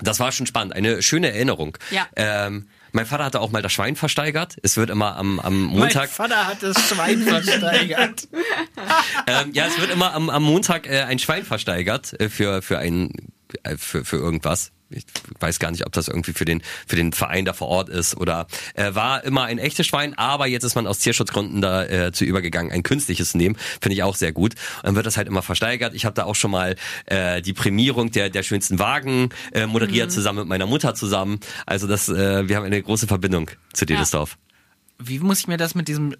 das 0.00 0.18
war 0.20 0.32
schon 0.32 0.46
spannend, 0.46 0.74
eine 0.74 1.02
schöne 1.02 1.32
Erinnerung. 1.32 1.78
Ja. 1.90 2.06
Ähm, 2.16 2.66
mein 2.94 3.06
Vater 3.06 3.24
hatte 3.24 3.40
auch 3.40 3.50
mal 3.50 3.60
das 3.60 3.72
Schwein 3.72 3.96
versteigert. 3.96 4.56
Es 4.62 4.76
wird 4.76 4.88
immer 4.88 5.16
am, 5.16 5.40
am 5.40 5.66
Mein 5.66 5.78
Montag. 5.80 6.08
Vater 6.08 6.46
hat 6.46 6.62
das 6.62 6.88
Schwein 6.88 7.22
versteigert. 7.26 8.28
Ähm, 9.26 9.52
ja, 9.52 9.66
es 9.66 9.78
wird 9.78 9.90
immer 9.90 10.14
am, 10.14 10.30
am 10.30 10.44
Montag 10.44 10.86
äh, 10.86 11.02
ein 11.02 11.18
Schwein 11.18 11.44
versteigert 11.44 12.18
äh, 12.20 12.28
für 12.28 12.62
für 12.62 12.78
ein 12.78 13.10
äh, 13.64 13.76
für 13.76 14.04
für 14.04 14.16
irgendwas. 14.16 14.70
Ich 14.90 15.04
weiß 15.40 15.58
gar 15.58 15.70
nicht, 15.70 15.86
ob 15.86 15.92
das 15.92 16.08
irgendwie 16.08 16.32
für 16.32 16.44
den 16.44 16.62
für 16.86 16.96
den 16.96 17.12
Verein 17.12 17.44
da 17.44 17.52
vor 17.52 17.68
Ort 17.68 17.88
ist 17.88 18.16
oder 18.16 18.46
äh, 18.74 18.94
war 18.94 19.24
immer 19.24 19.44
ein 19.44 19.58
echtes 19.58 19.86
Schwein, 19.86 20.14
aber 20.14 20.46
jetzt 20.46 20.64
ist 20.64 20.74
man 20.74 20.86
aus 20.86 20.98
Tierschutzgründen 20.98 21.60
da 21.60 21.84
äh, 21.84 22.12
zu 22.12 22.24
übergegangen, 22.24 22.72
ein 22.72 22.82
künstliches 22.82 23.30
zu 23.30 23.38
nehmen, 23.38 23.56
finde 23.80 23.94
ich 23.94 24.02
auch 24.02 24.16
sehr 24.16 24.32
gut. 24.32 24.54
Und 24.78 24.84
dann 24.84 24.94
wird 24.94 25.06
das 25.06 25.16
halt 25.16 25.28
immer 25.28 25.42
versteigert. 25.42 25.94
Ich 25.94 26.04
habe 26.04 26.14
da 26.14 26.24
auch 26.24 26.34
schon 26.34 26.50
mal 26.50 26.76
äh, 27.06 27.42
die 27.42 27.52
Prämierung 27.52 28.10
der 28.10 28.30
der 28.30 28.42
schönsten 28.42 28.78
Wagen 28.78 29.30
äh, 29.52 29.66
moderiert 29.66 30.12
zusammen 30.12 30.40
mit 30.40 30.48
meiner 30.48 30.66
Mutter 30.66 30.94
zusammen. 30.94 31.40
Also 31.66 31.86
das 31.86 32.08
äh, 32.08 32.48
wir 32.48 32.56
haben 32.56 32.64
eine 32.64 32.82
große 32.82 33.06
Verbindung 33.06 33.50
zu 33.72 33.86
Dedesdorf. 33.86 34.38
Wie 34.98 35.18
muss 35.18 35.40
ich 35.40 35.48
mir 35.48 35.56
das 35.56 35.74
mit 35.74 35.88
diesem 35.88 36.14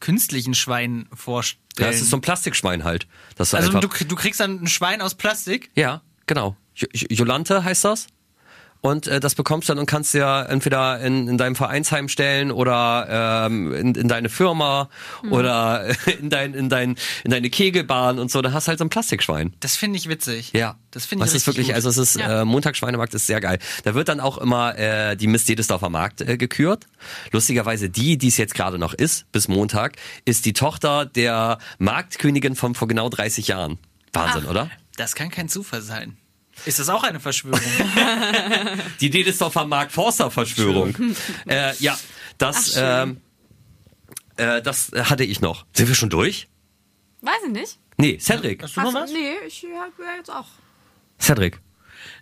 künstlichen 0.00 0.54
Schwein 0.54 1.08
vorstellen? 1.14 1.62
Ja, 1.78 1.88
es 1.88 2.02
ist 2.02 2.10
so 2.10 2.16
ein 2.16 2.20
Plastikschwein 2.20 2.84
halt. 2.84 3.06
Das 3.36 3.54
also 3.54 3.80
du, 3.80 3.88
du 3.88 4.16
kriegst 4.16 4.40
dann 4.40 4.62
ein 4.62 4.66
Schwein 4.66 5.00
aus 5.00 5.14
Plastik. 5.14 5.70
Ja, 5.74 6.02
genau. 6.26 6.56
Jo- 6.74 6.88
Jo- 6.92 7.06
Jolante 7.10 7.64
heißt 7.64 7.84
das. 7.84 8.06
Und 8.84 9.06
äh, 9.06 9.20
das 9.20 9.36
bekommst 9.36 9.68
du 9.68 9.74
dann 9.74 9.78
und 9.78 9.86
kannst 9.86 10.12
dir 10.12 10.46
entweder 10.48 10.98
in, 10.98 11.28
in 11.28 11.38
deinem 11.38 11.54
Vereinsheim 11.54 12.08
stellen 12.08 12.50
oder 12.50 13.44
ähm, 13.46 13.72
in, 13.72 13.94
in 13.94 14.08
deine 14.08 14.28
Firma 14.28 14.88
oder 15.30 15.86
in 16.20 16.30
dein 16.30 16.52
in 16.52 16.68
dein 16.68 16.96
in 17.22 17.30
deine 17.30 17.48
Kegelbahn 17.48 18.18
und 18.18 18.32
so. 18.32 18.42
Da 18.42 18.50
hast 18.50 18.66
du 18.66 18.70
halt 18.70 18.80
so 18.80 18.84
ein 18.84 18.88
Plastikschwein. 18.90 19.54
Das 19.60 19.76
finde 19.76 19.98
ich 19.98 20.08
witzig. 20.08 20.50
Ja, 20.52 20.74
Das 20.90 21.06
finde 21.06 21.24
ich 21.24 21.30
Das 21.30 21.36
ist 21.36 21.46
wirklich, 21.46 21.68
gut. 21.68 21.76
also 21.76 21.90
es 21.90 21.96
ist 21.96 22.16
Ja. 22.16 22.42
äh, 22.42 22.44
Montagsschweinemarkt 22.44 23.14
ist 23.14 23.28
sehr 23.28 23.40
geil. 23.40 23.60
Da 23.84 23.94
wird 23.94 24.08
dann 24.08 24.18
auch 24.18 24.36
immer 24.38 24.76
äh, 24.76 25.14
die 25.16 25.28
Miss 25.28 25.44
Dedesdorfer 25.44 25.88
Markt 25.88 26.20
äh, 26.20 26.36
gekürt. 26.36 26.86
Lustigerweise 27.30 27.88
die, 27.88 28.18
die 28.18 28.26
es 28.28 28.36
jetzt 28.36 28.54
gerade 28.56 28.80
noch 28.80 28.94
ist, 28.94 29.30
bis 29.30 29.46
Montag, 29.46 29.94
ist 30.24 30.44
die 30.44 30.54
Tochter 30.54 31.06
der 31.06 31.58
Marktkönigin 31.78 32.56
von 32.56 32.74
vor 32.74 32.88
genau 32.88 33.08
30 33.10 33.46
Jahren. 33.46 33.78
Wahnsinn, 34.12 34.46
oder? 34.46 34.70
Das 34.96 35.14
kann 35.14 35.30
kein 35.30 35.48
Zufall 35.48 35.82
sein. 35.82 36.16
Ist 36.64 36.78
das 36.78 36.88
auch 36.88 37.02
eine 37.02 37.20
Verschwörung? 37.20 37.60
Die 39.00 39.10
Dedesdorfer 39.10 39.66
Mark-Forster-Verschwörung. 39.66 40.94
äh, 41.48 41.74
ja, 41.76 41.98
das, 42.38 42.76
Ach, 42.76 43.02
ähm, 43.04 43.20
äh, 44.36 44.62
das 44.62 44.90
hatte 44.94 45.24
ich 45.24 45.40
noch. 45.40 45.66
Sind 45.74 45.88
wir 45.88 45.94
schon 45.94 46.10
durch? 46.10 46.48
Weiß 47.20 47.34
ich 47.46 47.52
nicht. 47.52 47.78
Nee, 47.96 48.18
Cedric. 48.18 48.62
Hast 48.62 48.76
du 48.76 48.80
noch 48.80 48.94
was? 48.94 49.12
Nee, 49.12 49.34
ich 49.46 49.62
ja, 49.62 49.86
jetzt 50.16 50.30
auch. 50.30 50.46
Cedric. 51.20 51.60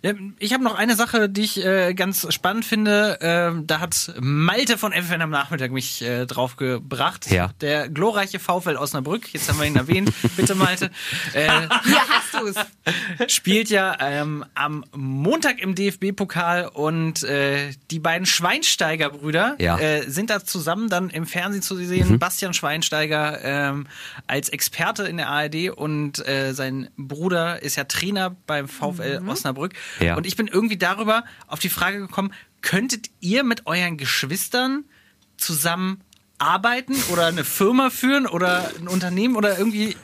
Ja, 0.03 0.13
ich 0.39 0.51
habe 0.53 0.63
noch 0.63 0.73
eine 0.75 0.95
Sache, 0.95 1.29
die 1.29 1.41
ich 1.41 1.63
äh, 1.63 1.93
ganz 1.93 2.25
spannend 2.33 2.65
finde. 2.65 3.19
Ähm, 3.21 3.67
da 3.67 3.79
hat 3.79 4.11
Malte 4.19 4.77
von 4.79 4.91
FFN 4.93 5.21
am 5.21 5.29
Nachmittag 5.29 5.71
mich 5.71 6.01
äh, 6.01 6.25
drauf 6.25 6.55
gebracht. 6.55 7.29
Ja. 7.29 7.51
Der 7.61 7.87
glorreiche 7.87 8.39
VfL 8.39 8.77
Osnabrück, 8.77 9.31
jetzt 9.33 9.47
haben 9.47 9.59
wir 9.59 9.67
ihn 9.67 9.75
erwähnt, 9.75 10.11
bitte 10.35 10.55
Malte, 10.55 10.89
äh, 11.33 11.47
Hier 11.83 11.99
hast 12.09 12.33
du 12.33 12.47
es. 12.47 13.31
spielt 13.31 13.69
ja 13.69 13.95
ähm, 13.99 14.43
am 14.55 14.83
Montag 14.95 15.59
im 15.61 15.75
DFB-Pokal 15.75 16.67
und 16.73 17.21
äh, 17.23 17.71
die 17.91 17.99
beiden 17.99 18.25
Schweinsteiger-Brüder 18.25 19.55
Ja. 19.59 19.77
äh, 19.77 20.09
sind 20.09 20.29
da 20.31 20.43
zusammen 20.43 20.89
dann 20.89 21.09
im 21.11 21.27
Fernsehen 21.27 21.61
zu 21.61 21.75
sehen. 21.75 22.17
Bastian 22.17 22.53
Schweinsteiger 22.55 23.39
ähm, 23.43 23.87
als 24.27 24.49
Experte 24.49 25.03
in 25.03 25.17
der 25.17 25.29
ARD 25.29 25.69
und 25.75 26.27
äh, 26.27 26.53
sein 26.53 26.89
Bruder 26.97 27.61
ist 27.61 27.75
ja 27.75 27.83
Trainer 27.83 28.35
beim 28.47 28.67
VfL 28.67 29.21
Osnabrück. 29.27 29.73
Ja. 29.99 30.15
Und 30.15 30.25
ich 30.25 30.35
bin 30.35 30.47
irgendwie 30.47 30.77
darüber 30.77 31.23
auf 31.47 31.59
die 31.59 31.69
Frage 31.69 31.99
gekommen, 31.99 32.33
könntet 32.61 33.09
ihr 33.19 33.43
mit 33.43 33.65
euren 33.65 33.97
Geschwistern 33.97 34.85
zusammen 35.37 36.01
arbeiten 36.37 36.95
oder 37.11 37.27
eine 37.27 37.43
Firma 37.43 37.89
führen 37.89 38.27
oder 38.27 38.71
ein 38.79 38.87
Unternehmen 38.87 39.35
oder 39.35 39.57
irgendwie 39.57 39.95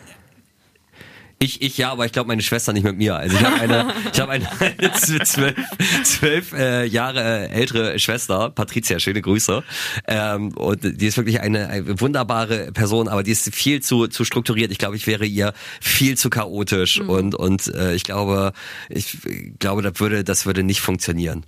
Ich, 1.39 1.61
ich 1.61 1.77
ja, 1.77 1.91
aber 1.91 2.05
ich 2.05 2.11
glaube 2.11 2.27
meine 2.27 2.41
Schwester 2.41 2.73
nicht 2.73 2.83
mit 2.83 2.97
mir. 2.97 3.15
Also 3.15 3.37
ich 3.37 3.43
habe 3.43 3.61
eine, 3.61 3.93
ich 4.13 4.19
habe 4.19 4.31
eine, 4.31 4.47
eine 4.59 4.91
zwölf, 4.91 5.55
zwölf 6.03 6.53
äh, 6.53 6.85
Jahre 6.85 7.49
ältere 7.49 7.99
Schwester, 7.99 8.49
Patricia, 8.49 8.99
schöne 8.99 9.21
Grüße. 9.21 9.63
Ähm, 10.07 10.49
und 10.57 10.81
die 10.83 11.05
ist 11.05 11.17
wirklich 11.17 11.39
eine, 11.41 11.69
eine 11.69 12.01
wunderbare 12.01 12.71
Person, 12.71 13.07
aber 13.07 13.21
die 13.21 13.31
ist 13.31 13.53
viel 13.53 13.81
zu, 13.81 14.07
zu 14.07 14.25
strukturiert. 14.25 14.71
Ich 14.71 14.79
glaube, 14.79 14.95
ich 14.95 15.05
wäre 15.05 15.25
ihr 15.25 15.53
viel 15.79 16.17
zu 16.17 16.31
chaotisch 16.31 16.99
und 16.99 17.35
und 17.35 17.67
äh, 17.67 17.93
ich 17.93 18.03
glaube, 18.03 18.53
ich 18.89 19.17
glaube, 19.59 19.83
das 19.83 19.99
würde, 19.99 20.23
das 20.23 20.47
würde 20.47 20.63
nicht 20.63 20.81
funktionieren. 20.81 21.45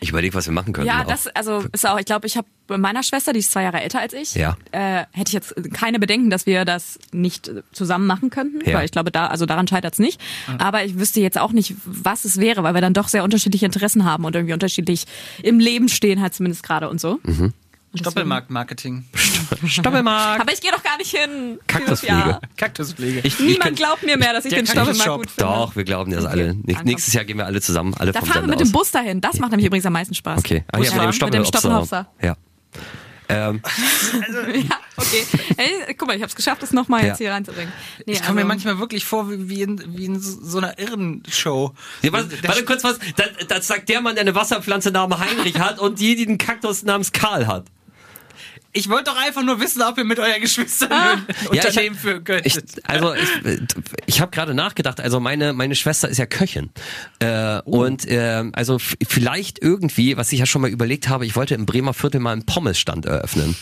Ich 0.00 0.10
überlege, 0.10 0.34
was 0.34 0.46
wir 0.46 0.52
machen 0.52 0.72
können. 0.72 0.86
Ja, 0.86 1.02
auch. 1.02 1.06
das, 1.06 1.26
also 1.28 1.64
ist 1.72 1.86
auch, 1.86 1.98
ich 1.98 2.04
glaube, 2.06 2.26
ich 2.26 2.36
habe 2.36 2.46
bei 2.68 2.78
meiner 2.78 3.02
Schwester, 3.02 3.32
die 3.32 3.40
ist 3.40 3.50
zwei 3.50 3.62
Jahre 3.64 3.80
älter 3.80 3.98
als 4.00 4.12
ich, 4.12 4.34
Ja. 4.34 4.56
äh, 4.70 5.04
hätte 5.10 5.28
ich 5.28 5.32
jetzt 5.32 5.54
keine 5.74 5.98
Bedenken, 5.98 6.30
dass 6.30 6.46
wir 6.46 6.64
das 6.64 6.98
nicht 7.12 7.50
zusammen 7.72 8.06
machen 8.06 8.30
könnten, 8.30 8.60
Ja. 8.68 8.76
weil 8.78 8.84
ich 8.84 8.92
glaube, 8.92 9.10
da, 9.10 9.26
also 9.26 9.44
daran 9.46 9.66
scheitert 9.66 9.94
es 9.94 9.98
nicht. 9.98 10.20
Aber 10.58 10.84
ich 10.84 10.98
wüsste 10.98 11.20
jetzt 11.20 11.38
auch 11.38 11.52
nicht, 11.52 11.74
was 11.84 12.24
es 12.24 12.36
wäre, 12.38 12.62
weil 12.62 12.74
wir 12.74 12.80
dann 12.80 12.94
doch 12.94 13.08
sehr 13.08 13.24
unterschiedliche 13.24 13.66
Interessen 13.66 14.04
haben 14.04 14.24
und 14.24 14.36
irgendwie 14.36 14.52
unterschiedlich 14.54 15.06
im 15.42 15.58
Leben 15.58 15.88
stehen, 15.88 16.20
halt 16.20 16.34
zumindest 16.34 16.62
gerade 16.62 16.88
und 16.88 17.00
so. 17.00 17.18
Mhm. 17.24 17.52
Doppelmarkt-Marketing, 17.94 19.04
Stoppelmarkt. 19.66 20.40
Aber 20.40 20.52
ich 20.52 20.60
gehe 20.60 20.70
doch 20.70 20.82
gar 20.82 20.96
nicht 20.98 21.10
hin. 21.16 21.58
Kaktuspflege. 21.66 22.40
Kaktuspflege. 22.56 23.18
Ich, 23.20 23.34
ich 23.34 23.40
Niemand 23.40 23.62
kann- 23.62 23.74
glaubt 23.74 24.02
mir 24.02 24.16
mehr, 24.16 24.32
dass 24.32 24.44
ich 24.44 24.52
den 24.54 24.66
Stoppelmarkt 24.66 24.98
Kaktusshop. 24.98 25.20
gut 25.22 25.30
finde. 25.30 25.52
Doch, 25.52 25.76
wir 25.76 25.84
glauben 25.84 26.12
das 26.12 26.24
alle. 26.24 26.54
Nächstes 26.84 27.14
Jahr 27.14 27.24
gehen 27.24 27.38
wir 27.38 27.46
alle 27.46 27.60
zusammen, 27.60 27.94
alle 27.98 28.12
Da 28.12 28.20
vom 28.20 28.28
fahren 28.28 28.42
wir 28.44 28.50
mit 28.50 28.60
dem. 28.60 28.72
Bus 28.72 28.90
dahin. 28.90 29.20
Das 29.20 29.38
macht 29.38 29.50
nämlich 29.50 29.66
übrigens 29.66 29.86
am 29.86 29.92
meisten 29.92 30.14
Spaß. 30.14 30.38
Okay. 30.40 30.64
Ah, 30.72 30.78
ja, 30.78 30.84
mit 30.84 30.92
dem 30.92 31.06
Busfahren, 31.06 31.30
mit 31.30 31.34
dem 31.34 31.44
Stoppelhopser. 31.46 32.08
Ja. 32.22 32.36
Ähm, 33.30 33.60
ja, 34.54 34.76
okay. 34.96 35.26
Hey, 35.58 35.94
guck 35.98 36.08
mal, 36.08 36.16
ich 36.16 36.22
habe 36.22 36.30
es 36.30 36.34
geschafft, 36.34 36.62
das 36.62 36.72
nochmal 36.72 37.02
Ja. 37.02 37.06
jetzt 37.08 37.18
hier 37.18 37.30
reinzubringen. 37.30 37.70
Nee, 38.06 38.14
Ich 38.14 38.22
komme 38.22 38.36
mir 38.36 38.40
also- 38.40 38.48
manchmal 38.48 38.78
wirklich 38.78 39.04
vor 39.04 39.30
wie, 39.30 39.50
wie, 39.50 39.60
in, 39.60 39.82
wie 39.98 40.06
in 40.06 40.18
so 40.18 40.56
einer 40.56 40.78
Irrenshow. 40.78 41.74
ja, 42.00 42.10
warte, 42.12 42.30
warte 42.42 42.64
kurz 42.64 42.84
was. 42.84 42.98
Das, 43.16 43.28
das 43.46 43.66
sagt 43.66 43.90
der 43.90 44.00
Mann, 44.00 44.14
der 44.14 44.22
eine 44.22 44.34
Wasserpflanze 44.34 44.92
namens 44.92 45.18
Heinrich 45.20 45.58
hat 45.58 45.78
und 45.78 46.00
die, 46.00 46.16
die 46.16 46.26
einen 46.26 46.38
Kaktus 46.38 46.84
namens 46.84 47.12
Karl 47.12 47.46
hat. 47.46 47.66
Ich 48.72 48.88
wollte 48.90 49.04
doch 49.10 49.16
einfach 49.16 49.42
nur 49.42 49.60
wissen, 49.60 49.80
ob 49.82 49.96
ihr 49.98 50.04
mit 50.04 50.18
euren 50.18 50.40
Geschwistern 50.40 50.92
Ah. 50.92 51.16
Ja, 51.52 51.64
Unternehmen 51.66 51.96
hab- 51.96 52.02
führen 52.02 52.24
könnt. 52.24 52.46
Ich, 52.46 52.58
also 52.84 53.14
ich, 53.14 53.28
ich 54.06 54.20
habe 54.20 54.30
gerade 54.30 54.52
nachgedacht, 54.54 55.00
also 55.00 55.20
meine 55.20 55.52
meine 55.54 55.74
Schwester 55.74 56.08
ist 56.08 56.18
ja 56.18 56.26
Köchin 56.26 56.70
äh, 57.18 57.60
und 57.62 58.06
äh, 58.06 58.44
also 58.52 58.78
vielleicht 58.78 59.60
irgendwie, 59.62 60.16
was 60.16 60.32
ich 60.32 60.38
ja 60.40 60.46
schon 60.46 60.60
mal 60.62 60.70
überlegt 60.70 61.08
habe, 61.08 61.24
ich 61.26 61.34
wollte 61.34 61.54
im 61.54 61.64
Bremer 61.66 61.94
Viertel 61.94 62.20
mal 62.20 62.32
einen 62.32 62.44
Pommesstand 62.46 63.06
eröffnen. 63.06 63.56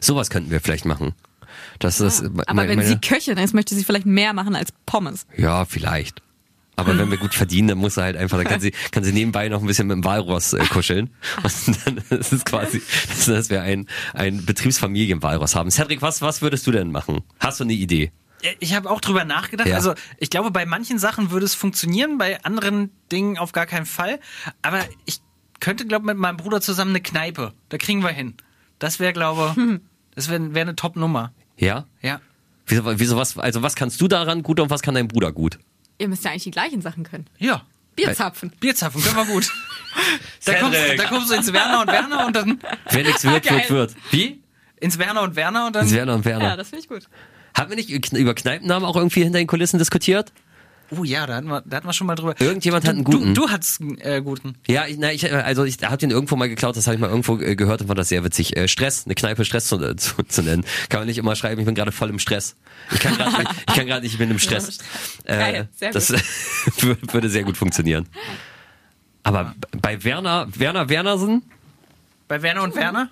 Sowas 0.00 0.30
könnten 0.30 0.50
wir 0.50 0.60
vielleicht 0.60 0.84
machen. 0.84 1.14
Das 1.80 2.00
ist 2.00 2.22
Ah, 2.22 2.26
Aber 2.46 2.54
meine, 2.54 2.76
wenn 2.76 2.86
sie 2.86 2.96
Köchin 2.98 3.36
ist, 3.38 3.52
möchte 3.52 3.74
sie 3.74 3.84
vielleicht 3.84 4.06
mehr 4.06 4.32
machen 4.32 4.54
als 4.54 4.70
Pommes. 4.86 5.26
ja 5.36 5.64
vielleicht. 5.64 6.22
Aber 6.76 6.98
wenn 6.98 7.10
wir 7.10 7.18
gut 7.18 7.34
verdienen, 7.34 7.68
dann 7.68 7.78
muss 7.78 7.96
er 7.96 8.04
halt 8.04 8.16
einfach, 8.16 8.36
dann 8.36 8.46
kann 8.46 8.60
sie, 8.60 8.72
kann 8.90 9.04
sie 9.04 9.12
nebenbei 9.12 9.48
noch 9.48 9.60
ein 9.60 9.66
bisschen 9.66 9.86
mit 9.86 9.96
dem 9.96 10.04
Walross 10.04 10.52
äh, 10.52 10.64
kuscheln. 10.66 11.10
Und 11.42 11.86
dann 11.86 11.98
ist 12.18 12.32
es 12.32 12.44
quasi, 12.44 12.82
dass, 13.26 13.50
wir 13.50 13.62
ein, 13.62 13.86
ein 14.12 14.44
Betriebsfamilienwalross 14.44 15.54
haben. 15.54 15.70
Cedric, 15.70 16.02
was, 16.02 16.22
was 16.22 16.42
würdest 16.42 16.66
du 16.66 16.72
denn 16.72 16.90
machen? 16.90 17.22
Hast 17.38 17.60
du 17.60 17.64
eine 17.64 17.74
Idee? 17.74 18.12
Ich 18.60 18.74
habe 18.74 18.90
auch 18.90 19.00
drüber 19.00 19.24
nachgedacht. 19.24 19.68
Ja. 19.68 19.76
Also 19.76 19.94
ich 20.18 20.30
glaube, 20.30 20.50
bei 20.50 20.66
manchen 20.66 20.98
Sachen 20.98 21.30
würde 21.30 21.46
es 21.46 21.54
funktionieren, 21.54 22.18
bei 22.18 22.42
anderen 22.44 22.90
Dingen 23.10 23.38
auf 23.38 23.52
gar 23.52 23.66
keinen 23.66 23.86
Fall. 23.86 24.20
Aber 24.60 24.80
ich 25.06 25.20
könnte, 25.60 25.86
glaube 25.86 26.06
mit 26.06 26.18
meinem 26.18 26.36
Bruder 26.36 26.60
zusammen 26.60 26.90
eine 26.90 27.00
Kneipe. 27.00 27.54
Da 27.70 27.78
kriegen 27.78 28.02
wir 28.02 28.10
hin. 28.10 28.34
Das 28.78 29.00
wäre, 29.00 29.12
glaube 29.12 29.80
das 30.14 30.28
wäre 30.28 30.54
wär 30.54 30.62
eine 30.62 30.76
Top-Nummer. 30.76 31.32
Ja? 31.56 31.86
Ja. 32.02 32.20
Wieso, 32.66 32.98
wieso 32.98 33.16
was, 33.16 33.38
also 33.38 33.62
was 33.62 33.74
kannst 33.74 34.00
du 34.00 34.08
daran 34.08 34.42
gut 34.42 34.60
und 34.60 34.70
was 34.70 34.82
kann 34.82 34.94
dein 34.94 35.08
Bruder 35.08 35.32
gut? 35.32 35.58
Ihr 35.98 36.08
müsst 36.08 36.24
ja 36.24 36.30
eigentlich 36.30 36.44
die 36.44 36.50
gleichen 36.50 36.80
Sachen 36.80 37.04
können. 37.04 37.26
Ja. 37.38 37.62
Bier 37.96 38.12
zapfen. 38.14 38.52
Bierzapfen 38.60 39.02
können 39.02 39.16
wir 39.16 39.26
gut. 39.26 39.50
Da 40.44 40.54
kommst, 40.54 40.76
da 40.98 41.04
kommst 41.04 41.30
du 41.30 41.34
ins 41.36 41.52
Werner 41.52 41.80
und 41.82 41.86
Werner 41.86 42.26
und 42.26 42.34
dann 42.34 42.48
nichts 42.92 43.22
wird, 43.22 43.44
Geil. 43.44 43.58
wird, 43.68 43.70
wird. 43.70 43.94
Wie? 44.10 44.42
ins 44.84 44.98
Werner 44.98 45.22
und 45.22 45.34
Werner 45.36 45.66
und 45.66 45.74
dann. 45.76 45.84
Das 45.84 45.94
Werner 45.94 46.14
und 46.14 46.24
Werner. 46.24 46.44
Ja, 46.44 46.56
das 46.56 46.68
finde 46.68 46.82
ich 46.82 46.88
gut. 46.88 47.08
Haben 47.56 47.70
wir 47.70 47.76
nicht 47.76 47.90
über 48.12 48.34
Kneipennamen 48.34 48.84
auch 48.86 48.96
irgendwie 48.96 49.22
hinter 49.22 49.38
den 49.38 49.46
Kulissen 49.46 49.78
diskutiert? 49.78 50.32
Oh 50.90 51.02
ja, 51.02 51.26
da 51.26 51.36
hatten 51.36 51.48
wir, 51.48 51.62
da 51.66 51.78
hatten 51.78 51.86
wir 51.88 51.92
schon 51.92 52.06
mal 52.06 52.14
drüber. 52.14 52.34
Irgendjemand 52.40 52.84
du, 52.84 52.88
hat 52.88 52.94
einen 52.94 53.04
guten. 53.04 53.34
Du, 53.34 53.42
du 53.46 53.50
hattest 53.50 53.80
einen 53.80 53.98
äh, 54.00 54.20
guten. 54.22 54.54
Ja, 54.68 54.86
ich, 54.86 54.96
na, 54.98 55.12
ich, 55.12 55.32
also 55.32 55.64
ich 55.64 55.78
habe 55.82 55.96
den 55.96 56.10
irgendwo 56.10 56.36
mal 56.36 56.48
geklaut, 56.48 56.76
das 56.76 56.86
habe 56.86 56.94
ich 56.94 57.00
mal 57.00 57.08
irgendwo 57.08 57.38
äh, 57.38 57.56
gehört 57.56 57.80
und 57.80 57.86
fand 57.88 57.98
das 57.98 58.10
sehr 58.10 58.22
witzig. 58.22 58.56
Äh, 58.56 58.68
Stress, 58.68 59.04
eine 59.06 59.14
Kneipe 59.14 59.44
Stress 59.44 59.66
zu, 59.66 59.82
äh, 59.82 59.96
zu, 59.96 60.22
zu 60.22 60.42
nennen. 60.42 60.64
Kann 60.90 61.00
man 61.00 61.08
nicht 61.08 61.18
immer 61.18 61.34
schreiben, 61.36 61.58
ich 61.60 61.66
bin 61.66 61.74
gerade 61.74 61.90
voll 61.90 62.10
im 62.10 62.18
Stress. 62.18 62.54
Ich 62.92 63.00
kann 63.00 63.16
gerade 63.16 63.38
nicht, 63.38 63.50
ich 63.68 63.74
kann 63.74 63.86
nicht, 64.02 64.12
ich 64.12 64.18
bin 64.18 64.30
im 64.30 64.38
Stress. 64.38 64.78
Äh, 65.26 65.38
Geil, 65.38 65.68
sehr 65.74 65.90
das 65.90 66.12
wür- 66.80 66.98
würde 67.14 67.30
sehr 67.30 67.44
gut 67.44 67.56
funktionieren. 67.56 68.06
Aber 69.22 69.54
bei 69.80 70.04
Werner, 70.04 70.46
Werner 70.54 70.90
Wernersen 70.90 71.42
Bei 72.28 72.42
Werner 72.42 72.62
und 72.62 72.74
Werner? 72.76 73.08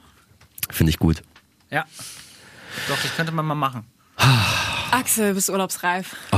finde 0.70 0.90
ich 0.90 0.98
gut. 0.98 1.22
Ja. 1.70 1.86
Doch, 2.88 3.00
das 3.02 3.16
könnte 3.16 3.32
man 3.32 3.46
mal 3.46 3.54
machen. 3.54 3.84
Axel, 4.90 5.32
bist 5.32 5.48
urlaubsreif. 5.48 6.14
Oh, 6.32 6.36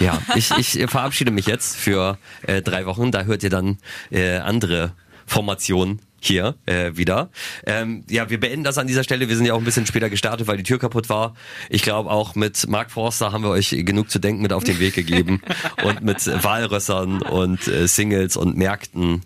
ja, 0.00 0.18
ich, 0.34 0.50
ich 0.52 0.80
äh, 0.80 0.88
verabschiede 0.88 1.30
mich 1.30 1.46
jetzt 1.46 1.76
für 1.76 2.18
äh, 2.46 2.62
drei 2.62 2.86
Wochen. 2.86 3.10
Da 3.10 3.24
hört 3.24 3.42
ihr 3.42 3.50
dann 3.50 3.78
äh, 4.10 4.36
andere 4.38 4.92
Formationen 5.26 6.00
hier 6.20 6.56
äh, 6.66 6.96
wieder. 6.96 7.30
Ähm, 7.66 8.04
ja, 8.08 8.30
wir 8.30 8.40
beenden 8.40 8.64
das 8.64 8.78
an 8.78 8.86
dieser 8.86 9.04
Stelle. 9.04 9.28
Wir 9.28 9.36
sind 9.36 9.46
ja 9.46 9.54
auch 9.54 9.58
ein 9.58 9.64
bisschen 9.64 9.86
später 9.86 10.10
gestartet, 10.10 10.46
weil 10.46 10.56
die 10.56 10.62
Tür 10.62 10.78
kaputt 10.78 11.08
war. 11.08 11.34
Ich 11.68 11.82
glaube, 11.82 12.10
auch 12.10 12.34
mit 12.34 12.66
Mark 12.68 12.90
Forster 12.90 13.32
haben 13.32 13.44
wir 13.44 13.50
euch 13.50 13.70
genug 13.70 14.10
zu 14.10 14.18
denken 14.18 14.42
mit 14.42 14.52
auf 14.52 14.64
den 14.64 14.80
Weg 14.80 14.94
gegeben. 14.94 15.40
und 15.84 16.02
mit 16.02 16.26
Walrössern 16.42 17.22
und 17.22 17.66
äh, 17.68 17.86
Singles 17.86 18.36
und 18.36 18.56
Märkten 18.56 19.22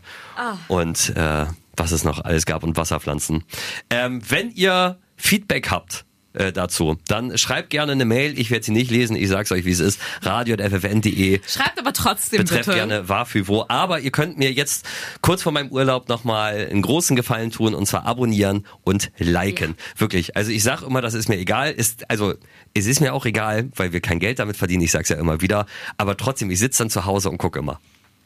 und 0.68 1.16
äh, 1.16 1.46
was 1.76 1.92
es 1.92 2.04
noch 2.04 2.24
alles 2.24 2.44
gab 2.46 2.62
und 2.62 2.76
Wasserpflanzen. 2.76 3.44
Ähm, 3.88 4.20
wenn 4.28 4.50
ihr 4.50 4.98
Feedback 5.16 5.70
habt, 5.70 6.04
äh, 6.32 6.52
dazu, 6.52 6.96
dann 7.08 7.36
schreibt 7.38 7.70
gerne 7.70 7.92
eine 7.92 8.04
Mail. 8.04 8.38
Ich 8.38 8.50
werde 8.50 8.64
sie 8.64 8.72
nicht 8.72 8.90
lesen. 8.90 9.16
Ich 9.16 9.28
sag's 9.28 9.50
euch, 9.50 9.64
wie 9.64 9.72
es 9.72 9.80
ist. 9.80 10.00
radio.ffn.de. 10.22 11.40
Schreibt 11.46 11.78
aber 11.78 11.92
trotzdem 11.92 12.38
Betreff 12.38 12.66
bitte. 12.66 12.76
gerne 12.76 13.08
Wafüvo. 13.08 13.64
Aber 13.68 14.00
ihr 14.00 14.10
könnt 14.10 14.38
mir 14.38 14.52
jetzt 14.52 14.86
kurz 15.22 15.42
vor 15.42 15.52
meinem 15.52 15.70
Urlaub 15.70 16.08
nochmal 16.08 16.68
einen 16.70 16.82
großen 16.82 17.16
Gefallen 17.16 17.50
tun 17.50 17.74
und 17.74 17.86
zwar 17.86 18.06
abonnieren 18.06 18.66
und 18.84 19.10
liken. 19.18 19.76
Wirklich. 19.96 20.36
Also 20.36 20.50
ich 20.52 20.62
sag 20.62 20.82
immer, 20.82 21.00
das 21.00 21.14
ist 21.14 21.28
mir 21.28 21.38
egal. 21.38 21.72
Ist, 21.72 22.08
also 22.08 22.34
es 22.74 22.86
ist 22.86 23.00
mir 23.00 23.12
auch 23.12 23.26
egal, 23.26 23.68
weil 23.74 23.92
wir 23.92 24.00
kein 24.00 24.20
Geld 24.20 24.38
damit 24.38 24.56
verdienen. 24.56 24.82
Ich 24.82 24.92
sag's 24.92 25.08
ja 25.08 25.16
immer 25.16 25.40
wieder. 25.40 25.66
Aber 25.96 26.16
trotzdem, 26.16 26.50
ich 26.50 26.58
sitze 26.58 26.84
dann 26.84 26.90
zu 26.90 27.04
Hause 27.06 27.30
und 27.30 27.38
gucke 27.38 27.58
immer. 27.58 27.80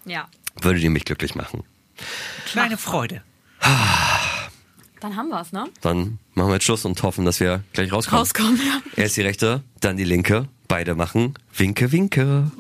Ja. 0.05 0.28
Würdet 0.61 0.82
ihr 0.82 0.90
mich 0.90 1.05
glücklich 1.05 1.34
machen? 1.34 1.62
Kleine 2.46 2.76
Freude. 2.76 3.22
Dann 5.01 5.16
haben 5.16 5.28
wir's, 5.28 5.53
ne? 5.53 5.66
Dann 5.80 6.18
machen 6.34 6.49
wir 6.49 6.55
jetzt 6.55 6.64
Schluss 6.64 6.84
und 6.84 7.03
hoffen, 7.03 7.24
dass 7.24 7.40
wir 7.40 7.62
gleich 7.72 7.92
rauskommen. 7.92 8.20
Rauskommen, 8.20 8.57
ja. 8.57 8.80
Erst 9.03 9.16
die 9.16 9.22
rechte, 9.22 9.62
dann 9.80 9.97
die 9.97 10.05
linke. 10.05 10.49
Beide 10.68 10.95
machen 10.95 11.34
Winke, 11.57 11.92
Winke. 11.92 12.51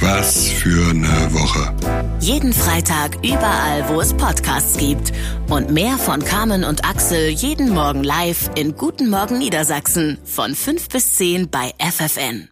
Was 0.00 0.48
für 0.48 0.90
eine 0.90 1.32
Woche. 1.32 1.74
Jeden 2.20 2.52
Freitag 2.52 3.16
überall, 3.24 3.88
wo 3.88 4.00
es 4.00 4.14
Podcasts 4.14 4.78
gibt. 4.78 5.12
Und 5.48 5.70
mehr 5.70 5.98
von 5.98 6.24
Carmen 6.24 6.62
und 6.62 6.84
Axel 6.84 7.30
jeden 7.30 7.70
Morgen 7.70 8.04
live 8.04 8.50
in 8.54 8.76
Guten 8.76 9.10
Morgen 9.10 9.38
Niedersachsen 9.38 10.18
von 10.24 10.54
5 10.54 10.88
bis 10.88 11.14
10 11.14 11.50
bei 11.50 11.72
FFN. 11.78 12.46